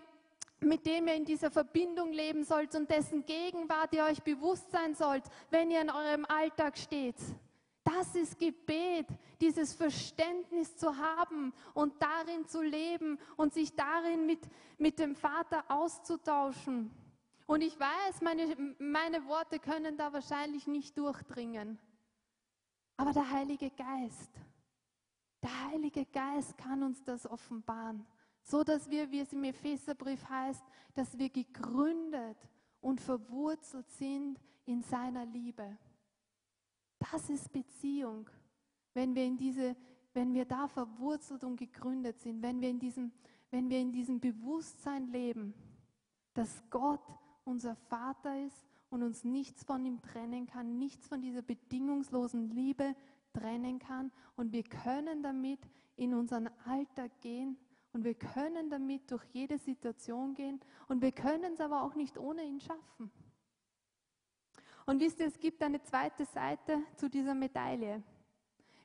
mit 0.62 0.86
dem 0.86 1.08
ihr 1.08 1.16
in 1.16 1.26
dieser 1.26 1.52
Verbindung 1.52 2.12
leben 2.12 2.44
sollt 2.44 2.74
und 2.76 2.90
dessen 2.90 3.26
Gegenwart 3.26 3.94
ihr 3.94 4.06
euch 4.06 4.22
bewusst 4.24 4.72
sein 4.72 4.96
sollt, 4.96 5.24
wenn 5.50 5.70
ihr 5.70 5.82
in 5.82 5.90
eurem 5.90 6.26
Alltag 6.26 6.78
steht. 6.78 7.18
Das 7.86 8.16
ist 8.16 8.40
Gebet, 8.40 9.06
dieses 9.40 9.74
Verständnis 9.74 10.76
zu 10.76 10.98
haben 10.98 11.54
und 11.76 11.94
darin 12.02 12.48
zu 12.48 12.64
leben 12.64 13.20
und 13.38 13.54
sich 13.54 13.76
darin 13.76 14.26
mit, 14.26 14.40
mit 14.80 14.98
dem 14.98 15.16
Vater 15.16 15.64
auszutauschen. 15.70 16.90
Und 17.46 17.62
ich 17.62 17.80
weiß, 17.80 18.22
meine, 18.22 18.76
meine 18.80 19.24
Worte 19.28 19.60
können 19.60 19.98
da 19.98 20.12
wahrscheinlich 20.12 20.66
nicht 20.66 20.98
durchdringen. 20.98 21.78
Aber 22.98 23.14
der 23.14 23.30
Heilige 23.30 23.70
Geist, 23.70 24.32
der 25.44 25.68
Heilige 25.68 26.06
Geist 26.08 26.58
kann 26.58 26.82
uns 26.82 27.04
das 27.04 27.30
offenbaren, 27.30 28.04
so 28.42 28.64
dass 28.64 28.90
wir, 28.90 29.12
wie 29.12 29.20
es 29.20 29.32
im 29.32 29.44
Epheserbrief 29.44 30.28
heißt, 30.28 30.64
dass 30.96 31.16
wir 31.20 31.30
gegründet 31.30 32.38
und 32.82 33.00
verwurzelt 33.00 33.92
sind 33.92 34.40
in 34.66 34.82
seiner 34.82 35.26
Liebe. 35.26 35.78
Das 37.12 37.30
ist 37.30 37.52
Beziehung. 37.52 38.30
Wenn 38.94 39.16
wir 39.16 39.26
in 39.26 39.38
diese, 39.38 39.76
wenn 40.14 40.34
wir 40.34 40.46
da 40.46 40.68
verwurzelt 40.68 41.44
und 41.44 41.58
gegründet 41.58 42.20
sind, 42.20 42.42
wenn 42.42 42.62
wir 42.62 42.70
in 42.70 42.80
diesem, 42.80 43.12
wenn 43.52 43.70
wir 43.70 43.80
in 43.80 43.92
diesem 43.92 44.20
Bewusstsein 44.20 45.08
leben, 45.08 45.54
dass 46.34 46.64
Gott 46.70 47.04
unser 47.44 47.76
Vater 47.76 48.46
ist 48.46 48.66
und 48.90 49.04
uns 49.04 49.24
nichts 49.24 49.64
von 49.64 49.86
ihm 49.86 50.02
trennen 50.02 50.48
kann, 50.48 50.78
nichts 50.78 51.08
von 51.08 51.22
dieser 51.22 51.42
bedingungslosen 51.42 52.50
Liebe 52.50 52.96
trennen 53.34 53.80
kann 53.80 54.12
und 54.36 54.52
wir 54.54 54.64
können 54.64 55.22
damit 55.22 55.60
in 55.98 56.14
unseren 56.14 56.50
Alltag 56.66 57.12
gehen 57.22 57.58
und 57.94 58.04
wir 58.04 58.16
können 58.16 58.70
damit 58.70 59.12
durch 59.12 59.24
jede 59.32 59.58
Situation 59.58 60.34
gehen 60.34 60.60
und 60.88 61.02
wir 61.02 61.12
können 61.12 61.54
es 61.54 61.60
aber 61.60 61.84
auch 61.84 61.96
nicht 61.96 62.18
ohne 62.18 62.44
ihn 62.44 62.60
schaffen. 62.60 63.12
Und 64.86 65.00
wisst 65.00 65.20
ihr, 65.20 65.28
es 65.28 65.40
gibt 65.40 65.64
eine 65.64 65.82
zweite 65.82 66.26
Seite 66.26 66.80
zu 66.96 67.10
dieser 67.10 67.34
Medaille. 67.34 68.04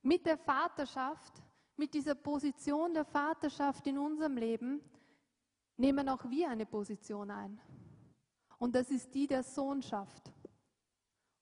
Mit 0.02 0.24
der 0.24 0.38
Vaterschaft, 0.38 1.42
mit 1.76 1.92
dieser 1.92 2.14
Position 2.14 2.94
der 2.94 3.04
Vaterschaft 3.04 3.86
in 3.86 3.98
unserem 3.98 4.36
Leben, 4.36 4.80
nehmen 5.76 6.08
auch 6.08 6.28
wir 6.30 6.48
eine 6.48 6.66
Position 6.66 7.30
ein. 7.30 7.60
Und 8.58 8.74
das 8.74 8.90
ist 8.90 9.14
die 9.14 9.26
der 9.26 9.42
Sohnschaft. 9.42 10.32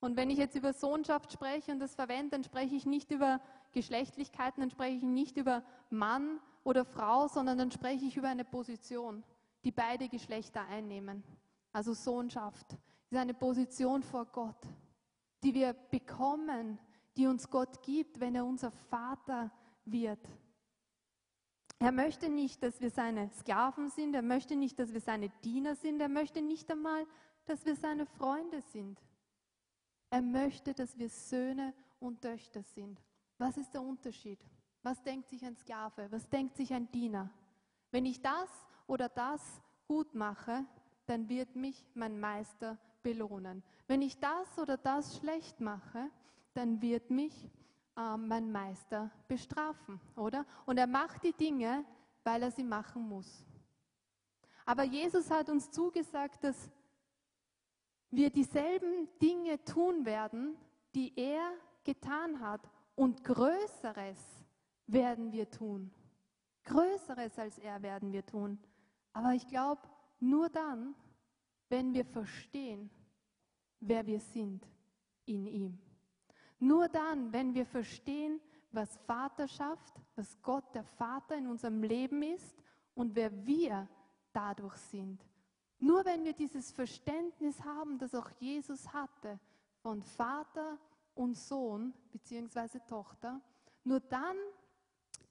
Und 0.01 0.17
wenn 0.17 0.31
ich 0.31 0.39
jetzt 0.39 0.55
über 0.55 0.73
Sohnschaft 0.73 1.33
spreche 1.33 1.73
und 1.73 1.81
das 1.81 1.95
verwende, 1.95 2.31
dann 2.31 2.45
spreche 2.45 2.77
ich 2.77 2.87
nicht 2.87 3.11
über 3.11 3.41
Geschlechtlichkeiten, 3.73 4.61
dann 4.61 4.71
spreche 4.71 4.97
ich 4.97 5.03
nicht 5.03 5.37
über 5.37 5.65
Mann 5.91 6.41
oder 6.63 6.85
Frau, 6.85 7.27
sondern 7.27 7.59
dann 7.59 7.73
spreche 7.73 8.05
ich 8.05 8.17
über 8.17 8.29
eine 8.29 8.45
Position, 8.45 9.25
die 9.65 9.73
beide 9.73 10.09
Geschlechter 10.09 10.67
einnehmen. 10.67 11.25
Also 11.73 11.95
Sohnschaft 11.95 12.77
ist 13.11 13.19
eine 13.19 13.35
Position 13.35 14.03
vor 14.03 14.27
Gott, 14.27 14.67
die 15.43 15.55
wir 15.55 15.73
bekommen, 15.73 16.79
die 17.17 17.27
uns 17.27 17.49
Gott 17.49 17.83
gibt, 17.83 18.21
wenn 18.21 18.35
er 18.35 18.45
unser 18.45 18.71
Vater 18.71 19.51
wird. 19.85 20.21
Er 21.79 21.93
möchte 21.93 22.29
nicht, 22.29 22.63
dass 22.63 22.81
wir 22.81 22.91
seine 22.91 23.31
Sklaven 23.31 23.89
sind, 23.89 24.15
er 24.15 24.23
möchte 24.23 24.57
nicht, 24.57 24.79
dass 24.79 24.93
wir 24.93 25.01
seine 25.01 25.31
Diener 25.45 25.75
sind, 25.77 26.01
er 26.01 26.09
möchte 26.09 26.43
nicht 26.43 26.71
einmal, 26.71 27.07
dass 27.47 27.65
wir 27.65 27.77
seine 27.77 28.05
Freunde 28.05 28.61
sind. 28.61 28.99
Er 30.11 30.23
möchte, 30.23 30.75
dass 30.75 30.99
wir 30.99 31.09
Söhne 31.09 31.75
und 32.01 32.21
Töchter 32.21 32.63
sind. 32.63 33.01
Was 33.39 33.57
ist 33.57 33.73
der 33.73 33.83
Unterschied? 33.83 34.39
Was 34.83 35.03
denkt 35.03 35.29
sich 35.29 35.45
ein 35.45 35.57
Sklave? 35.57 36.11
Was 36.11 36.29
denkt 36.29 36.57
sich 36.57 36.73
ein 36.75 36.91
Diener? 36.91 37.31
Wenn 37.91 38.07
ich 38.07 38.21
das 38.21 38.51
oder 38.87 39.09
das 39.09 39.41
gut 39.87 40.15
mache, 40.15 40.67
dann 41.07 41.29
wird 41.29 41.55
mich 41.57 41.87
mein 41.95 42.19
Meister 42.19 42.79
belohnen. 43.03 43.63
Wenn 43.87 44.03
ich 44.03 44.19
das 44.19 44.59
oder 44.59 44.77
das 44.77 45.17
schlecht 45.19 45.61
mache, 45.61 46.11
dann 46.55 46.81
wird 46.83 47.11
mich 47.11 47.49
äh, 47.97 48.17
mein 48.17 48.51
Meister 48.51 49.11
bestrafen, 49.29 50.01
oder? 50.17 50.45
Und 50.67 50.79
er 50.79 50.87
macht 50.87 51.23
die 51.25 51.33
Dinge, 51.33 51.85
weil 52.25 52.43
er 52.43 52.51
sie 52.51 52.65
machen 52.65 53.09
muss. 53.09 53.45
Aber 54.67 54.83
Jesus 54.83 55.31
hat 55.31 55.49
uns 55.49 55.71
zugesagt, 55.71 56.45
dass 56.45 56.71
wir 58.11 58.31
dieselben 58.31 59.09
Dinge 59.21 59.63
tun 59.65 60.05
werden, 60.05 60.57
die 60.95 61.13
er 61.17 61.53
getan 61.85 62.41
hat. 62.41 62.61
Und 62.95 63.25
Größeres 63.25 64.45
werden 64.87 65.33
wir 65.33 65.51
tun. 65.51 65.91
Größeres 66.65 67.39
als 67.39 67.59
er 67.59 67.83
werden 67.83 68.13
wir 68.13 68.27
tun. 68.27 68.59
Aber 69.13 69.33
ich 69.33 69.47
glaube, 69.49 69.83
nur 70.21 70.49
dann, 70.49 70.95
wenn 71.69 71.93
wir 71.93 72.05
verstehen, 72.05 72.91
wer 73.81 74.07
wir 74.07 74.21
sind 74.21 74.67
in 75.25 75.47
ihm. 75.47 75.79
Nur 76.59 76.89
dann, 76.89 77.33
wenn 77.33 77.55
wir 77.55 77.67
verstehen, 77.67 78.41
was 78.73 78.97
Vaterschaft, 79.07 79.95
was 80.17 80.41
Gott 80.43 80.75
der 80.75 80.85
Vater 80.85 81.37
in 81.37 81.47
unserem 81.47 81.83
Leben 81.83 82.23
ist 82.23 82.57
und 82.95 83.15
wer 83.15 83.47
wir 83.47 83.89
dadurch 84.33 84.77
sind. 84.77 85.25
Nur 85.79 86.05
wenn 86.05 86.25
wir 86.25 86.33
dieses 86.33 86.73
Verständnis 86.73 87.63
haben, 87.63 87.99
das 87.99 88.15
auch 88.15 88.31
Jesus 88.41 88.93
hatte, 88.93 89.39
von 89.81 90.03
Vater 90.03 90.79
und 91.15 91.37
Sohn 91.37 91.95
bzw. 92.11 92.81
Tochter, 92.89 93.41
nur 93.85 94.01
dann 94.01 94.37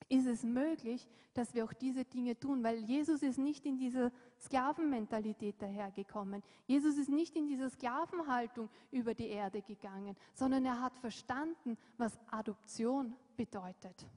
ist 0.10 0.26
es 0.26 0.44
möglich, 0.44 1.08
dass 1.34 1.54
wir 1.54 1.66
auch 1.66 1.74
diese 1.74 2.06
Dinge 2.06 2.40
tun, 2.40 2.64
weil 2.64 2.78
Jesus 2.80 3.22
ist 3.22 3.38
nicht 3.38 3.66
in 3.66 3.78
dieser 3.78 4.12
Sklavenmentalität 4.40 5.62
dahergekommen. 5.62 6.42
Jesus 6.66 6.98
ist 6.98 7.10
nicht 7.10 7.36
in 7.36 7.48
dieser 7.48 7.70
Sklavenhaltung 7.70 8.70
über 8.92 9.14
die 9.14 9.28
Erde 9.28 9.62
gegangen, 9.62 10.16
sondern 10.34 10.66
er 10.66 10.82
hat 10.82 10.98
verstanden, 10.98 11.78
was 11.98 12.18
Adoption 12.32 13.16
bedeutet. 13.36 14.08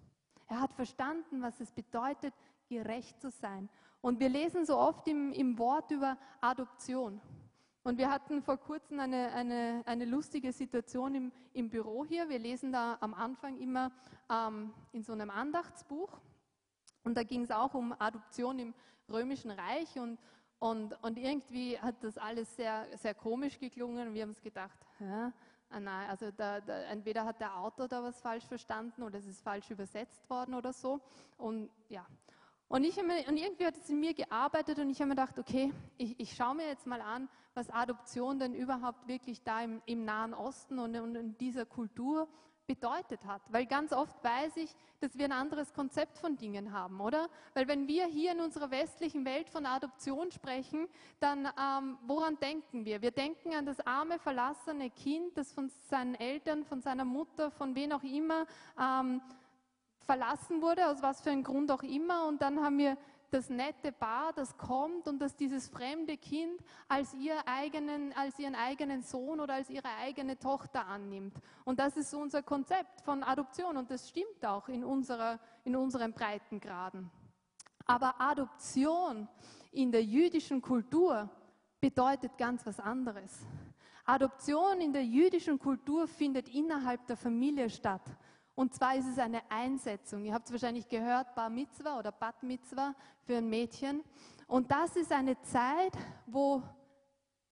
Er 0.47 0.61
hat 0.61 0.73
verstanden, 0.73 1.43
was 1.43 1.61
es 1.61 1.71
bedeutet, 1.73 2.35
gerecht 2.69 3.21
zu 3.21 3.31
sein. 3.31 3.69
Und 4.01 4.19
wir 4.19 4.29
lesen 4.29 4.65
so 4.65 4.79
oft 4.79 5.07
im, 5.09 5.33
im 5.33 5.59
Wort 5.59 5.91
über 5.91 6.17
Adoption. 6.41 7.21
Und 7.83 7.97
wir 7.97 8.11
hatten 8.11 8.43
vor 8.43 8.59
kurzem 8.59 9.01
eine, 9.01 9.33
eine, 9.33 9.83
eine 9.87 10.05
lustige 10.05 10.53
Situation 10.53 11.15
im, 11.15 11.33
im 11.55 11.71
Büro 11.71 12.05
hier. 12.05 12.29
Wir 12.29 12.39
lesen 12.39 12.73
da 12.73 12.99
am 13.01 13.15
Anfang 13.15 13.57
immer 13.59 13.91
ähm, 14.31 14.73
in 14.93 15.03
so 15.03 15.13
einem 15.13 15.31
Andachtsbuch. 15.31 16.21
Und 17.05 17.17
da 17.17 17.23
ging 17.23 17.43
es 17.43 17.51
auch 17.51 17.73
um 17.73 17.95
Adoption 17.99 18.59
im 18.59 18.75
Römischen 19.09 19.51
Reich. 19.51 19.99
Und, 19.99 20.19
und, 20.59 20.93
und 21.03 21.19
irgendwie 21.19 21.79
hat 21.79 21.95
das 22.03 22.19
alles 22.19 22.55
sehr, 22.55 22.87
sehr 22.99 23.15
komisch 23.15 23.59
geklungen. 23.59 24.09
Und 24.09 24.15
wir 24.15 24.23
haben 24.23 24.31
uns 24.31 24.43
gedacht, 24.43 24.79
hä? 24.99 25.33
Ah, 25.73 25.79
nein, 25.79 26.11
also 26.11 26.33
da, 26.33 26.61
da, 26.61 26.81
entweder 26.83 27.25
hat 27.25 27.41
der 27.41 27.57
Autor 27.57 27.87
da 27.87 28.03
was 28.03 28.21
falsch 28.21 28.45
verstanden 28.45 29.05
oder 29.05 29.21
es 29.21 29.27
ist 29.27 29.41
falsch 29.41 29.71
übersetzt 29.71 30.29
worden 30.29 30.55
oder 30.55 30.73
so. 30.73 31.01
Und 31.39 31.71
ja, 31.89 32.05
und, 32.71 32.85
ich 32.85 32.97
mir, 33.03 33.27
und 33.29 33.37
irgendwie 33.37 33.67
hat 33.67 33.77
es 33.77 33.91
in 33.91 33.99
mir 33.99 34.15
gearbeitet 34.15 34.79
und 34.79 34.91
ich 34.91 35.01
habe 35.01 35.09
mir 35.09 35.17
gedacht, 35.17 35.39
okay, 35.41 35.73
ich, 35.99 36.19
ich 36.21 36.37
schaue 36.37 36.55
mir 36.55 36.69
jetzt 36.69 36.87
mal 36.87 37.01
an, 37.01 37.29
was 37.53 37.69
Adoption 37.69 38.39
denn 38.39 38.55
überhaupt 38.55 39.09
wirklich 39.09 39.43
da 39.43 39.61
im, 39.63 39.83
im 39.87 40.05
Nahen 40.05 40.33
Osten 40.33 40.79
und, 40.79 40.95
und 40.95 41.17
in 41.17 41.37
dieser 41.37 41.67
Kultur 41.67 42.29
bedeutet 42.69 43.25
hat. 43.27 43.43
Weil 43.49 43.67
ganz 43.67 43.93
oft 43.93 44.23
weiß 44.23 44.57
ich, 44.59 44.73
dass 45.01 45.19
wir 45.19 45.25
ein 45.25 45.33
anderes 45.33 45.73
Konzept 45.73 46.17
von 46.19 46.37
Dingen 46.37 46.71
haben, 46.73 47.01
oder? 47.01 47.29
Weil 47.55 47.67
wenn 47.67 47.89
wir 47.89 48.07
hier 48.07 48.31
in 48.31 48.41
unserer 48.41 48.71
westlichen 48.71 49.25
Welt 49.25 49.51
von 49.51 49.67
Adoption 49.67 50.31
sprechen, 50.31 50.87
dann 51.19 51.47
ähm, 51.47 51.99
woran 52.07 52.39
denken 52.39 52.85
wir? 52.85 53.03
Wir 53.03 53.11
denken 53.11 53.53
an 53.53 53.67
das 53.67 53.85
arme, 53.85 54.21
verlassene 54.21 54.91
Kind, 54.91 55.37
das 55.37 55.53
von 55.53 55.73
seinen 55.89 56.15
Eltern, 56.15 56.65
von 56.65 56.81
seiner 56.81 57.05
Mutter, 57.05 57.51
von 57.51 57.75
wen 57.75 57.93
auch 57.93 58.05
immer 58.05 58.47
ähm, 58.81 59.21
verlassen 60.11 60.61
wurde, 60.61 60.89
aus 60.89 61.03
was 61.03 61.21
für 61.21 61.31
einem 61.31 61.45
Grund 61.45 61.71
auch 61.71 61.85
immer. 61.85 62.27
Und 62.27 62.43
dann 62.43 62.59
haben 62.61 62.79
wir 62.79 62.97
das 63.31 63.49
nette 63.49 63.93
Paar, 63.93 64.33
das 64.33 64.59
kommt 64.59 65.07
und 65.07 65.21
das 65.21 65.37
dieses 65.37 65.69
fremde 65.69 66.17
Kind 66.17 66.61
als, 66.89 67.15
ihr 67.15 67.37
eigenen, 67.47 68.13
als 68.15 68.37
ihren 68.41 68.57
eigenen 68.57 69.03
Sohn 69.03 69.39
oder 69.39 69.55
als 69.55 69.71
ihre 69.71 69.89
eigene 70.03 70.37
Tochter 70.37 70.85
annimmt. 70.89 71.37
Und 71.65 71.79
das 71.79 71.97
ist 71.97 72.13
unser 72.13 72.43
Konzept 72.43 73.03
von 73.03 73.23
Adoption 73.23 73.77
und 73.77 73.89
das 73.89 74.09
stimmt 74.09 74.45
auch 74.45 74.69
in, 74.69 74.83
unserer, 74.83 75.39
in 75.63 75.77
unseren 75.77 76.13
Breitengraden. 76.13 77.09
Aber 77.87 78.21
Adoption 78.21 79.29
in 79.71 79.93
der 79.93 80.03
jüdischen 80.03 80.61
Kultur 80.61 81.31
bedeutet 81.81 82.37
ganz 82.37 82.67
was 82.67 82.81
anderes. 82.81 83.47
Adoption 84.07 84.81
in 84.81 84.93
der 84.93 85.05
jüdischen 85.05 85.57
Kultur 85.57 86.09
findet 86.09 86.49
innerhalb 86.49 87.07
der 87.07 87.17
Familie 87.17 87.71
statt. 87.71 88.03
Und 88.55 88.75
zwar 88.75 88.97
ist 88.97 89.07
es 89.07 89.19
eine 89.19 89.43
Einsetzung. 89.51 90.25
Ihr 90.25 90.35
habt 90.35 90.47
es 90.47 90.53
wahrscheinlich 90.53 90.89
gehört, 90.89 91.35
Bar 91.35 91.51
Mitzwa 91.51 91.99
oder 91.99 92.13
Bat 92.13 92.43
Mitzwa 92.43 92.95
für 93.25 93.37
ein 93.37 93.49
Mädchen. 93.49 94.03
Und 94.47 94.71
das 94.71 94.97
ist 94.97 95.13
eine 95.13 95.41
Zeit, 95.43 95.93
wo 96.27 96.63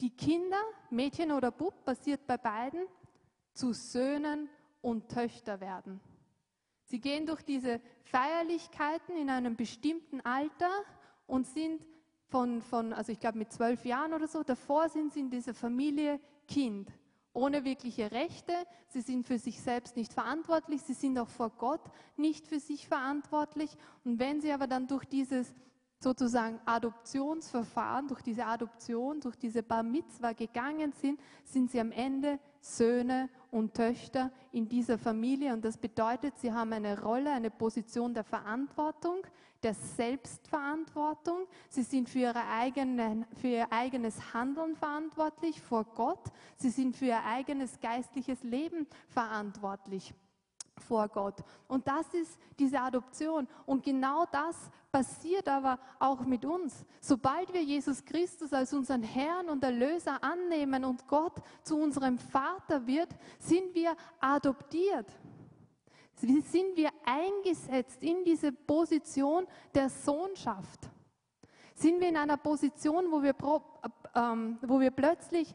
die 0.00 0.10
Kinder, 0.10 0.60
Mädchen 0.90 1.32
oder 1.32 1.50
Bub, 1.50 1.84
passiert 1.84 2.26
bei 2.26 2.36
beiden, 2.36 2.86
zu 3.52 3.72
Söhnen 3.72 4.48
und 4.80 5.08
Töchter 5.08 5.60
werden. 5.60 6.00
Sie 6.84 7.00
gehen 7.00 7.26
durch 7.26 7.42
diese 7.42 7.80
Feierlichkeiten 8.04 9.16
in 9.16 9.30
einem 9.30 9.56
bestimmten 9.56 10.20
Alter 10.22 10.70
und 11.26 11.46
sind 11.46 11.84
von, 12.28 12.62
von 12.62 12.92
also 12.92 13.12
ich 13.12 13.20
glaube 13.20 13.38
mit 13.38 13.52
zwölf 13.52 13.84
Jahren 13.84 14.14
oder 14.14 14.26
so, 14.26 14.42
davor 14.42 14.88
sind 14.88 15.12
sie 15.12 15.20
in 15.20 15.30
dieser 15.30 15.54
Familie 15.54 16.20
Kind 16.46 16.90
ohne 17.32 17.64
wirkliche 17.64 18.10
Rechte. 18.10 18.52
Sie 18.88 19.00
sind 19.00 19.26
für 19.26 19.38
sich 19.38 19.60
selbst 19.60 19.96
nicht 19.96 20.12
verantwortlich. 20.12 20.82
Sie 20.82 20.94
sind 20.94 21.18
auch 21.18 21.28
vor 21.28 21.50
Gott 21.50 21.82
nicht 22.16 22.46
für 22.46 22.60
sich 22.60 22.88
verantwortlich. 22.88 23.70
Und 24.04 24.18
wenn 24.18 24.40
sie 24.40 24.52
aber 24.52 24.66
dann 24.66 24.86
durch 24.86 25.04
dieses 25.04 25.54
sozusagen 26.00 26.60
Adoptionsverfahren, 26.64 28.08
durch 28.08 28.22
diese 28.22 28.46
Adoption, 28.46 29.20
durch 29.20 29.36
diese 29.36 29.62
Bar 29.62 29.82
Mitzwa 29.82 30.32
gegangen 30.32 30.92
sind, 30.92 31.20
sind 31.44 31.70
sie 31.70 31.80
am 31.80 31.90
Ende 31.90 32.38
Söhne 32.60 33.28
und 33.50 33.74
Töchter 33.74 34.30
in 34.52 34.68
dieser 34.68 34.98
Familie. 34.98 35.52
Und 35.52 35.64
das 35.64 35.76
bedeutet, 35.76 36.38
sie 36.38 36.52
haben 36.52 36.72
eine 36.72 37.00
Rolle, 37.00 37.32
eine 37.32 37.50
Position 37.50 38.14
der 38.14 38.24
Verantwortung, 38.24 39.26
der 39.62 39.74
Selbstverantwortung. 39.74 41.46
Sie 41.68 41.82
sind 41.82 42.08
für, 42.08 42.20
ihre 42.20 42.46
eigenen, 42.46 43.24
für 43.40 43.48
ihr 43.48 43.72
eigenes 43.72 44.32
Handeln 44.34 44.76
verantwortlich 44.76 45.60
vor 45.60 45.84
Gott. 45.84 46.30
Sie 46.56 46.70
sind 46.70 46.96
für 46.96 47.06
ihr 47.06 47.24
eigenes 47.24 47.80
geistliches 47.80 48.42
Leben 48.42 48.86
verantwortlich 49.08 50.14
vor 50.78 51.08
Gott. 51.08 51.36
Und 51.66 51.86
das 51.86 52.06
ist 52.14 52.38
diese 52.58 52.80
Adoption. 52.80 53.46
Und 53.66 53.82
genau 53.82 54.24
das 54.30 54.70
passiert 54.90 55.48
aber 55.48 55.78
auch 55.98 56.20
mit 56.20 56.44
uns. 56.44 56.84
Sobald 57.00 57.52
wir 57.52 57.62
Jesus 57.62 58.04
Christus 58.04 58.52
als 58.52 58.72
unseren 58.72 59.02
Herrn 59.02 59.48
und 59.48 59.62
Erlöser 59.62 60.22
annehmen 60.22 60.84
und 60.84 61.06
Gott 61.06 61.34
zu 61.62 61.78
unserem 61.78 62.18
Vater 62.18 62.86
wird, 62.86 63.08
sind 63.38 63.74
wir 63.74 63.94
adoptiert. 64.20 65.06
Sind 66.14 66.76
wir 66.76 66.90
eingesetzt 67.04 68.02
in 68.02 68.24
diese 68.24 68.50
Position 68.50 69.46
der 69.72 69.88
Sohnschaft? 69.88 70.88
Sind 71.74 72.00
wir 72.00 72.08
in 72.08 72.16
einer 72.16 72.36
Position, 72.36 73.04
wo 73.12 73.22
wir, 73.22 73.36
ähm, 74.16 74.58
wo 74.62 74.80
wir 74.80 74.90
plötzlich 74.90 75.54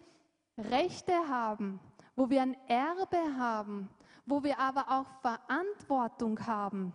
Rechte 0.57 1.13
haben, 1.27 1.81
wo 2.15 2.29
wir 2.29 2.41
ein 2.41 2.55
Erbe 2.67 3.37
haben, 3.37 3.89
wo 4.25 4.43
wir 4.43 4.59
aber 4.59 4.89
auch 4.89 5.07
Verantwortung 5.21 6.45
haben. 6.45 6.93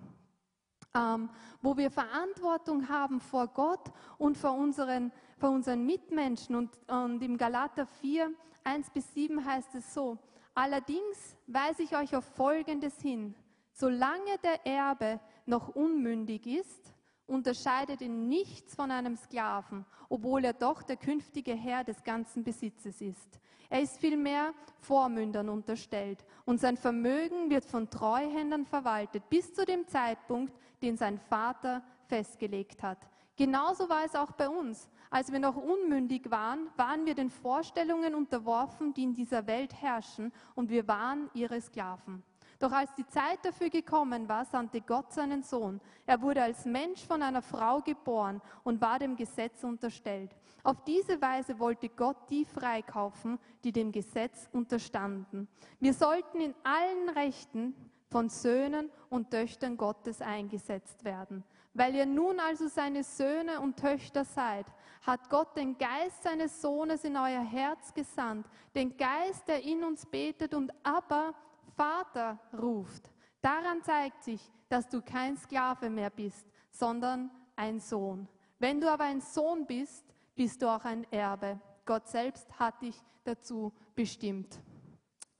Ähm, 0.94 1.28
wo 1.60 1.76
wir 1.76 1.90
Verantwortung 1.90 2.88
haben 2.88 3.20
vor 3.20 3.48
Gott 3.48 3.92
und 4.16 4.38
vor 4.38 4.54
unseren, 4.54 5.12
vor 5.36 5.50
unseren 5.50 5.84
Mitmenschen. 5.84 6.56
Und, 6.56 6.78
und 6.88 7.22
im 7.22 7.36
Galater 7.36 7.86
4, 7.86 8.32
1 8.64 8.90
bis 8.90 9.12
7 9.14 9.44
heißt 9.44 9.74
es 9.74 9.92
so, 9.92 10.18
allerdings 10.54 11.36
weise 11.46 11.82
ich 11.82 11.94
euch 11.96 12.16
auf 12.16 12.24
Folgendes 12.24 13.00
hin. 13.00 13.34
Solange 13.72 14.38
der 14.42 14.66
Erbe 14.66 15.20
noch 15.46 15.68
unmündig 15.68 16.46
ist, 16.46 16.94
unterscheidet 17.26 18.00
ihn 18.00 18.28
nichts 18.28 18.74
von 18.74 18.90
einem 18.90 19.16
Sklaven, 19.16 19.84
obwohl 20.08 20.44
er 20.44 20.54
doch 20.54 20.82
der 20.82 20.96
künftige 20.96 21.54
Herr 21.54 21.84
des 21.84 22.02
ganzen 22.02 22.42
Besitzes 22.42 23.00
ist. 23.00 23.38
Er 23.70 23.82
ist 23.82 23.98
vielmehr 23.98 24.54
Vormündern 24.80 25.48
unterstellt 25.48 26.24
und 26.46 26.58
sein 26.58 26.76
Vermögen 26.76 27.50
wird 27.50 27.64
von 27.64 27.90
Treuhändern 27.90 28.64
verwaltet 28.64 29.28
bis 29.28 29.52
zu 29.52 29.64
dem 29.64 29.86
Zeitpunkt, 29.86 30.54
den 30.82 30.96
sein 30.96 31.18
Vater 31.18 31.82
festgelegt 32.06 32.82
hat. 32.82 32.98
Genauso 33.36 33.88
war 33.88 34.04
es 34.04 34.14
auch 34.14 34.32
bei 34.32 34.48
uns. 34.48 34.88
Als 35.10 35.30
wir 35.30 35.38
noch 35.38 35.56
unmündig 35.56 36.30
waren, 36.30 36.68
waren 36.76 37.06
wir 37.06 37.14
den 37.14 37.30
Vorstellungen 37.30 38.14
unterworfen, 38.14 38.92
die 38.94 39.04
in 39.04 39.14
dieser 39.14 39.46
Welt 39.46 39.74
herrschen, 39.80 40.32
und 40.54 40.70
wir 40.70 40.88
waren 40.88 41.30
ihre 41.34 41.60
Sklaven. 41.60 42.22
Doch 42.58 42.72
als 42.72 42.92
die 42.94 43.06
Zeit 43.06 43.38
dafür 43.44 43.70
gekommen 43.70 44.28
war, 44.28 44.44
sandte 44.44 44.80
Gott 44.80 45.12
seinen 45.12 45.44
Sohn. 45.44 45.80
Er 46.06 46.20
wurde 46.20 46.42
als 46.42 46.64
Mensch 46.64 47.06
von 47.06 47.22
einer 47.22 47.42
Frau 47.42 47.80
geboren 47.80 48.42
und 48.64 48.80
war 48.80 48.98
dem 48.98 49.14
Gesetz 49.14 49.62
unterstellt. 49.62 50.32
Auf 50.68 50.84
diese 50.84 51.22
Weise 51.22 51.58
wollte 51.58 51.88
Gott 51.88 52.28
die 52.28 52.44
freikaufen, 52.44 53.38
die 53.64 53.72
dem 53.72 53.90
Gesetz 53.90 54.50
unterstanden. 54.52 55.48
Wir 55.80 55.94
sollten 55.94 56.42
in 56.42 56.54
allen 56.62 57.08
Rechten 57.08 57.74
von 58.10 58.28
Söhnen 58.28 58.90
und 59.08 59.30
Töchtern 59.30 59.78
Gottes 59.78 60.20
eingesetzt 60.20 61.06
werden. 61.06 61.42
Weil 61.72 61.94
ihr 61.94 62.04
nun 62.04 62.38
also 62.38 62.68
seine 62.68 63.02
Söhne 63.02 63.60
und 63.60 63.78
Töchter 63.78 64.26
seid, 64.26 64.66
hat 65.00 65.30
Gott 65.30 65.56
den 65.56 65.78
Geist 65.78 66.22
seines 66.22 66.60
Sohnes 66.60 67.02
in 67.02 67.16
euer 67.16 67.40
Herz 67.40 67.94
gesandt, 67.94 68.46
den 68.74 68.94
Geist, 68.98 69.48
der 69.48 69.62
in 69.62 69.82
uns 69.82 70.04
betet 70.04 70.52
und 70.52 70.70
aber 70.82 71.32
Vater 71.78 72.38
ruft. 72.52 73.10
Daran 73.40 73.82
zeigt 73.84 74.22
sich, 74.22 74.52
dass 74.68 74.86
du 74.86 75.00
kein 75.00 75.38
Sklave 75.38 75.88
mehr 75.88 76.10
bist, 76.10 76.46
sondern 76.70 77.30
ein 77.56 77.80
Sohn. 77.80 78.28
Wenn 78.58 78.82
du 78.82 78.92
aber 78.92 79.04
ein 79.04 79.22
Sohn 79.22 79.66
bist, 79.66 80.04
bist 80.38 80.62
du 80.62 80.68
auch 80.68 80.84
ein 80.84 81.04
Erbe. 81.10 81.58
Gott 81.84 82.06
selbst 82.06 82.46
hat 82.60 82.80
dich 82.80 82.94
dazu 83.24 83.72
bestimmt. 83.96 84.60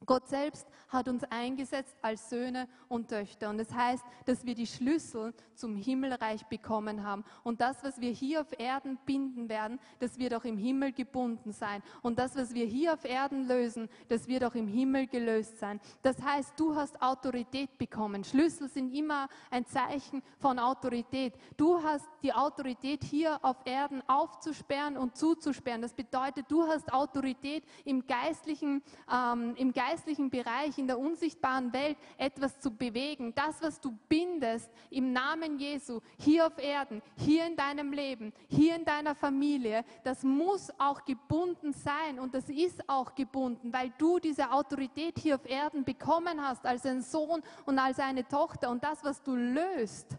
Gott 0.09 0.27
selbst 0.27 0.67
hat 0.89 1.07
uns 1.07 1.23
eingesetzt 1.25 1.95
als 2.01 2.31
Söhne 2.31 2.67
und 2.89 3.09
Töchter. 3.09 3.51
Und 3.51 3.59
das 3.59 3.73
heißt, 3.73 4.03
dass 4.25 4.45
wir 4.47 4.55
die 4.55 4.67
Schlüssel 4.67 5.35
zum 5.55 5.77
Himmelreich 5.77 6.47
bekommen 6.47 7.05
haben. 7.05 7.25
Und 7.45 7.61
das, 7.61 7.85
was 7.85 8.01
wir 8.01 8.11
hier 8.11 8.41
auf 8.41 8.59
Erden 8.59 8.99
binden 9.05 9.51
werden, 9.51 9.79
das 9.99 10.19
wird 10.19 10.33
auch 10.33 10.45
im 10.45 10.57
Himmel 10.57 10.93
gebunden 10.93 11.53
sein. 11.53 11.83
Und 12.01 12.19
das, 12.19 12.37
was 12.37 12.55
wir 12.55 12.65
hier 12.65 12.95
auf 12.95 13.05
Erden 13.05 13.47
lösen, 13.47 13.91
das 14.09 14.27
wird 14.29 14.45
auch 14.45 14.55
im 14.55 14.67
Himmel 14.67 15.09
gelöst 15.09 15.59
sein. 15.59 15.79
Das 16.01 16.23
heißt, 16.23 16.59
du 16.59 16.75
hast 16.75 17.03
Autorität 17.03 17.77
bekommen. 17.77 18.25
Schlüssel 18.25 18.69
sind 18.71 18.95
immer 18.95 19.29
ein 19.51 19.67
Zeichen 19.67 20.23
von 20.39 20.59
Autorität. 20.59 21.35
Du 21.59 21.83
hast 21.83 22.09
die 22.23 22.33
Autorität 22.33 23.05
hier 23.05 23.39
auf 23.45 23.59
Erden 23.67 24.03
aufzusperren 24.09 24.97
und 24.97 25.19
zuzusperren. 25.19 25.83
Das 25.83 25.93
bedeutet, 25.93 26.47
du 26.49 26.67
hast 26.67 26.91
Autorität 26.95 27.65
im 27.85 28.07
geistlichen, 28.07 28.83
ähm, 29.13 29.55
im 29.57 29.71
geistlichen 29.75 29.98
Bereich 30.05 30.79
in 30.79 30.87
der 30.87 30.99
unsichtbaren 30.99 31.73
Welt 31.73 31.97
etwas 32.17 32.59
zu 32.61 32.71
bewegen. 32.71 33.35
Das, 33.35 33.61
was 33.63 33.81
du 33.81 33.97
bindest 34.09 34.71
im 34.91 35.13
Namen 35.13 35.59
Jesu, 35.59 36.01
hier 36.19 36.47
auf 36.47 36.59
Erden, 36.59 37.03
hier 37.17 37.47
in 37.47 37.57
deinem 37.57 37.93
Leben, 37.93 38.33
hier 38.49 38.77
in 38.77 38.85
deiner 38.85 39.15
Familie, 39.15 39.85
das 40.05 40.23
muss 40.23 40.71
auch 40.79 41.05
gebunden 41.05 41.73
sein 41.73 42.19
und 42.19 42.35
das 42.35 42.49
ist 42.49 42.89
auch 42.89 43.15
gebunden, 43.15 43.73
weil 43.73 43.93
du 43.99 44.19
diese 44.19 44.51
Autorität 44.51 45.19
hier 45.19 45.37
auf 45.37 45.47
Erden 45.47 45.85
bekommen 45.85 46.43
hast 46.43 46.67
als 46.67 46.87
ein 46.87 47.03
Sohn 47.03 47.43
und 47.67 47.79
als 47.79 47.99
eine 47.99 48.27
Tochter. 48.27 48.71
Und 48.71 48.85
das, 48.85 49.05
was 49.05 49.23
du 49.23 49.35
löst, 49.35 50.17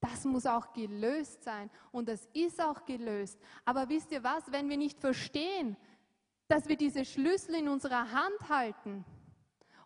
das 0.00 0.24
muss 0.24 0.44
auch 0.44 0.72
gelöst 0.72 1.42
sein 1.44 1.70
und 1.90 2.08
das 2.08 2.28
ist 2.34 2.60
auch 2.62 2.84
gelöst. 2.84 3.38
Aber 3.64 3.88
wisst 3.88 4.12
ihr 4.12 4.22
was, 4.22 4.52
wenn 4.52 4.68
wir 4.68 4.76
nicht 4.76 5.00
verstehen, 5.00 5.76
dass 6.48 6.68
wir 6.68 6.76
diese 6.76 7.04
Schlüssel 7.04 7.56
in 7.56 7.68
unserer 7.68 8.10
Hand 8.12 8.48
halten, 8.48 9.04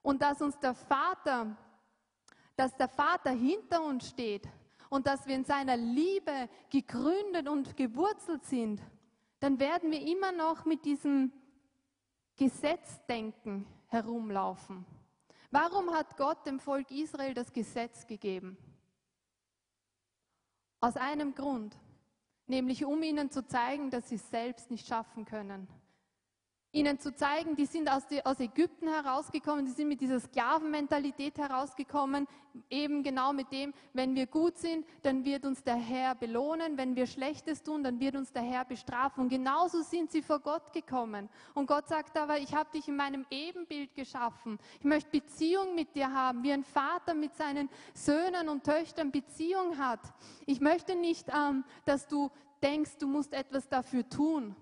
und 0.03 0.23
dass 0.23 0.41
uns 0.41 0.59
der 0.59 0.75
Vater, 0.75 1.57
dass 2.57 2.75
der 2.77 2.89
Vater 2.89 3.31
hinter 3.31 3.83
uns 3.83 4.09
steht 4.09 4.49
und 4.89 5.07
dass 5.07 5.27
wir 5.27 5.35
in 5.35 5.45
seiner 5.45 5.77
Liebe 5.77 6.49
gegründet 6.71 7.49
und 7.49 7.77
gewurzelt 7.77 8.45
sind, 8.45 8.81
dann 9.41 9.61
werden 9.61 9.91
wir 9.91 10.01
immer 10.01 10.33
noch 10.33 10.65
mit 10.65 10.85
diesem 10.85 11.33
Gesetzdenken 12.37 13.67
herumlaufen. 13.89 14.87
Warum 15.51 15.93
hat 15.93 16.17
Gott 16.17 16.47
dem 16.47 16.59
Volk 16.59 16.91
Israel 16.91 17.35
das 17.35 17.53
Gesetz 17.53 18.07
gegeben? 18.07 18.57
Aus 20.81 20.97
einem 20.97 21.35
Grund, 21.35 21.77
nämlich 22.47 22.85
um 22.85 23.03
ihnen 23.03 23.31
zu 23.31 23.47
zeigen, 23.47 23.91
dass 23.91 24.09
sie 24.09 24.17
es 24.17 24.31
selbst 24.31 24.71
nicht 24.71 24.87
schaffen 24.87 25.25
können 25.25 25.69
ihnen 26.73 26.99
zu 26.99 27.15
zeigen, 27.15 27.57
die 27.57 27.65
sind 27.65 27.91
aus, 27.91 28.07
die, 28.07 28.25
aus, 28.25 28.41
Ägypten 28.41 28.89
herausgekommen, 28.89 29.65
die 29.65 29.73
sind 29.73 29.89
mit 29.89 30.01
dieser 30.01 30.21
Sklavenmentalität 30.21 31.39
herausgekommen, 31.39 32.27
eben 32.69 33.03
genau 33.03 33.33
mit 33.33 33.51
dem, 33.53 33.73
wenn 33.95 34.15
wir 34.15 34.27
gut 34.27 34.59
sind, 34.59 34.85
dann 35.03 35.25
wird 35.25 35.47
uns 35.47 35.63
der 35.65 35.77
Herr 35.77 36.15
belohnen, 36.15 36.77
wenn 36.77 36.95
wir 36.95 37.07
Schlechtes 37.07 37.63
tun, 37.63 37.83
dann 37.83 38.01
wird 38.01 38.17
uns 38.17 38.33
der 38.33 38.43
Herr 38.43 38.67
bestrafen. 38.67 39.25
Und 39.25 39.29
genauso 39.31 39.83
sind 39.83 40.11
sie 40.11 40.21
vor 40.21 40.41
Gott 40.41 40.73
gekommen. 40.73 41.31
Und 41.55 41.67
Gott 41.67 41.89
sagt 41.89 42.19
aber, 42.19 42.39
ich 42.39 42.55
habe 42.55 42.71
dich 42.71 42.87
in 42.89 42.97
meinem 42.97 43.25
Ebenbild 43.31 43.95
geschaffen. 43.95 44.59
Ich 44.79 44.85
möchte 44.85 45.11
Beziehung 45.11 45.75
mit 45.75 45.95
dir 45.95 46.13
haben, 46.13 46.43
wie 46.43 46.53
ein 46.53 46.65
Vater 46.65 47.15
mit 47.15 47.35
seinen 47.35 47.71
Söhnen 47.95 48.49
und 48.49 48.65
Töchtern 48.65 49.11
Beziehung 49.11 49.79
hat. 49.79 50.01
Ich 50.45 50.61
möchte 50.61 50.97
nicht, 50.97 51.29
ähm, 51.35 51.65
dass 51.87 52.07
du 52.09 52.31
denkst, 52.63 52.99
du 52.99 53.07
musst 53.07 53.33
etwas 53.33 53.69
dafür 53.69 54.07
tun. 54.09 54.55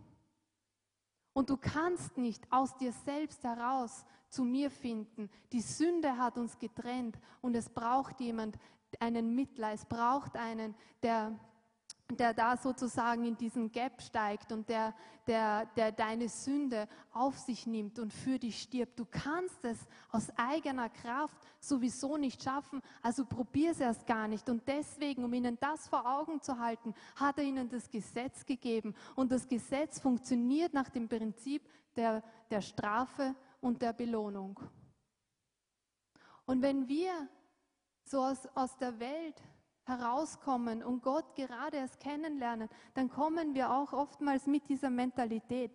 Und 1.37 1.51
du 1.51 1.59
kannst 1.59 2.17
nicht 2.17 2.51
aus 2.51 2.75
dir 2.79 2.93
selbst 3.05 3.45
heraus 3.45 4.07
zu 4.31 4.43
mir 4.43 4.71
finden. 4.71 5.29
Die 5.53 5.61
Sünde 5.61 6.17
hat 6.17 6.39
uns 6.39 6.59
getrennt 6.59 7.19
und 7.43 7.55
es 7.55 7.69
braucht 7.69 8.21
jemand, 8.21 8.57
einen 9.01 9.35
Mittler, 9.35 9.73
es 9.75 9.85
braucht 9.85 10.35
einen, 10.35 10.75
der 11.03 11.39
der 12.15 12.35
da 12.35 12.57
sozusagen 12.57 13.25
in 13.25 13.37
diesen 13.37 13.73
Gap 13.73 14.01
steigt 14.01 14.53
und 14.53 14.69
der, 14.69 14.95
der, 15.27 15.67
der 15.77 15.91
deine 15.91 16.29
Sünde 16.29 16.89
auf 17.13 17.37
sich 17.39 17.67
nimmt 17.67 17.99
und 17.99 18.13
für 18.13 18.39
dich 18.39 18.63
stirbt. 18.63 18.99
Du 18.99 19.07
kannst 19.11 19.65
es 19.65 19.79
aus 20.11 20.29
eigener 20.37 20.89
Kraft 20.89 21.37
sowieso 21.59 22.17
nicht 22.17 22.43
schaffen, 22.43 22.81
also 23.03 23.25
probier 23.25 23.73
es 23.73 23.81
erst 23.81 24.07
gar 24.07 24.29
nicht. 24.29 24.49
Und 24.49 24.69
deswegen, 24.69 25.25
um 25.25 25.35
ihnen 25.35 25.59
das 25.59 25.89
vor 25.89 26.07
Augen 26.07 26.41
zu 26.41 26.59
halten, 26.59 26.95
hat 27.17 27.39
er 27.39 27.45
ihnen 27.45 27.69
das 27.69 27.91
Gesetz 27.91 28.47
gegeben. 28.47 28.95
Und 29.17 29.33
das 29.33 29.49
Gesetz 29.49 29.99
funktioniert 29.99 30.75
nach 30.75 30.89
dem 30.91 31.09
Prinzip 31.09 31.69
der, 31.97 32.23
der 32.51 32.61
Strafe 32.61 33.35
und 33.61 33.83
der 33.83 33.93
Belohnung. 33.93 34.61
Und 36.45 36.63
wenn 36.63 36.87
wir 36.87 37.29
so 38.05 38.23
aus, 38.23 38.47
aus 38.55 38.77
der 38.77 39.01
Welt 39.01 39.43
herauskommen 39.87 40.83
und 40.83 41.03
Gott 41.03 41.35
gerade 41.35 41.79
erst 41.79 42.01
kennenlernen, 42.01 42.69
dann 42.95 43.09
kommen 43.09 43.55
wir 43.55 43.71
auch 43.71 43.93
oftmals 43.93 44.47
mit 44.47 44.69
dieser 44.69 44.91
Mentalität. 44.91 45.73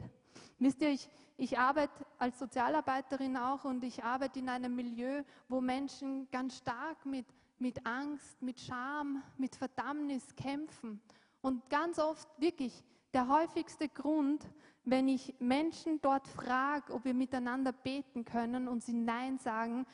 Wisst 0.60 0.82
ihr, 0.82 0.90
ich, 0.90 1.10
ich 1.38 1.58
arbeite 1.58 2.06
als 2.20 2.38
Sozialarbeiterin 2.38 3.38
auch 3.38 3.64
und 3.64 3.84
ich 3.84 4.04
arbeite 4.04 4.40
in 4.40 4.50
einem 4.50 4.76
Milieu, 4.76 5.24
wo 5.48 5.62
Menschen 5.62 6.30
ganz 6.30 6.58
stark 6.58 7.06
mit, 7.06 7.26
mit 7.58 7.86
Angst, 7.86 8.42
mit 8.42 8.60
Scham, 8.60 9.24
mit 9.38 9.56
Verdammnis 9.56 10.36
kämpfen. 10.36 11.02
Und 11.42 11.70
ganz 11.70 11.98
oft 11.98 12.28
wirklich 12.40 12.84
der 13.14 13.28
häufigste 13.28 13.90
Grund, 13.90 14.48
wenn 14.84 15.08
ich 15.08 15.36
Menschen 15.40 16.02
dort 16.02 16.28
frage, 16.28 16.94
ob 16.94 17.06
wir 17.06 17.14
miteinander 17.14 17.72
beten 17.72 18.26
können 18.26 18.68
und 18.68 18.84
sie 18.84 18.94
Nein 18.94 19.38
sagen, 19.38 19.86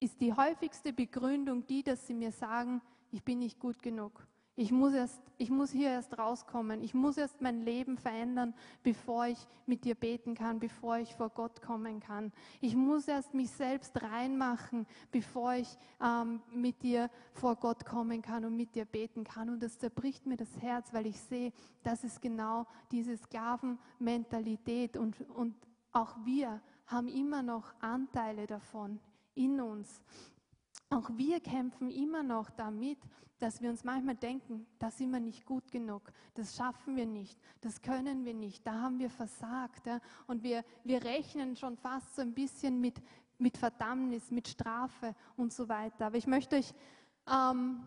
ist 0.00 0.20
die 0.20 0.32
häufigste 0.32 0.92
Begründung 0.92 1.66
die, 1.66 1.82
dass 1.82 2.06
sie 2.06 2.14
mir 2.14 2.32
sagen, 2.32 2.82
ich 3.14 3.22
bin 3.22 3.38
nicht 3.38 3.60
gut 3.60 3.80
genug. 3.80 4.26
Ich 4.56 4.72
muss, 4.72 4.92
erst, 4.92 5.20
ich 5.38 5.50
muss 5.50 5.70
hier 5.70 5.90
erst 5.90 6.18
rauskommen. 6.18 6.82
Ich 6.82 6.94
muss 6.94 7.16
erst 7.16 7.40
mein 7.40 7.62
Leben 7.62 7.96
verändern, 7.96 8.54
bevor 8.82 9.26
ich 9.26 9.38
mit 9.66 9.84
dir 9.84 9.94
beten 9.94 10.34
kann, 10.34 10.58
bevor 10.58 10.98
ich 10.98 11.14
vor 11.14 11.30
Gott 11.30 11.62
kommen 11.62 12.00
kann. 12.00 12.32
Ich 12.60 12.74
muss 12.74 13.06
erst 13.06 13.34
mich 13.34 13.50
selbst 13.50 14.00
reinmachen, 14.02 14.86
bevor 15.12 15.54
ich 15.54 15.78
ähm, 16.00 16.40
mit 16.52 16.82
dir 16.82 17.08
vor 17.32 17.54
Gott 17.56 17.84
kommen 17.84 18.20
kann 18.20 18.44
und 18.44 18.56
mit 18.56 18.74
dir 18.74 18.84
beten 18.84 19.22
kann. 19.22 19.48
Und 19.48 19.60
das 19.60 19.78
zerbricht 19.78 20.26
mir 20.26 20.36
das 20.36 20.56
Herz, 20.60 20.92
weil 20.92 21.06
ich 21.06 21.20
sehe, 21.20 21.52
das 21.84 22.02
ist 22.02 22.20
genau 22.20 22.66
diese 22.90 23.16
Sklavenmentalität. 23.16 24.96
Und, 24.96 25.20
und 25.30 25.54
auch 25.92 26.16
wir 26.24 26.60
haben 26.86 27.08
immer 27.08 27.42
noch 27.42 27.74
Anteile 27.80 28.48
davon 28.48 28.98
in 29.34 29.60
uns. 29.60 30.00
Auch 30.94 31.10
wir 31.16 31.40
kämpfen 31.40 31.90
immer 31.90 32.22
noch 32.22 32.50
damit, 32.50 32.98
dass 33.40 33.60
wir 33.60 33.68
uns 33.68 33.82
manchmal 33.82 34.14
denken, 34.14 34.64
da 34.78 34.92
sind 34.92 35.10
wir 35.10 35.18
nicht 35.18 35.44
gut 35.44 35.72
genug, 35.72 36.12
das 36.34 36.54
schaffen 36.54 36.94
wir 36.94 37.04
nicht, 37.04 37.36
das 37.60 37.82
können 37.82 38.24
wir 38.24 38.32
nicht, 38.32 38.64
da 38.64 38.74
haben 38.74 39.00
wir 39.00 39.10
versagt. 39.10 39.88
Ja? 39.88 39.98
Und 40.28 40.44
wir, 40.44 40.64
wir 40.84 41.02
rechnen 41.02 41.56
schon 41.56 41.76
fast 41.76 42.14
so 42.14 42.22
ein 42.22 42.32
bisschen 42.32 42.80
mit, 42.80 43.02
mit 43.38 43.56
Verdammnis, 43.56 44.30
mit 44.30 44.46
Strafe 44.46 45.16
und 45.36 45.52
so 45.52 45.68
weiter. 45.68 46.06
Aber 46.06 46.16
ich 46.16 46.28
möchte 46.28 46.54
euch 46.56 46.72
ähm, 47.28 47.82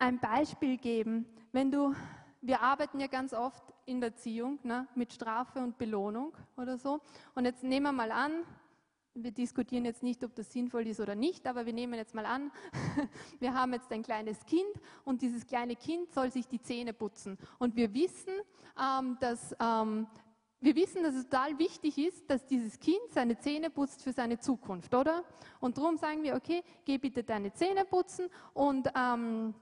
ein 0.00 0.18
Beispiel 0.18 0.78
geben. 0.78 1.24
Wenn 1.52 1.70
du, 1.70 1.94
wir 2.40 2.62
arbeiten 2.62 2.98
ja 2.98 3.06
ganz 3.06 3.32
oft 3.32 3.62
in 3.86 4.00
der 4.00 4.10
Erziehung 4.10 4.58
ne, 4.64 4.88
mit 4.96 5.12
Strafe 5.12 5.60
und 5.60 5.78
Belohnung 5.78 6.32
oder 6.56 6.78
so. 6.78 7.00
Und 7.36 7.44
jetzt 7.44 7.62
nehmen 7.62 7.86
wir 7.86 7.92
mal 7.92 8.10
an, 8.10 8.42
wir 9.14 9.30
diskutieren 9.30 9.84
jetzt 9.84 10.02
nicht, 10.02 10.24
ob 10.24 10.34
das 10.34 10.52
sinnvoll 10.52 10.86
ist 10.86 11.00
oder 11.00 11.14
nicht, 11.14 11.46
aber 11.46 11.66
wir 11.66 11.72
nehmen 11.72 11.94
jetzt 11.94 12.14
mal 12.14 12.26
an, 12.26 12.50
wir 13.40 13.54
haben 13.54 13.72
jetzt 13.72 13.90
ein 13.92 14.02
kleines 14.02 14.44
Kind 14.46 14.72
und 15.04 15.22
dieses 15.22 15.46
kleine 15.46 15.76
Kind 15.76 16.12
soll 16.12 16.30
sich 16.30 16.46
die 16.48 16.60
Zähne 16.60 16.92
putzen. 16.92 17.36
Und 17.58 17.76
wir 17.76 17.92
wissen, 17.92 18.34
ähm, 18.80 19.18
dass, 19.20 19.54
ähm, 19.60 20.06
wir 20.60 20.74
wissen, 20.76 21.02
dass 21.02 21.14
es 21.14 21.24
total 21.24 21.58
wichtig 21.58 21.98
ist, 21.98 22.30
dass 22.30 22.46
dieses 22.46 22.78
Kind 22.78 23.00
seine 23.10 23.38
Zähne 23.38 23.68
putzt 23.68 24.02
für 24.02 24.12
seine 24.12 24.38
Zukunft, 24.38 24.94
oder? 24.94 25.24
Und 25.60 25.76
darum 25.76 25.98
sagen 25.98 26.22
wir, 26.22 26.34
okay, 26.34 26.62
geh 26.84 26.98
bitte 26.98 27.22
deine 27.22 27.52
Zähne 27.52 27.84
putzen 27.84 28.28
und 28.54 28.88
ähm, 28.96 29.54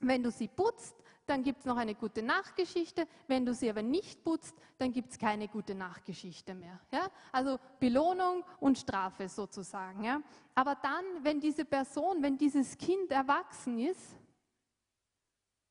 wenn 0.00 0.22
du 0.22 0.30
sie 0.30 0.48
putzt, 0.48 0.96
dann 1.30 1.44
gibt 1.44 1.60
es 1.60 1.64
noch 1.64 1.76
eine 1.76 1.94
gute 1.94 2.22
Nachgeschichte. 2.22 3.06
Wenn 3.28 3.46
du 3.46 3.54
sie 3.54 3.70
aber 3.70 3.82
nicht 3.82 4.24
putzt, 4.24 4.54
dann 4.78 4.92
gibt 4.92 5.12
es 5.12 5.18
keine 5.18 5.46
gute 5.46 5.76
Nachgeschichte 5.76 6.54
mehr. 6.54 6.80
Ja? 6.90 7.08
Also 7.30 7.58
Belohnung 7.78 8.42
und 8.58 8.76
Strafe 8.76 9.28
sozusagen. 9.28 10.02
Ja? 10.02 10.20
Aber 10.56 10.74
dann, 10.74 11.04
wenn 11.22 11.38
diese 11.40 11.64
Person, 11.64 12.20
wenn 12.20 12.36
dieses 12.36 12.76
Kind 12.76 13.12
erwachsen 13.12 13.78
ist, 13.78 14.16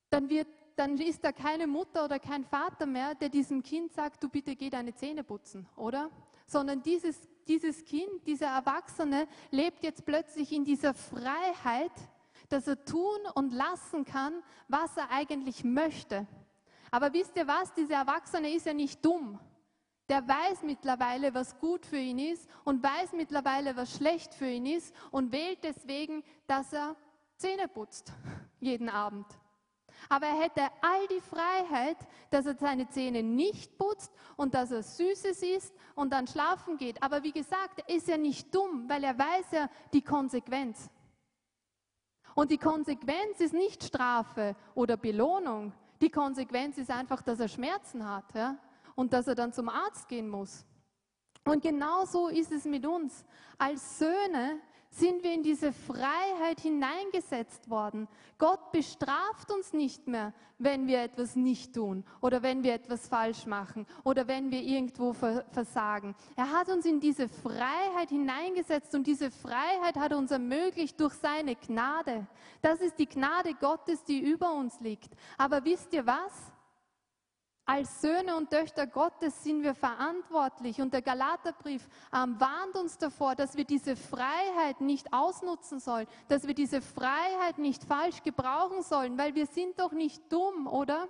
dann, 0.08 0.30
wird, 0.30 0.48
dann 0.76 0.96
ist 0.96 1.22
da 1.22 1.30
keine 1.30 1.66
Mutter 1.66 2.06
oder 2.06 2.18
kein 2.18 2.44
Vater 2.44 2.86
mehr, 2.86 3.14
der 3.14 3.28
diesem 3.28 3.62
Kind 3.62 3.92
sagt, 3.92 4.22
du 4.22 4.28
bitte 4.30 4.56
geh 4.56 4.70
deine 4.70 4.94
Zähne 4.94 5.22
putzen, 5.22 5.68
oder? 5.76 6.10
Sondern 6.46 6.82
dieses, 6.82 7.28
dieses 7.46 7.84
Kind, 7.84 8.26
dieser 8.26 8.46
Erwachsene 8.46 9.28
lebt 9.50 9.84
jetzt 9.84 10.04
plötzlich 10.06 10.52
in 10.52 10.64
dieser 10.64 10.94
Freiheit, 10.94 11.92
dass 12.50 12.66
er 12.66 12.84
tun 12.84 13.18
und 13.34 13.52
lassen 13.52 14.04
kann, 14.04 14.42
was 14.68 14.96
er 14.96 15.10
eigentlich 15.10 15.64
möchte. 15.64 16.26
Aber 16.90 17.12
wisst 17.12 17.36
ihr 17.36 17.46
was? 17.46 17.72
Dieser 17.72 17.94
Erwachsene 17.94 18.50
ist 18.50 18.66
ja 18.66 18.74
nicht 18.74 19.04
dumm. 19.04 19.38
Der 20.08 20.26
weiß 20.26 20.64
mittlerweile, 20.64 21.32
was 21.34 21.58
gut 21.60 21.86
für 21.86 21.96
ihn 21.96 22.18
ist 22.18 22.48
und 22.64 22.82
weiß 22.82 23.12
mittlerweile, 23.12 23.76
was 23.76 23.94
schlecht 23.96 24.34
für 24.34 24.48
ihn 24.48 24.66
ist 24.66 24.92
und 25.12 25.30
wählt 25.30 25.62
deswegen, 25.62 26.24
dass 26.48 26.72
er 26.72 26.96
Zähne 27.36 27.68
putzt 27.68 28.12
jeden 28.60 28.88
Abend. 28.88 29.26
Aber 30.08 30.26
er 30.26 30.40
hätte 30.40 30.62
all 30.80 31.06
die 31.08 31.20
Freiheit, 31.20 31.98
dass 32.30 32.46
er 32.46 32.56
seine 32.56 32.88
Zähne 32.88 33.22
nicht 33.22 33.78
putzt 33.78 34.12
und 34.36 34.54
dass 34.54 34.72
er 34.72 34.82
Süßes 34.82 35.42
isst 35.42 35.74
und 35.94 36.12
dann 36.12 36.26
schlafen 36.26 36.76
geht. 36.76 37.00
Aber 37.02 37.22
wie 37.22 37.32
gesagt, 37.32 37.84
er 37.86 37.94
ist 37.94 38.08
ja 38.08 38.16
nicht 38.16 38.52
dumm, 38.52 38.88
weil 38.88 39.04
er 39.04 39.16
weiß 39.16 39.46
ja 39.52 39.68
die 39.92 40.02
Konsequenz. 40.02 40.90
Und 42.40 42.50
die 42.50 42.56
Konsequenz 42.56 43.38
ist 43.40 43.52
nicht 43.52 43.84
Strafe 43.84 44.56
oder 44.74 44.96
Belohnung. 44.96 45.74
Die 46.00 46.08
Konsequenz 46.08 46.78
ist 46.78 46.90
einfach, 46.90 47.20
dass 47.20 47.38
er 47.38 47.48
Schmerzen 47.48 48.08
hat 48.08 48.34
ja? 48.34 48.56
und 48.94 49.12
dass 49.12 49.26
er 49.26 49.34
dann 49.34 49.52
zum 49.52 49.68
Arzt 49.68 50.08
gehen 50.08 50.26
muss. 50.26 50.64
Und 51.44 51.62
genau 51.62 52.06
so 52.06 52.28
ist 52.28 52.50
es 52.50 52.64
mit 52.64 52.86
uns. 52.86 53.26
Als 53.58 53.98
Söhne 53.98 54.58
sind 54.90 55.22
wir 55.22 55.32
in 55.32 55.42
diese 55.42 55.72
Freiheit 55.72 56.60
hineingesetzt 56.60 57.70
worden. 57.70 58.08
Gott 58.38 58.72
bestraft 58.72 59.50
uns 59.52 59.72
nicht 59.72 60.08
mehr, 60.08 60.34
wenn 60.58 60.88
wir 60.88 61.00
etwas 61.00 61.36
nicht 61.36 61.74
tun 61.74 62.04
oder 62.20 62.42
wenn 62.42 62.64
wir 62.64 62.74
etwas 62.74 63.06
falsch 63.06 63.46
machen 63.46 63.86
oder 64.02 64.26
wenn 64.26 64.50
wir 64.50 64.60
irgendwo 64.60 65.12
versagen. 65.12 66.14
Er 66.36 66.50
hat 66.50 66.68
uns 66.68 66.84
in 66.84 67.00
diese 67.00 67.28
Freiheit 67.28 68.08
hineingesetzt 68.08 68.94
und 68.94 69.06
diese 69.06 69.30
Freiheit 69.30 69.96
hat 69.96 70.12
uns 70.12 70.32
ermöglicht 70.32 71.00
durch 71.00 71.14
seine 71.14 71.54
Gnade. 71.54 72.26
Das 72.60 72.80
ist 72.80 72.98
die 72.98 73.06
Gnade 73.06 73.54
Gottes, 73.54 74.02
die 74.04 74.18
über 74.18 74.52
uns 74.52 74.80
liegt. 74.80 75.14
Aber 75.38 75.64
wisst 75.64 75.92
ihr 75.92 76.04
was? 76.04 76.52
Als 77.72 78.00
Söhne 78.00 78.34
und 78.34 78.50
Töchter 78.50 78.88
Gottes 78.88 79.44
sind 79.44 79.62
wir 79.62 79.76
verantwortlich 79.76 80.80
und 80.80 80.92
der 80.92 81.02
Galaterbrief 81.02 81.88
ähm, 82.12 82.34
warnt 82.40 82.74
uns 82.74 82.98
davor, 82.98 83.36
dass 83.36 83.56
wir 83.56 83.62
diese 83.62 83.94
Freiheit 83.94 84.80
nicht 84.80 85.12
ausnutzen 85.12 85.78
sollen, 85.78 86.08
dass 86.26 86.48
wir 86.48 86.54
diese 86.54 86.82
Freiheit 86.82 87.58
nicht 87.58 87.84
falsch 87.84 88.24
gebrauchen 88.24 88.82
sollen, 88.82 89.16
weil 89.16 89.36
wir 89.36 89.46
sind 89.46 89.78
doch 89.78 89.92
nicht 89.92 90.20
dumm, 90.32 90.66
oder? 90.66 91.08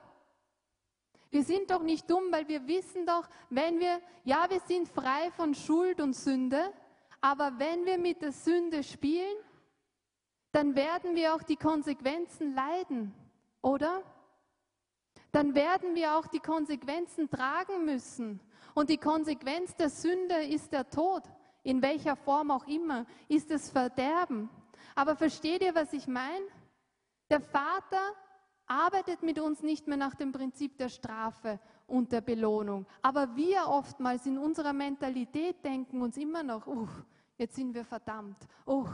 Wir 1.31 1.45
sind 1.45 1.71
doch 1.71 1.81
nicht 1.81 2.11
dumm, 2.11 2.25
weil 2.31 2.47
wir 2.47 2.69
wissen 2.69 3.07
doch, 3.07 3.27
wenn 3.49 3.81
wir, 3.81 3.99
ja, 4.25 4.45
wir 4.51 4.61
sind 4.61 4.87
frei 4.87 5.31
von 5.31 5.55
Schuld 5.55 5.99
und 5.99 6.15
Sünde, 6.15 6.75
aber 7.23 7.59
wenn 7.59 7.87
wir 7.87 7.97
mit 7.97 8.21
der 8.21 8.33
Sünde 8.33 8.83
spielen, 8.83 9.39
dann 10.53 10.77
werden 10.77 11.15
wir 11.15 11.35
auch 11.35 11.43
die 11.43 11.57
Konsequenzen 11.57 12.55
leiden, 12.55 13.15
oder? 13.63 14.03
Dann 15.33 15.55
werden 15.55 15.95
wir 15.95 16.17
auch 16.17 16.27
die 16.27 16.41
Konsequenzen 16.41 17.31
tragen 17.31 17.85
müssen. 17.85 18.41
Und 18.75 18.91
die 18.91 18.99
Konsequenz 18.99 19.75
der 19.77 19.91
Sünde 19.91 20.45
ist 20.45 20.73
der 20.73 20.89
Tod, 20.89 21.23
in 21.63 21.83
welcher 21.83 22.17
Form 22.17 22.51
auch 22.51 22.67
immer, 22.67 23.07
ist 23.29 23.51
das 23.51 23.71
Verderben. 23.71 24.49
Aber 24.95 25.17
versteht 25.17 25.63
ihr, 25.63 25.75
was 25.75 25.93
ich 25.93 26.07
meine? 26.07 26.47
Der 27.31 27.41
Vater 27.41 28.15
arbeitet 28.67 29.23
mit 29.23 29.39
uns 29.39 29.63
nicht 29.63 29.87
mehr 29.87 29.97
nach 29.97 30.15
dem 30.15 30.33
Prinzip 30.33 30.79
der 30.79 30.89
Strafe 30.89 31.59
und 31.87 32.13
der 32.13 32.21
Belohnung. 32.21 32.87
Aber 33.03 33.37
wir 33.37 33.67
oftmals 33.67 34.27
in 34.27 34.39
unserer 34.39 34.73
Mentalität 34.73 35.65
denken 35.65 36.03
uns 36.03 36.17
immer 36.17 36.43
noch, 36.43 36.67
uh, 36.67 36.89
jetzt 37.37 37.57
sind 37.57 37.75
wir 37.75 37.85
verdammt. 37.85 38.37
Uh, 38.67 38.87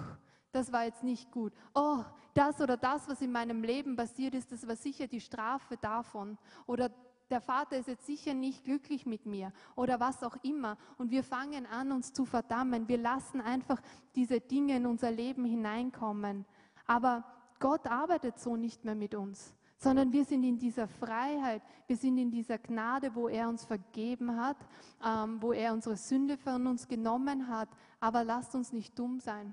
das 0.52 0.72
war 0.72 0.84
jetzt 0.84 1.02
nicht 1.02 1.30
gut. 1.30 1.52
Oh, 1.74 2.02
das 2.34 2.60
oder 2.60 2.76
das, 2.76 3.08
was 3.08 3.20
in 3.20 3.32
meinem 3.32 3.62
Leben 3.62 3.96
passiert 3.96 4.34
ist, 4.34 4.52
das 4.52 4.66
war 4.66 4.76
sicher 4.76 5.06
die 5.06 5.20
Strafe 5.20 5.76
davon. 5.76 6.38
Oder 6.66 6.90
der 7.30 7.40
Vater 7.40 7.76
ist 7.76 7.88
jetzt 7.88 8.06
sicher 8.06 8.34
nicht 8.34 8.64
glücklich 8.64 9.04
mit 9.04 9.26
mir 9.26 9.52
oder 9.74 9.98
was 9.98 10.22
auch 10.22 10.36
immer. 10.42 10.78
Und 10.96 11.10
wir 11.10 11.24
fangen 11.24 11.66
an, 11.66 11.90
uns 11.90 12.12
zu 12.12 12.24
verdammen. 12.24 12.88
Wir 12.88 12.98
lassen 12.98 13.40
einfach 13.40 13.80
diese 14.14 14.40
Dinge 14.40 14.76
in 14.76 14.86
unser 14.86 15.10
Leben 15.10 15.44
hineinkommen. 15.44 16.44
Aber 16.86 17.24
Gott 17.58 17.86
arbeitet 17.86 18.38
so 18.38 18.56
nicht 18.56 18.84
mehr 18.84 18.94
mit 18.94 19.14
uns, 19.14 19.54
sondern 19.76 20.12
wir 20.12 20.24
sind 20.24 20.44
in 20.44 20.58
dieser 20.58 20.86
Freiheit, 20.86 21.62
wir 21.86 21.96
sind 21.96 22.16
in 22.18 22.30
dieser 22.30 22.58
Gnade, 22.58 23.14
wo 23.14 23.28
er 23.28 23.48
uns 23.48 23.64
vergeben 23.64 24.36
hat, 24.36 24.56
ähm, 25.04 25.42
wo 25.42 25.52
er 25.52 25.72
unsere 25.72 25.96
Sünde 25.96 26.36
von 26.36 26.66
uns 26.66 26.86
genommen 26.86 27.48
hat. 27.48 27.68
Aber 27.98 28.22
lasst 28.22 28.54
uns 28.54 28.72
nicht 28.72 28.96
dumm 28.96 29.18
sein. 29.18 29.52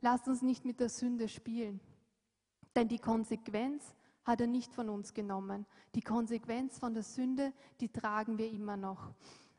Lasst 0.00 0.28
uns 0.28 0.42
nicht 0.42 0.64
mit 0.64 0.80
der 0.80 0.88
Sünde 0.88 1.28
spielen. 1.28 1.80
Denn 2.74 2.88
die 2.88 2.98
Konsequenz 2.98 3.94
hat 4.24 4.40
er 4.40 4.46
nicht 4.46 4.74
von 4.74 4.88
uns 4.88 5.14
genommen. 5.14 5.66
Die 5.94 6.02
Konsequenz 6.02 6.78
von 6.78 6.92
der 6.94 7.02
Sünde, 7.02 7.52
die 7.80 7.88
tragen 7.88 8.38
wir 8.38 8.50
immer 8.50 8.76
noch. 8.76 9.12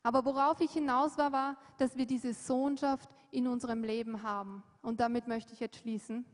Aber 0.04 0.24
worauf 0.24 0.62
ich 0.62 0.72
hinaus 0.72 1.18
war, 1.18 1.32
war, 1.32 1.58
dass 1.78 1.98
wir 1.98 2.06
diese 2.06 2.34
Sohnschaft 2.34 3.10
in 3.32 3.48
unserem 3.48 3.84
Leben 3.84 4.24
haben. 4.24 4.64
Und 4.82 5.00
damit 5.00 5.28
möchte 5.28 5.54
ich 5.54 5.60
jetzt 5.60 5.78
schließen. 5.78 6.26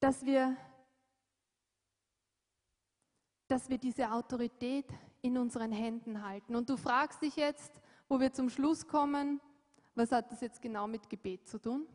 Dass 0.00 0.24
wir, 0.24 0.56
dass 3.48 3.68
wir 3.68 3.78
diese 3.78 4.12
Autorität 4.12 4.86
in 5.22 5.38
unseren 5.38 5.72
Händen 5.72 6.22
halten. 6.24 6.54
Und 6.54 6.70
du 6.70 6.76
fragst 6.76 7.22
dich 7.22 7.36
jetzt, 7.36 7.80
wo 8.08 8.20
wir 8.20 8.32
zum 8.32 8.48
Schluss 8.48 8.86
kommen, 8.86 9.40
was 9.96 10.12
hat 10.12 10.30
das 10.30 10.40
jetzt 10.40 10.60
genau 10.60 10.86
mit 10.86 11.08
Gebet 11.08 11.48
zu 11.48 11.58
tun? 11.58 11.86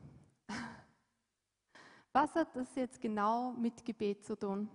Was 2.14 2.36
hat 2.36 2.54
das 2.56 2.68
jetzt 2.76 3.00
genau 3.00 3.52
mit 3.52 3.86
Gebet 3.86 4.26
zu 4.26 4.36
tun? 4.36 4.68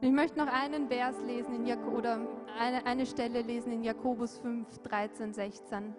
Ich 0.00 0.12
möchte 0.12 0.38
noch 0.38 0.46
einen 0.46 0.86
Vers 0.88 1.16
lesen 1.26 1.54
in 1.54 1.66
Jak 1.66 1.84
oder 1.86 2.20
eine, 2.58 2.84
eine 2.84 3.06
Stelle 3.06 3.42
lesen 3.42 3.72
in 3.72 3.82
Jakobus 3.82 4.38
5, 4.38 4.78
13, 4.80 5.32
16. 5.32 5.94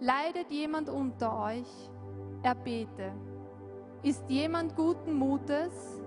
Leidet 0.00 0.50
jemand 0.50 0.88
unter 0.88 1.36
euch, 1.42 1.90
er 2.42 2.54
bete. 2.54 3.12
Ist 4.02 4.28
jemand 4.28 4.76
guten 4.76 5.14
Mutes, 5.14 6.00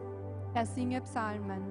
er 0.54 0.66
singe 0.66 1.02
Psalmen. 1.02 1.64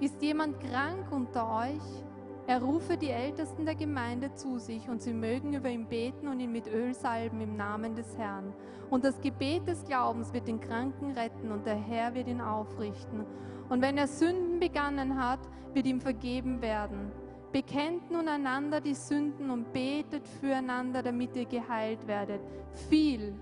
Ist 0.00 0.22
jemand 0.22 0.58
krank 0.60 1.12
unter 1.12 1.48
euch, 1.58 2.04
er 2.50 2.60
rufe 2.60 2.96
die 2.96 3.10
Ältesten 3.10 3.64
der 3.64 3.76
Gemeinde 3.76 4.34
zu 4.34 4.58
sich 4.58 4.88
und 4.88 5.00
sie 5.00 5.12
mögen 5.12 5.54
über 5.54 5.68
ihn 5.68 5.86
beten 5.86 6.26
und 6.26 6.40
ihn 6.40 6.50
mit 6.50 6.66
Öl 6.66 6.92
salben 6.94 7.40
im 7.40 7.54
Namen 7.54 7.94
des 7.94 8.18
Herrn. 8.18 8.52
Und 8.90 9.04
das 9.04 9.20
Gebet 9.20 9.68
des 9.68 9.84
Glaubens 9.84 10.32
wird 10.32 10.48
den 10.48 10.60
Kranken 10.60 11.12
retten 11.12 11.52
und 11.52 11.64
der 11.64 11.76
Herr 11.76 12.12
wird 12.12 12.26
ihn 12.26 12.40
aufrichten. 12.40 13.24
Und 13.68 13.82
wenn 13.82 13.96
er 13.96 14.08
Sünden 14.08 14.58
begangen 14.58 15.16
hat, 15.16 15.38
wird 15.74 15.86
ihm 15.86 16.00
vergeben 16.00 16.60
werden. 16.60 17.12
Bekennt 17.52 18.10
nun 18.10 18.26
einander 18.26 18.80
die 18.80 18.94
Sünden 18.94 19.48
und 19.48 19.72
betet 19.72 20.26
füreinander, 20.26 21.04
damit 21.04 21.36
ihr 21.36 21.46
geheilt 21.46 22.04
werdet. 22.08 22.40
Viel 22.88 23.32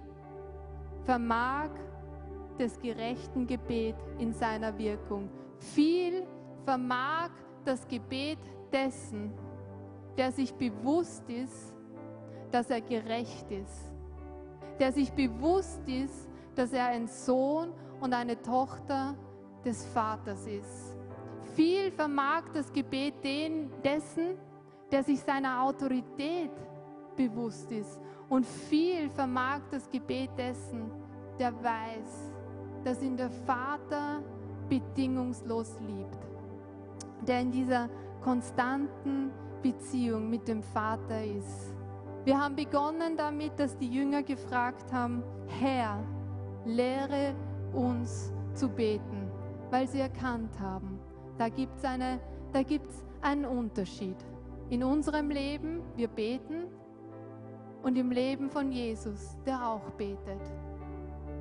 vermag 1.06 1.70
des 2.58 2.78
gerechten 2.78 3.46
Gebet 3.46 3.96
in 4.18 4.34
seiner 4.34 4.76
Wirkung. 4.76 5.30
Viel 5.60 6.26
vermag 6.66 7.30
das 7.64 7.88
Gebet 7.88 8.38
dessen, 8.72 9.32
der 10.16 10.32
sich 10.32 10.52
bewusst 10.54 11.28
ist, 11.28 11.74
dass 12.50 12.70
er 12.70 12.80
gerecht 12.80 13.50
ist, 13.50 13.90
der 14.78 14.92
sich 14.92 15.12
bewusst 15.12 15.86
ist, 15.86 16.28
dass 16.54 16.72
er 16.72 16.86
ein 16.86 17.06
Sohn 17.06 17.72
und 18.00 18.12
eine 18.12 18.40
Tochter 18.40 19.14
des 19.64 19.84
Vaters 19.86 20.46
ist. 20.46 20.96
Viel 21.54 21.90
vermag 21.90 22.44
das 22.54 22.72
Gebet 22.72 23.22
den, 23.22 23.70
dessen, 23.82 24.38
der 24.90 25.02
sich 25.02 25.20
seiner 25.20 25.62
Autorität 25.62 26.52
bewusst 27.16 27.70
ist. 27.72 28.00
Und 28.28 28.46
viel 28.46 29.08
vermag 29.10 29.60
das 29.70 29.88
Gebet 29.90 30.30
dessen, 30.36 30.90
der 31.38 31.52
weiß, 31.52 32.32
dass 32.84 33.02
ihn 33.02 33.16
der 33.16 33.30
Vater 33.30 34.22
bedingungslos 34.68 35.78
liebt, 35.80 36.18
der 37.26 37.40
in 37.40 37.50
dieser 37.50 37.88
konstanten 38.22 39.30
Beziehung 39.62 40.30
mit 40.30 40.46
dem 40.48 40.62
Vater 40.62 41.24
ist. 41.24 41.74
Wir 42.24 42.38
haben 42.38 42.56
begonnen 42.56 43.16
damit, 43.16 43.58
dass 43.58 43.76
die 43.78 43.88
Jünger 43.88 44.22
gefragt 44.22 44.92
haben, 44.92 45.22
Herr, 45.46 46.04
lehre 46.64 47.34
uns 47.72 48.32
zu 48.54 48.68
beten, 48.68 49.30
weil 49.70 49.88
sie 49.88 50.00
erkannt 50.00 50.58
haben, 50.60 50.98
da 51.38 51.48
gibt 51.48 51.76
es 51.78 51.84
eine, 51.84 52.20
einen 53.22 53.44
Unterschied. 53.44 54.16
In 54.70 54.82
unserem 54.82 55.30
Leben, 55.30 55.80
wir 55.96 56.08
beten 56.08 56.64
und 57.82 57.96
im 57.96 58.10
Leben 58.10 58.50
von 58.50 58.70
Jesus, 58.70 59.38
der 59.46 59.66
auch 59.66 59.90
betet. 59.92 60.42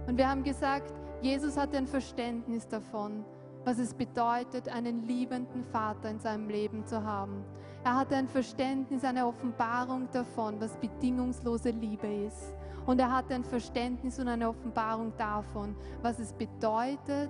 Und 0.08 0.18
wir 0.18 0.30
haben 0.30 0.44
gesagt, 0.44 0.94
Jesus 1.22 1.58
hat 1.58 1.76
ein 1.76 1.88
Verständnis 1.88 2.68
davon, 2.68 3.26
was 3.68 3.80
es 3.80 3.94
bedeutet, 3.94 4.70
einen 4.70 5.06
liebenden 5.10 5.62
Vater 5.62 6.10
in 6.10 6.22
seinem 6.22 6.48
Leben 6.48 6.86
zu 6.86 7.04
haben. 7.04 7.44
Er 7.84 7.96
hatte 7.96 8.16
ein 8.16 8.30
Verständnis, 8.30 9.04
eine 9.04 9.28
Offenbarung 9.28 10.08
davon, 10.14 10.56
was 10.62 10.78
bedingungslose 10.78 11.72
Liebe 11.72 12.08
ist. 12.08 12.56
Und 12.86 13.02
er 13.02 13.12
hatte 13.12 13.36
ein 13.36 13.44
Verständnis 13.44 14.20
und 14.20 14.30
eine 14.30 14.48
Offenbarung 14.48 15.12
davon, 15.18 15.76
was 16.02 16.18
es 16.18 16.32
bedeutet, 16.32 17.30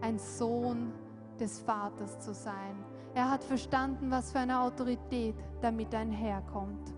ein 0.00 0.18
Sohn 0.18 0.90
des 1.38 1.60
Vaters 1.60 2.18
zu 2.18 2.34
sein. 2.34 2.84
Er 3.14 3.30
hat 3.30 3.44
verstanden, 3.44 4.10
was 4.10 4.32
für 4.32 4.40
eine 4.40 4.58
Autorität 4.58 5.36
damit 5.60 5.94
einherkommt. 5.94 6.92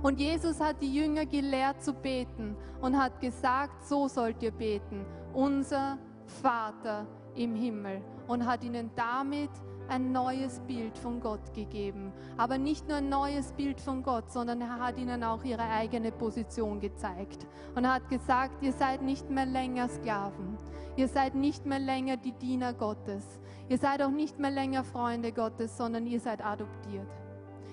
Und 0.00 0.20
Jesus 0.20 0.60
hat 0.60 0.80
die 0.80 0.94
Jünger 0.94 1.26
gelehrt 1.26 1.82
zu 1.82 1.92
beten 1.92 2.54
und 2.80 2.96
hat 2.96 3.20
gesagt, 3.20 3.84
so 3.84 4.06
sollt 4.06 4.40
ihr 4.44 4.52
beten, 4.52 5.04
unser 5.32 5.98
Vater 6.40 7.08
im 7.36 7.54
Himmel. 7.54 8.02
Und 8.26 8.46
hat 8.46 8.64
ihnen 8.64 8.90
damit 8.96 9.50
ein 9.88 10.12
neues 10.12 10.60
Bild 10.60 10.96
von 10.96 11.20
Gott 11.20 11.52
gegeben. 11.52 12.12
Aber 12.36 12.58
nicht 12.58 12.88
nur 12.88 12.98
ein 12.98 13.08
neues 13.08 13.52
Bild 13.52 13.80
von 13.80 14.02
Gott, 14.02 14.30
sondern 14.30 14.60
er 14.60 14.78
hat 14.78 14.98
ihnen 14.98 15.22
auch 15.22 15.44
ihre 15.44 15.68
eigene 15.68 16.10
Position 16.10 16.80
gezeigt. 16.80 17.46
Und 17.74 17.88
hat 17.88 18.08
gesagt, 18.08 18.62
ihr 18.62 18.72
seid 18.72 19.02
nicht 19.02 19.28
mehr 19.30 19.46
länger 19.46 19.88
Sklaven. 19.88 20.56
Ihr 20.96 21.08
seid 21.08 21.34
nicht 21.34 21.66
mehr 21.66 21.80
länger 21.80 22.16
die 22.16 22.32
Diener 22.32 22.72
Gottes. 22.72 23.40
Ihr 23.68 23.78
seid 23.78 24.02
auch 24.02 24.10
nicht 24.10 24.38
mehr 24.38 24.50
länger 24.50 24.84
Freunde 24.84 25.32
Gottes, 25.32 25.76
sondern 25.76 26.06
ihr 26.06 26.20
seid 26.20 26.44
adoptiert. 26.44 27.08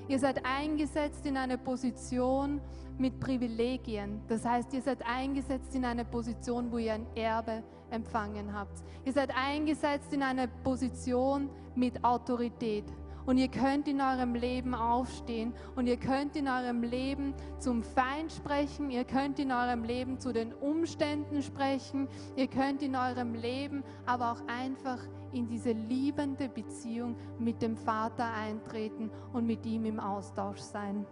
Ihr 0.07 0.19
seid 0.19 0.45
eingesetzt 0.45 1.25
in 1.25 1.37
eine 1.37 1.57
Position 1.57 2.59
mit 2.97 3.19
Privilegien. 3.19 4.21
Das 4.27 4.43
heißt, 4.43 4.73
ihr 4.73 4.81
seid 4.81 5.05
eingesetzt 5.05 5.73
in 5.75 5.85
eine 5.85 6.03
Position, 6.03 6.71
wo 6.71 6.77
ihr 6.77 6.93
ein 6.93 7.05
Erbe 7.15 7.63
empfangen 7.91 8.53
habt. 8.53 8.83
Ihr 9.05 9.13
seid 9.13 9.31
eingesetzt 9.35 10.13
in 10.13 10.23
eine 10.23 10.47
Position 10.47 11.49
mit 11.75 12.03
Autorität. 12.03 12.85
Und 13.25 13.37
ihr 13.37 13.49
könnt 13.49 13.87
in 13.87 14.01
eurem 14.01 14.33
Leben 14.33 14.73
aufstehen 14.73 15.53
und 15.75 15.85
ihr 15.85 15.97
könnt 15.97 16.35
in 16.35 16.47
eurem 16.47 16.81
Leben 16.81 17.35
zum 17.59 17.83
Feind 17.83 18.31
sprechen, 18.31 18.89
ihr 18.89 19.03
könnt 19.03 19.37
in 19.37 19.51
eurem 19.51 19.83
Leben 19.83 20.19
zu 20.19 20.33
den 20.33 20.53
Umständen 20.53 21.43
sprechen, 21.43 22.07
ihr 22.35 22.47
könnt 22.47 22.81
in 22.81 22.95
eurem 22.95 23.35
Leben 23.35 23.83
aber 24.07 24.31
auch 24.31 24.41
einfach 24.47 24.97
in 25.31 25.47
diese 25.47 25.71
liebende 25.71 26.49
Beziehung 26.49 27.15
mit 27.37 27.61
dem 27.61 27.77
Vater 27.77 28.33
eintreten 28.33 29.11
und 29.33 29.45
mit 29.45 29.65
ihm 29.65 29.85
im 29.85 29.99
Austausch 29.99 30.59
sein. 30.59 31.05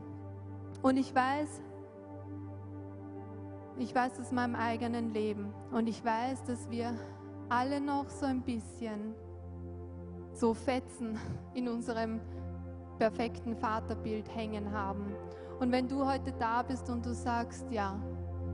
Und 0.81 0.97
ich 0.97 1.13
weiß, 1.13 1.61
ich 3.79 3.95
weiß 3.95 4.19
aus 4.19 4.31
meinem 4.31 4.55
eigenen 4.55 5.13
Leben 5.13 5.53
und 5.71 5.87
ich 5.87 6.03
weiß, 6.03 6.43
dass 6.43 6.69
wir 6.69 6.93
alle 7.47 7.79
noch 7.79 8.09
so 8.09 8.25
ein 8.25 8.41
bisschen 8.41 9.15
so 10.33 10.53
Fetzen 10.53 11.17
in 11.53 11.67
unserem 11.67 12.19
perfekten 12.97 13.55
Vaterbild 13.55 14.33
hängen 14.35 14.71
haben. 14.71 15.15
Und 15.59 15.71
wenn 15.71 15.87
du 15.87 16.05
heute 16.05 16.33
da 16.39 16.61
bist 16.61 16.89
und 16.89 17.05
du 17.05 17.13
sagst, 17.13 17.65
ja, 17.71 17.97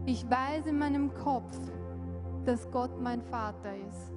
ich 0.06 0.30
weiß 0.30 0.68
in 0.68 0.78
meinem 0.78 1.14
Kopf, 1.14 1.58
dass 2.46 2.70
Gott 2.70 3.02
mein 3.02 3.22
Vater 3.24 3.76
ist, 3.76 4.12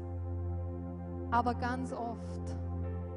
aber 1.31 1.55
ganz 1.55 1.93
oft 1.93 2.57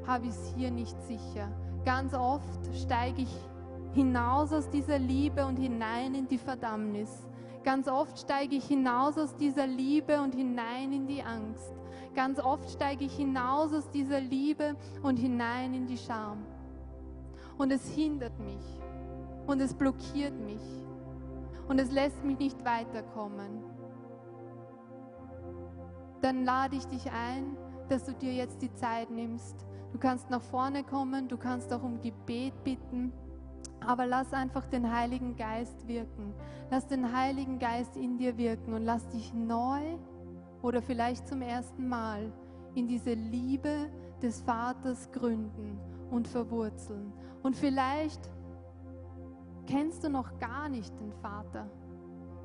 habe 0.06 0.26
ich 0.26 0.32
es 0.32 0.54
hier 0.56 0.70
nicht 0.70 1.00
sicher. 1.02 1.48
Ganz 1.84 2.14
oft 2.14 2.74
steige 2.74 3.22
ich 3.22 3.34
hinaus 3.92 4.52
aus 4.52 4.70
dieser 4.70 4.98
Liebe 4.98 5.44
und 5.44 5.56
hinein 5.56 6.14
in 6.14 6.26
die 6.26 6.38
Verdammnis. 6.38 7.26
Ganz 7.64 7.86
oft 7.86 8.18
steige 8.18 8.56
ich 8.56 8.64
hinaus 8.64 9.16
aus 9.16 9.36
dieser 9.36 9.66
Liebe 9.66 10.20
und 10.20 10.34
hinein 10.34 10.92
in 10.92 11.06
die 11.06 11.22
Angst. 11.22 11.72
Ganz 12.14 12.40
oft 12.40 12.68
steige 12.68 13.04
ich 13.04 13.14
hinaus 13.14 13.72
aus 13.72 13.90
dieser 13.90 14.20
Liebe 14.20 14.76
und 15.02 15.16
hinein 15.16 15.72
in 15.72 15.86
die 15.86 15.96
Scham. 15.96 16.44
Und 17.58 17.70
es 17.70 17.88
hindert 17.88 18.38
mich 18.40 18.80
und 19.46 19.60
es 19.60 19.74
blockiert 19.74 20.38
mich 20.40 20.62
und 21.68 21.78
es 21.78 21.92
lässt 21.92 22.24
mich 22.24 22.38
nicht 22.38 22.64
weiterkommen. 22.64 23.62
Dann 26.20 26.44
lade 26.44 26.76
ich 26.76 26.84
dich 26.86 27.10
ein, 27.10 27.56
dass 27.88 28.04
du 28.04 28.12
dir 28.12 28.32
jetzt 28.32 28.62
die 28.62 28.72
Zeit 28.74 29.10
nimmst. 29.10 29.66
Du 29.92 29.98
kannst 29.98 30.30
nach 30.30 30.42
vorne 30.42 30.84
kommen, 30.84 31.28
du 31.28 31.36
kannst 31.36 31.72
auch 31.72 31.82
um 31.82 32.00
Gebet 32.00 32.54
bitten. 32.64 33.12
Aber 33.86 34.06
lass 34.06 34.32
einfach 34.32 34.66
den 34.66 34.92
Heiligen 34.94 35.36
Geist 35.36 35.86
wirken. 35.86 36.34
Lass 36.70 36.86
den 36.86 37.16
Heiligen 37.16 37.58
Geist 37.58 37.96
in 37.96 38.16
dir 38.18 38.36
wirken 38.36 38.74
und 38.74 38.84
lass 38.84 39.08
dich 39.08 39.32
neu 39.34 39.80
oder 40.62 40.80
vielleicht 40.80 41.28
zum 41.28 41.42
ersten 41.42 41.88
Mal 41.88 42.32
in 42.74 42.86
diese 42.86 43.12
Liebe 43.14 43.90
des 44.22 44.40
Vaters 44.40 45.10
gründen 45.12 45.78
und 46.10 46.28
verwurzeln. 46.28 47.12
Und 47.42 47.56
vielleicht 47.56 48.30
kennst 49.66 50.04
du 50.04 50.08
noch 50.08 50.38
gar 50.38 50.68
nicht 50.68 50.98
den 51.00 51.12
Vater. 51.12 51.68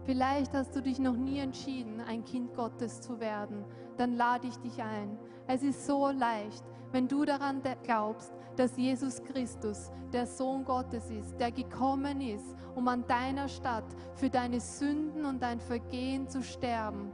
Vielleicht 0.06 0.54
hast 0.54 0.76
du 0.76 0.82
dich 0.82 1.00
noch 1.00 1.18
nie 1.18 1.40
entschieden, 1.40 2.00
ein 2.00 2.24
Kind 2.24 2.54
Gottes 2.56 3.02
zu 3.02 3.20
werden. 3.20 3.66
Dann 3.98 4.16
lade 4.16 4.48
ich 4.48 4.56
dich 4.58 4.82
ein. 4.82 5.18
Es 5.48 5.64
ist 5.64 5.86
so 5.86 6.10
leicht, 6.10 6.64
wenn 6.92 7.08
du 7.08 7.26
daran 7.26 7.62
glaubst, 7.84 8.32
dass 8.58 8.76
Jesus 8.76 9.24
Christus 9.24 9.92
der 10.12 10.26
Sohn 10.26 10.66
Gottes 10.66 11.10
ist, 11.10 11.40
der 11.40 11.52
gekommen 11.52 12.22
ist, 12.22 12.56
um 12.76 12.88
an 12.88 13.06
deiner 13.08 13.48
Stadt 13.48 13.86
für 14.16 14.30
deine 14.30 14.60
Sünden 14.60 15.26
und 15.26 15.42
dein 15.42 15.60
Vergehen 15.60 16.28
zu 16.28 16.42
sterben, 16.42 17.12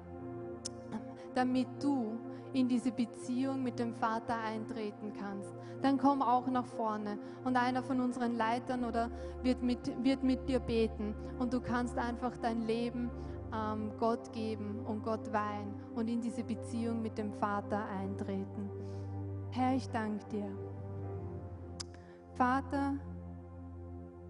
damit 1.36 1.68
du 1.82 2.18
in 2.54 2.68
diese 2.68 2.92
Beziehung 2.92 3.64
mit 3.64 3.80
dem 3.80 3.94
Vater 3.94 4.38
eintreten 4.40 5.12
kannst. 5.20 5.54
Dann 5.82 5.98
komm 5.98 6.22
auch 6.22 6.48
nach 6.48 6.66
vorne 6.66 7.18
und 7.44 7.58
einer 7.58 7.84
von 7.84 8.00
unseren 8.00 8.38
Leitern 8.38 8.86
oder 8.86 9.10
wird 9.42 9.62
mit, 9.62 9.92
wird 10.04 10.24
mit 10.24 10.48
dir 10.48 10.60
beten 10.60 11.14
und 11.40 11.52
du 11.52 11.60
kannst 11.60 11.98
einfach 11.98 12.38
dein 12.38 12.62
Leben 12.62 13.10
ähm, 13.54 13.92
Gott 14.00 14.32
geben 14.32 14.80
und 14.86 15.04
Gott 15.04 15.34
weihen 15.34 15.74
und 15.96 16.08
in 16.08 16.22
diese 16.22 16.44
Beziehung 16.44 17.02
mit 17.02 17.18
dem 17.18 17.34
Vater 17.34 17.86
eintreten. 17.86 18.70
Herr, 19.50 19.76
ich 19.76 19.90
danke 19.90 20.26
dir. 20.30 20.73
Vater, 22.36 22.96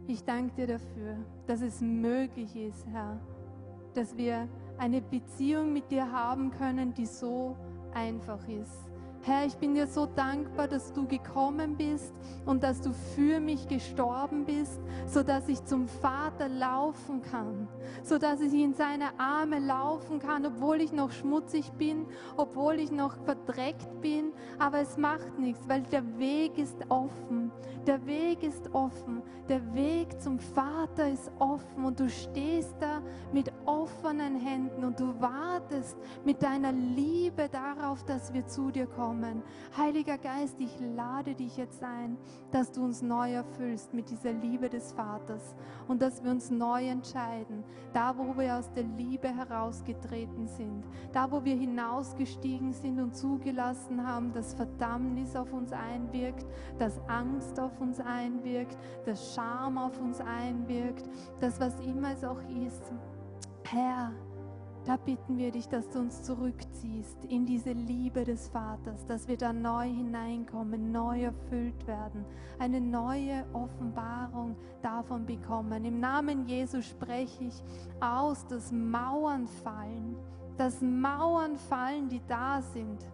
ich 0.08 0.24
danke 0.24 0.54
dir 0.56 0.68
dafür, 0.68 1.18
dass 1.48 1.62
es 1.62 1.80
möglich 1.80 2.56
ist, 2.56 2.86
Herr, 2.88 3.20
dass 3.94 4.18
wir 4.18 4.48
eine 4.78 5.02
Beziehung 5.02 5.72
mit 5.72 5.90
dir 5.90 6.12
haben 6.12 6.52
können, 6.52 6.94
die 6.94 7.06
so 7.06 7.56
einfach 7.94 8.46
ist. 8.48 8.93
Herr, 9.26 9.46
ich 9.46 9.56
bin 9.56 9.74
dir 9.74 9.88
so 9.88 10.06
dankbar, 10.06 10.68
dass 10.68 10.92
du 10.92 11.08
gekommen 11.08 11.78
bist 11.78 12.14
und 12.46 12.62
dass 12.62 12.82
du 12.82 12.92
für 12.92 13.40
mich 13.40 13.70
gestorben 13.70 14.44
bist, 14.44 14.82
so 15.08 15.24
dass 15.24 15.48
ich 15.48 15.64
zum 15.64 15.88
Vater 15.88 16.50
laufen 16.50 17.22
kann, 17.22 17.70
so 18.04 18.18
dass 18.18 18.42
ich 18.42 18.54
in 18.54 18.74
seine 18.74 19.18
Arme 19.18 19.60
laufen 19.60 20.20
kann, 20.20 20.46
obwohl 20.46 20.82
ich 20.82 20.92
noch 20.92 21.12
schmutzig 21.12 21.72
bin, 21.78 22.06
obwohl 22.36 22.74
ich 22.82 22.92
noch 22.92 23.16
verdreckt 23.24 24.02
bin, 24.02 24.34
aber 24.60 24.80
es 24.80 24.98
macht 24.98 25.40
nichts, 25.40 25.70
weil 25.70 25.84
der 25.84 26.04
Weg 26.20 26.58
ist 26.58 26.80
offen. 26.90 27.50
Der 27.88 28.06
Weg 28.06 28.44
ist 28.44 28.74
offen. 28.74 29.22
Der 29.48 29.74
Weg 29.74 30.22
zum 30.22 30.38
Vater 30.40 31.10
ist 31.10 31.32
offen 31.40 31.86
und 31.86 31.98
du 31.98 32.10
stehst 32.10 32.76
da 32.82 33.02
mit 33.32 33.54
offenen 33.66 34.36
Händen 34.36 34.84
und 34.84 35.00
du 35.00 35.20
wartest 35.20 35.98
mit 36.26 36.42
deiner 36.42 36.72
Liebe 36.72 37.50
darauf, 37.50 38.04
dass 38.04 38.34
wir 38.34 38.48
zu 38.48 38.72
dir 38.72 38.88
kommen. 38.88 39.44
Heiliger 39.78 40.18
Geist, 40.18 40.60
ich 40.60 40.72
lade 40.96 41.36
dich 41.36 41.58
jetzt 41.58 41.84
ein, 41.84 42.18
dass 42.52 42.72
du 42.72 42.84
uns 42.84 43.02
neu 43.02 43.34
erfüllst 43.34 43.94
mit 43.94 44.10
dieser 44.10 44.34
Liebe 44.34 44.70
des 44.70 44.92
Vaters 44.94 45.56
und 45.88 46.02
dass 46.02 46.24
wir 46.24 46.32
uns 46.32 46.50
neu 46.50 46.88
entscheiden, 46.88 47.64
da 47.94 48.18
wo 48.18 48.38
wir 48.38 48.58
aus 48.58 48.72
der 48.74 48.84
Liebe 48.84 49.28
herausgetreten 49.28 50.48
sind, 50.48 50.84
da 51.12 51.32
wo 51.32 51.44
wir 51.44 51.56
hinausgestiegen 51.56 52.74
sind 52.74 53.00
und 53.00 53.16
zugelassen 53.16 54.06
haben, 54.06 54.34
dass 54.34 54.54
Verdammnis 54.54 55.36
auf 55.36 55.52
uns 55.54 55.72
einwirkt, 55.72 56.46
dass 56.78 57.00
Angst 57.08 57.60
auf 57.60 57.80
uns 57.80 58.00
einwirkt, 58.00 58.78
dass 59.06 59.34
Scham 59.34 59.78
auf 59.78 60.00
uns 60.00 60.20
einwirkt, 60.20 61.10
dass 61.40 61.60
was 61.60 61.80
immer 61.80 62.14
es 62.14 62.24
auch 62.24 62.42
ist. 62.66 62.92
Herr, 63.66 64.12
da 64.86 64.98
bitten 64.98 65.38
wir 65.38 65.52
dich, 65.52 65.70
dass 65.70 65.90
du 65.90 66.00
uns 66.00 66.24
zurückziehst 66.24 67.26
in 67.30 67.46
diese 67.46 67.72
Liebe 67.72 68.26
des 68.26 68.50
Vaters, 68.50 69.06
dass 69.06 69.28
wir 69.28 69.38
da 69.38 69.54
neu 69.54 69.86
hineinkommen, 69.86 70.92
neu 70.92 71.24
erfüllt 71.24 71.88
werden, 71.88 72.26
eine 72.60 72.82
neue 72.82 73.46
Offenbarung 73.54 74.58
davon 74.82 75.26
bekommen. 75.26 75.86
Im 75.86 76.00
Namen 76.02 76.46
Jesu 76.48 76.82
spreche 76.82 77.46
ich 77.46 77.64
aus, 78.02 78.46
dass 78.48 78.72
Mauern 78.74 79.48
fallen, 79.48 80.18
dass 80.58 80.82
Mauern 80.82 81.58
fallen, 81.58 82.10
die 82.10 82.22
da 82.28 82.62
sind 82.62 83.08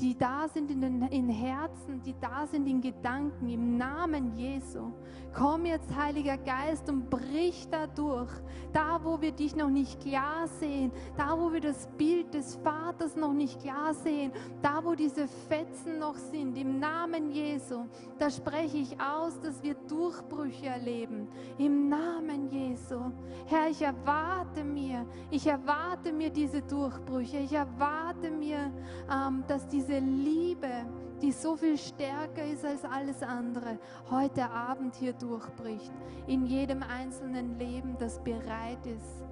die 0.00 0.16
da 0.16 0.46
sind 0.48 0.70
in 0.70 0.80
den 0.80 1.02
in 1.08 1.28
Herzen, 1.28 2.02
die 2.02 2.14
da 2.20 2.46
sind 2.46 2.66
in 2.66 2.80
Gedanken, 2.80 3.48
im 3.48 3.76
Namen 3.76 4.36
Jesu. 4.36 4.92
Komm 5.34 5.66
jetzt, 5.66 5.94
Heiliger 5.94 6.36
Geist, 6.36 6.88
und 6.88 7.10
brich 7.10 7.66
da 7.70 7.86
durch. 7.86 8.30
Da, 8.72 9.00
wo 9.02 9.20
wir 9.20 9.32
dich 9.32 9.54
noch 9.54 9.70
nicht 9.70 10.00
klar 10.00 10.46
sehen, 10.46 10.92
da, 11.16 11.38
wo 11.38 11.52
wir 11.52 11.60
das 11.60 11.86
Bild 11.98 12.34
des 12.34 12.56
Vaters 12.56 13.16
noch 13.16 13.32
nicht 13.32 13.60
klar 13.60 13.94
sehen, 13.94 14.32
da, 14.62 14.84
wo 14.84 14.94
diese 14.94 15.28
Fetzen 15.48 15.98
noch 15.98 16.16
sind, 16.16 16.56
im 16.56 16.78
Namen 16.78 17.30
Jesu, 17.30 17.84
da 18.18 18.30
spreche 18.30 18.78
ich 18.78 19.00
aus, 19.00 19.40
dass 19.40 19.62
wir 19.62 19.74
Durchbrüche 19.74 20.66
erleben. 20.66 21.28
Im 21.58 21.88
Namen 21.88 22.50
Jesu. 22.50 23.12
Herr, 23.46 23.68
ich 23.70 23.82
erwarte 23.82 24.64
mir, 24.64 25.06
ich 25.30 25.46
erwarte 25.46 26.12
mir 26.12 26.30
diese 26.30 26.62
Durchbrüche. 26.62 27.38
Ich 27.38 27.52
erwarte 27.52 28.30
mir, 28.30 28.70
ähm, 29.10 29.44
dass 29.46 29.66
diese 29.68 29.85
diese 29.86 29.98
Liebe, 29.98 30.86
die 31.22 31.32
so 31.32 31.56
viel 31.56 31.78
stärker 31.78 32.44
ist 32.44 32.64
als 32.64 32.84
alles 32.84 33.22
andere, 33.22 33.78
heute 34.10 34.50
Abend 34.50 34.96
hier 34.96 35.12
durchbricht, 35.12 35.92
in 36.26 36.44
jedem 36.44 36.82
einzelnen 36.82 37.58
Leben, 37.58 37.96
das 37.98 38.22
bereit 38.22 38.84
ist 38.86 39.24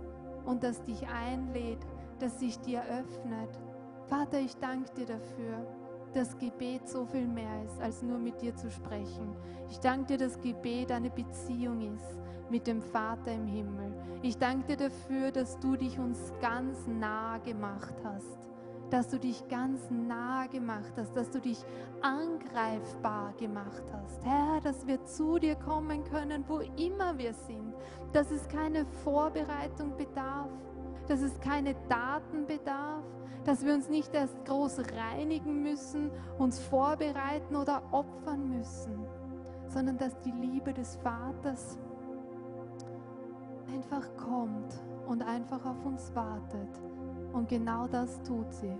und 0.44 0.62
das 0.62 0.82
dich 0.84 1.07
einlädt, 1.09 1.80
das 2.20 2.38
sich 2.38 2.59
dir 2.61 2.82
öffnet. 2.82 3.59
Vater, 4.07 4.38
ich 4.38 4.57
danke 4.57 4.92
dir 4.94 5.07
dafür, 5.07 5.66
dass 6.12 6.38
Gebet 6.38 6.88
so 6.88 7.05
viel 7.05 7.26
mehr 7.26 7.64
ist, 7.64 7.80
als 7.80 8.02
nur 8.02 8.18
mit 8.18 8.40
dir 8.40 8.55
zu 8.55 8.70
sprechen. 8.70 9.34
Ich 9.68 9.80
danke 9.80 10.16
dir, 10.16 10.18
dass 10.18 10.40
Gebet 10.40 10.92
eine 10.92 11.11
Beziehung 11.11 11.80
ist 11.94 12.20
mit 12.48 12.66
dem 12.68 12.80
Vater 12.80 13.32
im 13.32 13.46
Himmel. 13.46 13.92
Ich 14.22 14.38
danke 14.38 14.76
dir 14.76 14.88
dafür, 14.88 15.32
dass 15.32 15.59
du 15.59 15.76
dich 15.76 15.98
uns 15.98 16.32
ganz 16.40 16.86
nah 16.86 17.38
gemacht 17.38 17.94
hast 18.05 18.53
dass 18.91 19.09
du 19.09 19.18
dich 19.18 19.47
ganz 19.49 19.91
nah 19.91 20.47
gemacht 20.47 20.93
hast, 20.97 21.16
dass 21.16 21.30
du 21.30 21.41
dich 21.41 21.59
angreifbar 22.01 23.32
gemacht 23.39 23.82
hast. 23.93 24.24
Herr, 24.24 24.61
dass 24.62 24.87
wir 24.87 25.05
zu 25.05 25.39
dir 25.39 25.57
kommen 25.57 26.05
können, 26.05 26.45
wo 26.47 26.59
immer 26.59 27.16
wir 27.18 27.35
sind, 27.35 27.74
dass 28.12 28.30
es 28.30 28.47
keine 28.49 28.85
Vorbereitung 29.05 29.97
bedarf, 29.97 30.51
dass 31.09 31.20
es 31.22 31.39
keine 31.41 31.74
Daten 31.89 32.47
bedarf, 32.47 33.05
dass 33.45 33.64
wir 33.64 33.74
uns 33.74 33.89
nicht 33.89 34.14
erst 34.14 34.45
groß 34.45 34.80
reinigen 34.97 35.62
müssen, 35.62 36.11
uns 36.39 36.59
vorbereiten 36.61 37.57
oder 37.57 37.82
opfern 37.93 38.49
müssen, 38.49 39.07
sondern 39.68 39.99
dass 39.99 40.18
die 40.20 40.30
Liebe 40.30 40.72
des 40.72 40.97
Vaters 40.97 41.78
einfach 43.72 44.07
kommt 44.16 44.82
und 45.07 45.22
einfach 45.22 45.64
auf 45.66 45.85
uns 45.85 46.14
wartet 46.14 46.68
und 47.35 47.49
genau 47.49 47.89
das 47.89 48.22
tut 48.22 48.53
sie. 48.53 48.78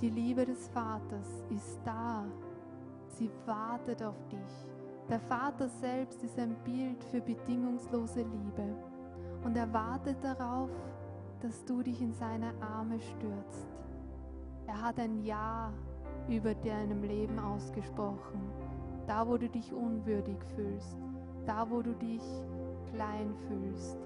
Die 0.00 0.10
Liebe 0.10 0.46
des 0.46 0.68
Vaters 0.68 1.44
ist 1.50 1.80
da. 1.84 2.24
Sie 3.08 3.30
wartet 3.44 4.02
auf 4.02 4.16
dich. 4.28 4.66
Der 5.08 5.18
Vater 5.18 5.68
selbst 5.68 6.22
ist 6.22 6.38
ein 6.38 6.54
Bild 6.64 7.02
für 7.04 7.20
bedingungslose 7.20 8.22
Liebe. 8.22 8.76
Und 9.44 9.56
er 9.56 9.70
wartet 9.72 10.22
darauf, 10.22 10.70
dass 11.40 11.64
du 11.64 11.82
dich 11.82 12.00
in 12.00 12.12
seine 12.12 12.52
Arme 12.62 13.00
stürzt. 13.00 13.66
Er 14.66 14.80
hat 14.80 15.00
ein 15.00 15.24
Ja 15.24 15.72
über 16.28 16.54
deinem 16.54 17.02
Leben 17.02 17.38
ausgesprochen. 17.40 18.40
Da, 19.08 19.26
wo 19.26 19.36
du 19.36 19.48
dich 19.48 19.72
unwürdig 19.72 20.38
fühlst. 20.54 20.96
Da, 21.44 21.68
wo 21.68 21.82
du 21.82 21.92
dich 21.94 22.22
klein 22.92 23.34
fühlst. 23.48 23.98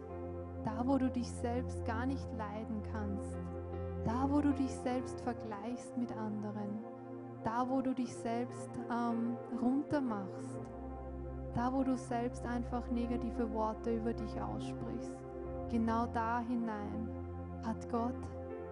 Da, 0.65 0.87
wo 0.87 0.97
du 0.97 1.11
dich 1.11 1.31
selbst 1.31 1.85
gar 1.85 2.07
nicht 2.07 2.27
leiden 2.39 2.83
kannst 2.91 3.37
da, 4.05 4.27
wo 4.31 4.41
du 4.41 4.53
dich 4.53 4.71
selbst 4.71 5.21
vergleichst 5.23 5.97
mit 5.97 6.13
anderen, 6.17 6.79
da, 7.43 7.69
wo 7.69 7.81
du 7.81 7.95
dich 7.95 8.15
selbst 8.15 8.71
ähm, 8.91 9.37
runtermachst, 9.61 10.61
da, 11.55 11.73
wo 11.73 11.83
du 11.83 11.97
selbst 11.97 12.45
einfach 12.47 12.91
negative 12.91 13.53
Worte 13.53 13.95
über 13.97 14.13
dich 14.13 14.41
aussprichst, 14.41 15.15
genau 15.71 16.07
da 16.07 16.41
hinein 16.41 17.09
hat 17.65 17.89
Gott, 17.91 18.15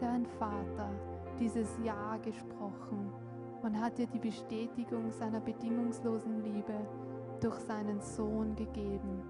der 0.00 0.10
ein 0.10 0.26
Vater, 0.26 0.90
dieses 1.38 1.78
Ja 1.82 2.16
gesprochen 2.18 3.12
und 3.62 3.80
hat 3.80 3.98
dir 3.98 4.06
die 4.06 4.18
Bestätigung 4.18 5.10
seiner 5.10 5.40
bedingungslosen 5.40 6.42
Liebe 6.42 6.74
durch 7.40 7.58
seinen 7.60 8.00
Sohn 8.00 8.54
gegeben. 8.56 9.22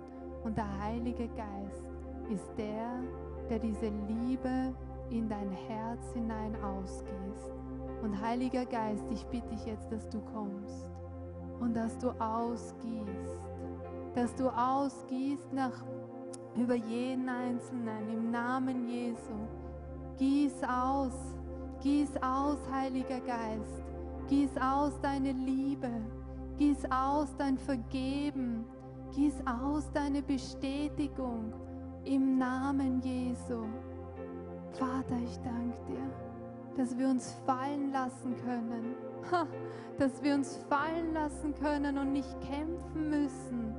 Und 0.44 0.56
der 0.56 0.82
Heilige 0.82 1.28
Geist 1.28 1.84
ist 2.30 2.50
der, 2.56 3.00
der 3.48 3.58
diese 3.58 3.92
Liebe 4.08 4.74
in 5.12 5.28
dein 5.28 5.50
Herz 5.50 6.12
hinein 6.14 6.56
ausgehst. 6.62 7.52
Und 8.02 8.20
Heiliger 8.20 8.64
Geist, 8.64 9.04
ich 9.10 9.24
bitte 9.26 9.48
dich 9.48 9.64
jetzt, 9.66 9.92
dass 9.92 10.08
du 10.08 10.20
kommst 10.20 10.90
und 11.60 11.74
dass 11.74 11.96
du 11.98 12.10
ausgießt, 12.10 13.48
dass 14.14 14.34
du 14.34 14.48
ausgießt 14.48 15.52
nach 15.52 15.84
über 16.56 16.74
jeden 16.74 17.28
Einzelnen 17.28 18.08
im 18.10 18.30
Namen 18.30 18.88
Jesu. 18.88 19.34
Gieß 20.18 20.64
aus, 20.64 21.36
gieß 21.82 22.16
aus, 22.22 22.58
Heiliger 22.70 23.20
Geist, 23.20 23.84
gieß 24.28 24.50
aus 24.60 25.00
deine 25.00 25.32
Liebe, 25.32 25.90
gieß 26.58 26.84
aus 26.90 27.34
dein 27.36 27.56
Vergeben, 27.58 28.64
gieß 29.14 29.34
aus 29.46 29.90
deine 29.92 30.22
Bestätigung 30.22 31.52
im 32.04 32.38
Namen 32.38 33.00
Jesu. 33.00 33.64
Vater, 34.72 35.16
ich 35.22 35.38
danke 35.40 35.76
dir, 35.86 36.76
dass 36.76 36.96
wir 36.96 37.08
uns 37.08 37.32
fallen 37.46 37.92
lassen 37.92 38.34
können, 38.36 38.96
dass 39.98 40.22
wir 40.22 40.34
uns 40.34 40.56
fallen 40.68 41.12
lassen 41.12 41.54
können 41.54 41.98
und 41.98 42.12
nicht 42.12 42.40
kämpfen 42.40 43.10
müssen. 43.10 43.74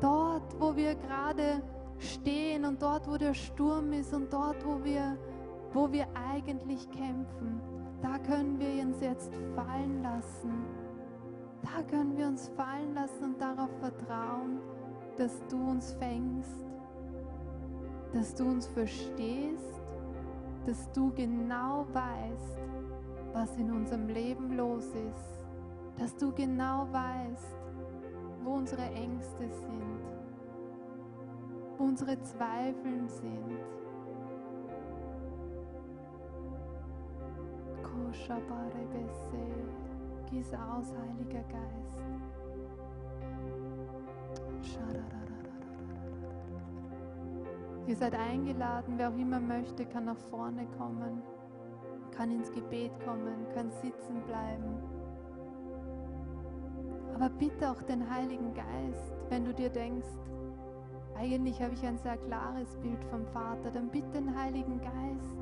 Dort, 0.00 0.60
wo 0.60 0.74
wir 0.74 0.94
gerade 0.96 1.62
stehen 1.98 2.64
und 2.64 2.82
dort, 2.82 3.08
wo 3.08 3.16
der 3.16 3.34
Sturm 3.34 3.92
ist 3.92 4.12
und 4.12 4.32
dort, 4.32 4.64
wo 4.66 4.82
wir, 4.84 5.16
wo 5.72 5.90
wir 5.90 6.06
eigentlich 6.14 6.88
kämpfen, 6.90 7.60
da 8.02 8.18
können 8.18 8.58
wir 8.58 8.82
uns 8.82 9.00
jetzt 9.00 9.32
fallen 9.54 10.02
lassen. 10.02 10.64
Da 11.62 11.82
können 11.90 12.16
wir 12.16 12.26
uns 12.26 12.48
fallen 12.56 12.94
lassen 12.94 13.24
und 13.24 13.40
darauf 13.40 13.70
vertrauen, 13.80 14.60
dass 15.16 15.44
du 15.48 15.56
uns 15.56 15.92
fängst, 15.94 16.64
dass 18.12 18.34
du 18.34 18.44
uns 18.44 18.66
verstehst 18.68 19.77
dass 20.68 20.92
du 20.92 21.10
genau 21.14 21.86
weißt, 21.94 22.58
was 23.32 23.56
in 23.56 23.72
unserem 23.72 24.06
Leben 24.06 24.54
los 24.54 24.84
ist, 24.84 25.46
dass 25.96 26.14
du 26.14 26.30
genau 26.30 26.86
weißt, 26.92 27.56
wo 28.44 28.50
unsere 28.50 28.82
Ängste 28.82 29.48
sind, 29.48 30.02
wo 31.78 31.84
unsere 31.84 32.20
Zweifel 32.20 33.08
sind. 33.08 33.58
Gieß 40.30 40.52
aus, 40.52 40.92
Heiliger 40.92 41.44
Geist. 41.44 42.27
Ihr 47.88 47.96
seid 47.96 48.14
eingeladen, 48.14 48.98
wer 48.98 49.08
auch 49.08 49.16
immer 49.16 49.40
möchte, 49.40 49.86
kann 49.86 50.04
nach 50.04 50.18
vorne 50.30 50.66
kommen, 50.76 51.22
kann 52.14 52.30
ins 52.30 52.52
Gebet 52.52 52.92
kommen, 53.02 53.46
kann 53.54 53.70
sitzen 53.70 54.20
bleiben. 54.26 54.76
Aber 57.14 57.30
bitte 57.30 57.70
auch 57.70 57.80
den 57.80 58.10
Heiligen 58.10 58.52
Geist, 58.52 59.16
wenn 59.30 59.46
du 59.46 59.54
dir 59.54 59.70
denkst, 59.70 60.06
eigentlich 61.16 61.62
habe 61.62 61.72
ich 61.72 61.82
ein 61.86 61.96
sehr 61.96 62.18
klares 62.18 62.76
Bild 62.82 63.02
vom 63.04 63.24
Vater, 63.28 63.70
dann 63.70 63.88
bitte 63.88 64.20
den 64.20 64.38
Heiligen 64.38 64.82
Geist, 64.82 65.38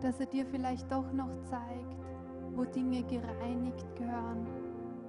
dass 0.00 0.20
er 0.20 0.26
dir 0.26 0.46
vielleicht 0.46 0.90
doch 0.92 1.12
noch 1.12 1.42
zeigt, 1.42 2.06
wo 2.54 2.64
Dinge 2.66 3.02
gereinigt 3.02 3.96
gehören, 3.96 4.46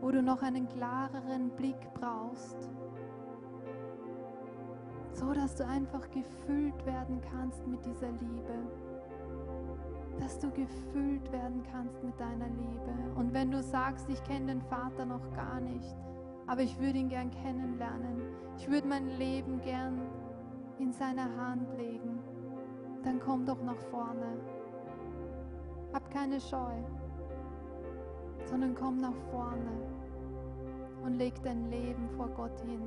wo 0.01 0.09
du 0.09 0.23
noch 0.23 0.41
einen 0.41 0.67
klareren 0.67 1.51
Blick 1.51 1.93
brauchst 1.93 2.71
so 5.13 5.33
dass 5.33 5.55
du 5.55 5.65
einfach 5.65 6.09
gefüllt 6.11 6.85
werden 6.85 7.21
kannst 7.31 7.65
mit 7.67 7.85
dieser 7.85 8.11
Liebe. 8.11 8.53
Dass 10.19 10.39
du 10.39 10.49
gefüllt 10.51 11.31
werden 11.31 11.63
kannst 11.71 12.03
mit 12.03 12.19
deiner 12.19 12.47
Liebe. 12.47 12.93
Und 13.15 13.33
wenn 13.33 13.51
du 13.51 13.61
sagst, 13.61 14.09
ich 14.09 14.23
kenne 14.23 14.47
den 14.47 14.61
Vater 14.61 15.05
noch 15.05 15.31
gar 15.33 15.59
nicht, 15.59 15.95
aber 16.47 16.61
ich 16.61 16.79
würde 16.79 16.99
ihn 16.99 17.09
gern 17.09 17.31
kennenlernen, 17.31 18.21
ich 18.57 18.69
würde 18.69 18.87
mein 18.87 19.07
Leben 19.17 19.61
gern 19.61 20.01
in 20.79 20.91
seine 20.91 21.23
Hand 21.37 21.71
legen, 21.77 22.19
dann 23.03 23.19
komm 23.19 23.45
doch 23.45 23.61
nach 23.63 23.79
vorne. 23.89 24.37
Hab 25.93 26.09
keine 26.11 26.39
Scheu, 26.39 26.75
sondern 28.45 28.75
komm 28.75 28.97
nach 28.97 29.15
vorne 29.31 29.71
und 31.03 31.15
leg 31.15 31.33
dein 31.43 31.69
Leben 31.69 32.09
vor 32.15 32.27
Gott 32.29 32.59
hin. 32.61 32.81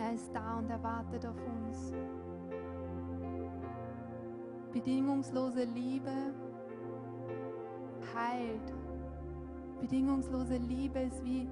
Er 0.00 0.14
ist 0.14 0.34
da 0.34 0.56
und 0.56 0.70
er 0.70 0.82
wartet 0.82 1.26
auf 1.26 1.36
uns. 1.36 1.92
Bedingungslose 4.72 5.64
Liebe 5.64 6.32
heilt. 8.14 8.74
Bedingungslose 9.78 10.56
Liebe 10.56 11.00
ist 11.00 11.22
wie 11.22 11.46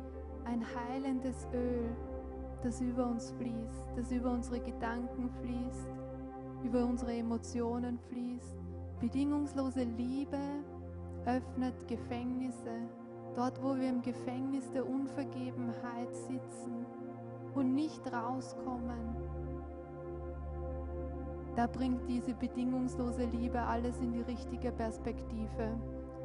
ein 0.46 0.64
heilendes 0.64 1.46
Öl, 1.52 1.94
das 2.62 2.80
über 2.80 3.06
uns 3.06 3.32
fließt, 3.32 3.92
das 3.96 4.10
über 4.12 4.30
unsere 4.30 4.60
Gedanken 4.60 5.28
fließt, 5.42 5.88
über 6.64 6.86
unsere 6.86 7.12
Emotionen 7.12 7.98
fließt. 8.08 8.56
Bedingungslose 8.98 9.82
Liebe 9.82 10.40
öffnet 11.26 11.86
Gefängnisse, 11.86 12.88
dort 13.36 13.62
wo 13.62 13.76
wir 13.76 13.90
im 13.90 14.00
Gefängnis 14.00 14.70
der 14.70 14.88
Unvergebenheit 14.88 16.14
sitzen 16.14 16.86
und 17.58 17.74
nicht 17.74 18.00
rauskommen. 18.12 19.16
Da 21.56 21.66
bringt 21.66 22.08
diese 22.08 22.34
bedingungslose 22.34 23.24
Liebe 23.24 23.60
alles 23.60 23.98
in 24.00 24.12
die 24.12 24.22
richtige 24.22 24.70
Perspektive. 24.70 25.76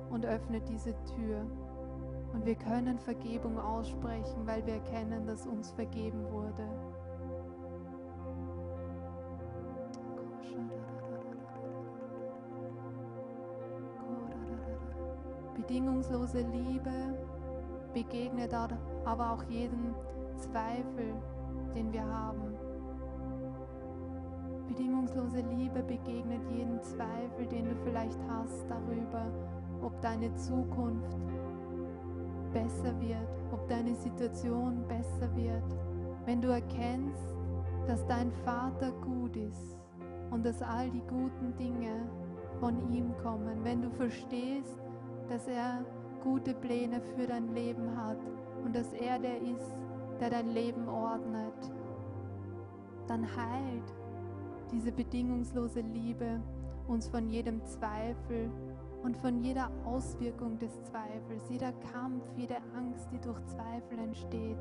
und 0.10 0.28
öffnet 0.28 0.70
diese 0.70 0.94
Tür. 1.16 1.44
Und 2.34 2.46
wir 2.46 2.56
können 2.56 3.00
Vergebung 3.00 3.60
aussprechen, 3.60 4.46
weil 4.46 4.64
wir 4.66 4.76
erkennen, 4.76 5.26
dass 5.26 5.48
uns 5.48 5.72
vergeben 5.72 6.24
wurde. 6.32 6.68
Bedingungslose 15.56 16.42
Liebe 16.42 17.18
begegnet 17.94 18.54
aber 19.06 19.32
auch 19.32 19.44
jeden 19.44 19.96
Zweifel, 20.38 21.14
den 21.76 21.92
wir 21.92 22.04
haben. 22.04 22.56
Bedingungslose 24.68 25.42
Liebe 25.56 25.84
begegnet 25.84 26.42
jeden 26.50 26.82
Zweifel, 26.82 27.46
den 27.48 27.66
du 27.66 27.76
vielleicht 27.84 28.20
hast 28.28 28.66
darüber, 28.70 29.26
ob 29.82 30.00
deine 30.02 30.34
Zukunft 30.36 31.18
besser 32.54 33.00
wird, 33.02 33.28
ob 33.52 33.68
deine 33.68 33.96
Situation 33.96 34.84
besser 34.88 35.36
wird. 35.36 35.78
Wenn 36.26 36.42
du 36.42 36.50
erkennst, 36.50 37.36
dass 37.88 38.06
dein 38.08 38.32
Vater 38.46 38.92
gut 39.02 39.36
ist 39.36 39.78
und 40.32 40.46
dass 40.46 40.62
all 40.62 40.90
die 40.90 41.02
guten 41.02 41.56
Dinge 41.58 42.08
von 42.60 42.90
ihm 42.92 43.14
kommen, 43.22 43.64
wenn 43.64 43.82
du 43.82 43.90
verstehst, 43.92 44.82
dass 45.28 45.48
er 45.48 45.84
gute 46.24 46.54
Pläne 46.54 47.02
für 47.16 47.28
dein 47.28 47.54
Leben 47.54 47.96
hat 47.98 48.18
und 48.64 48.76
dass 48.76 48.94
er 48.94 49.20
der 49.20 49.42
ist, 49.42 49.76
der 50.24 50.30
dein 50.30 50.54
Leben 50.54 50.88
ordnet, 50.88 51.54
dann 53.08 53.24
heilt 53.36 53.94
diese 54.72 54.94
bedingungslose 54.94 55.82
Liebe 55.82 56.40
uns 56.88 57.10
von 57.10 57.28
jedem 57.28 57.62
Zweifel 57.66 58.50
und 59.04 59.18
von 59.18 59.44
jeder 59.44 59.70
Auswirkung 59.84 60.58
des 60.60 60.82
Zweifels, 60.84 61.50
jeder 61.50 61.74
Kampf, 61.92 62.24
jede 62.38 62.56
Angst, 62.74 63.10
die 63.12 63.20
durch 63.20 63.44
Zweifel 63.48 64.00
entsteht. 64.00 64.58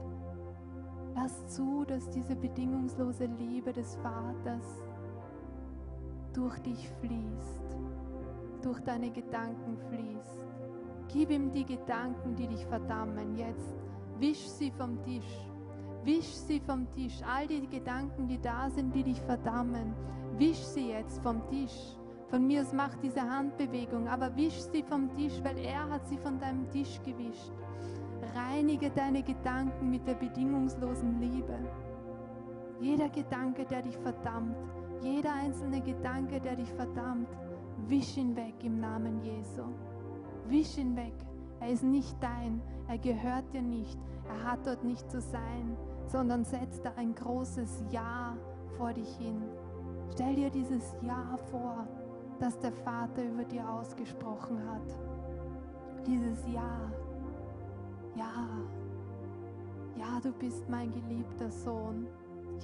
Lass 1.15 1.47
zu, 1.55 1.85
dass 1.85 2.11
diese 2.11 2.35
bedingungslose 2.35 3.27
Liebe 3.27 3.73
des 3.73 3.95
Vaters 3.97 4.83
durch 6.33 6.59
dich 6.59 6.89
fließt, 7.01 7.79
durch 8.63 8.81
deine 8.81 9.13
Gedanken 9.13 9.79
fließt. 9.91 10.45
Gib 11.13 11.31
ihm 11.31 11.53
die 11.53 11.67
Gedanken, 11.67 12.35
die 12.35 12.49
dich 12.49 12.67
verdammen, 12.67 13.37
jetzt. 13.37 13.77
Wisch 14.19 14.49
sie 14.49 14.73
vom 14.73 15.01
Tisch. 15.05 15.52
Wisch 16.05 16.35
sie 16.35 16.61
vom 16.61 16.91
Tisch. 16.91 17.21
All 17.23 17.47
die 17.47 17.67
Gedanken, 17.69 18.27
die 18.27 18.41
da 18.41 18.69
sind, 18.71 18.95
die 18.95 19.05
dich 19.05 19.21
verdammen, 19.21 19.95
wisch 20.37 20.59
sie 20.59 20.91
jetzt 20.91 21.23
vom 21.23 21.47
Tisch. 21.49 21.97
Von 22.29 22.47
mir 22.47 22.63
aus 22.63 22.73
mach 22.73 22.95
diese 22.97 23.21
Handbewegung, 23.21 24.09
aber 24.09 24.35
wisch 24.35 24.61
sie 24.73 24.83
vom 24.83 25.15
Tisch, 25.15 25.39
weil 25.45 25.59
er 25.59 25.89
hat 25.89 26.09
sie 26.09 26.19
von 26.19 26.41
deinem 26.41 26.69
Tisch 26.71 27.01
gewischt. 27.05 27.53
Reinige 28.35 28.91
deine 28.91 29.23
Gedanken 29.23 29.91
mit 29.91 30.07
der 30.07 30.15
bedingungslosen 30.15 31.21
Liebe. 31.21 31.59
Jeder 32.81 33.09
Gedanke, 33.09 33.65
der 33.65 33.83
dich 33.83 33.97
verdammt, 33.99 34.57
jeder 35.03 35.35
einzelne 35.35 35.81
Gedanke, 35.81 36.41
der 36.41 36.57
dich 36.57 36.73
verdammt, 36.73 37.29
wisch 37.87 38.17
ihn 38.17 38.35
weg 38.35 38.55
im 38.65 38.81
Namen 38.81 39.21
Jesu. 39.21 39.63
Wisch 40.49 40.79
ihn 40.79 40.97
weg. 40.97 41.15
Er 41.61 41.69
ist 41.69 41.85
nicht 41.85 42.17
dein, 42.21 42.61
er 42.89 42.99
gehört 42.99 43.53
dir 43.53 43.63
nicht, 43.63 43.99
er 44.29 44.51
hat 44.51 44.67
dort 44.67 44.83
nicht 44.83 45.09
zu 45.11 45.21
sein, 45.21 45.77
sondern 46.07 46.45
setz 46.45 46.81
da 46.83 46.93
ein 46.97 47.15
großes 47.15 47.85
Ja 47.91 48.37
vor 48.77 48.93
dich 48.93 49.17
hin. 49.17 49.43
Stell 50.13 50.35
dir 50.35 50.51
dieses 50.51 50.95
Ja 51.03 51.39
vor 51.51 51.87
das 52.43 52.59
der 52.59 52.73
Vater 52.73 53.25
über 53.25 53.45
dir 53.45 53.69
ausgesprochen 53.69 54.59
hat. 54.69 56.07
Dieses 56.07 56.45
Ja. 56.49 56.91
Ja. 58.17 58.49
Ja, 59.97 60.19
du 60.21 60.33
bist 60.33 60.69
mein 60.69 60.91
geliebter 60.91 61.51
Sohn. 61.51 62.09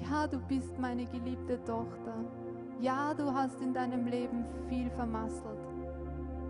Ja, 0.02 0.26
du 0.26 0.40
bist 0.40 0.76
meine 0.78 1.06
geliebte 1.06 1.62
Tochter. 1.64 2.14
Ja, 2.80 3.14
du 3.14 3.32
hast 3.32 3.60
in 3.60 3.72
deinem 3.72 4.06
Leben 4.06 4.44
viel 4.68 4.90
vermasselt. 4.90 5.58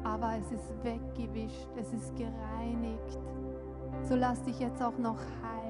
Aber 0.05 0.33
es 0.39 0.51
ist 0.51 0.73
weggewischt, 0.83 1.69
es 1.77 1.93
ist 1.93 2.17
gereinigt. 2.17 3.19
So 4.05 4.15
lass 4.15 4.43
dich 4.43 4.59
jetzt 4.61 4.83
auch 4.83 4.97
noch 4.97 5.19
heilen 5.43 5.68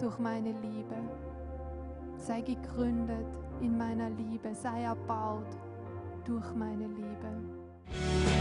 durch 0.00 0.18
meine 0.18 0.52
Liebe. 0.52 0.96
Sei 2.16 2.40
gegründet 2.40 3.26
in 3.60 3.76
meiner 3.76 4.10
Liebe, 4.10 4.54
sei 4.54 4.82
erbaut 4.82 5.56
durch 6.24 6.54
meine 6.54 6.86
Liebe. 6.86 8.35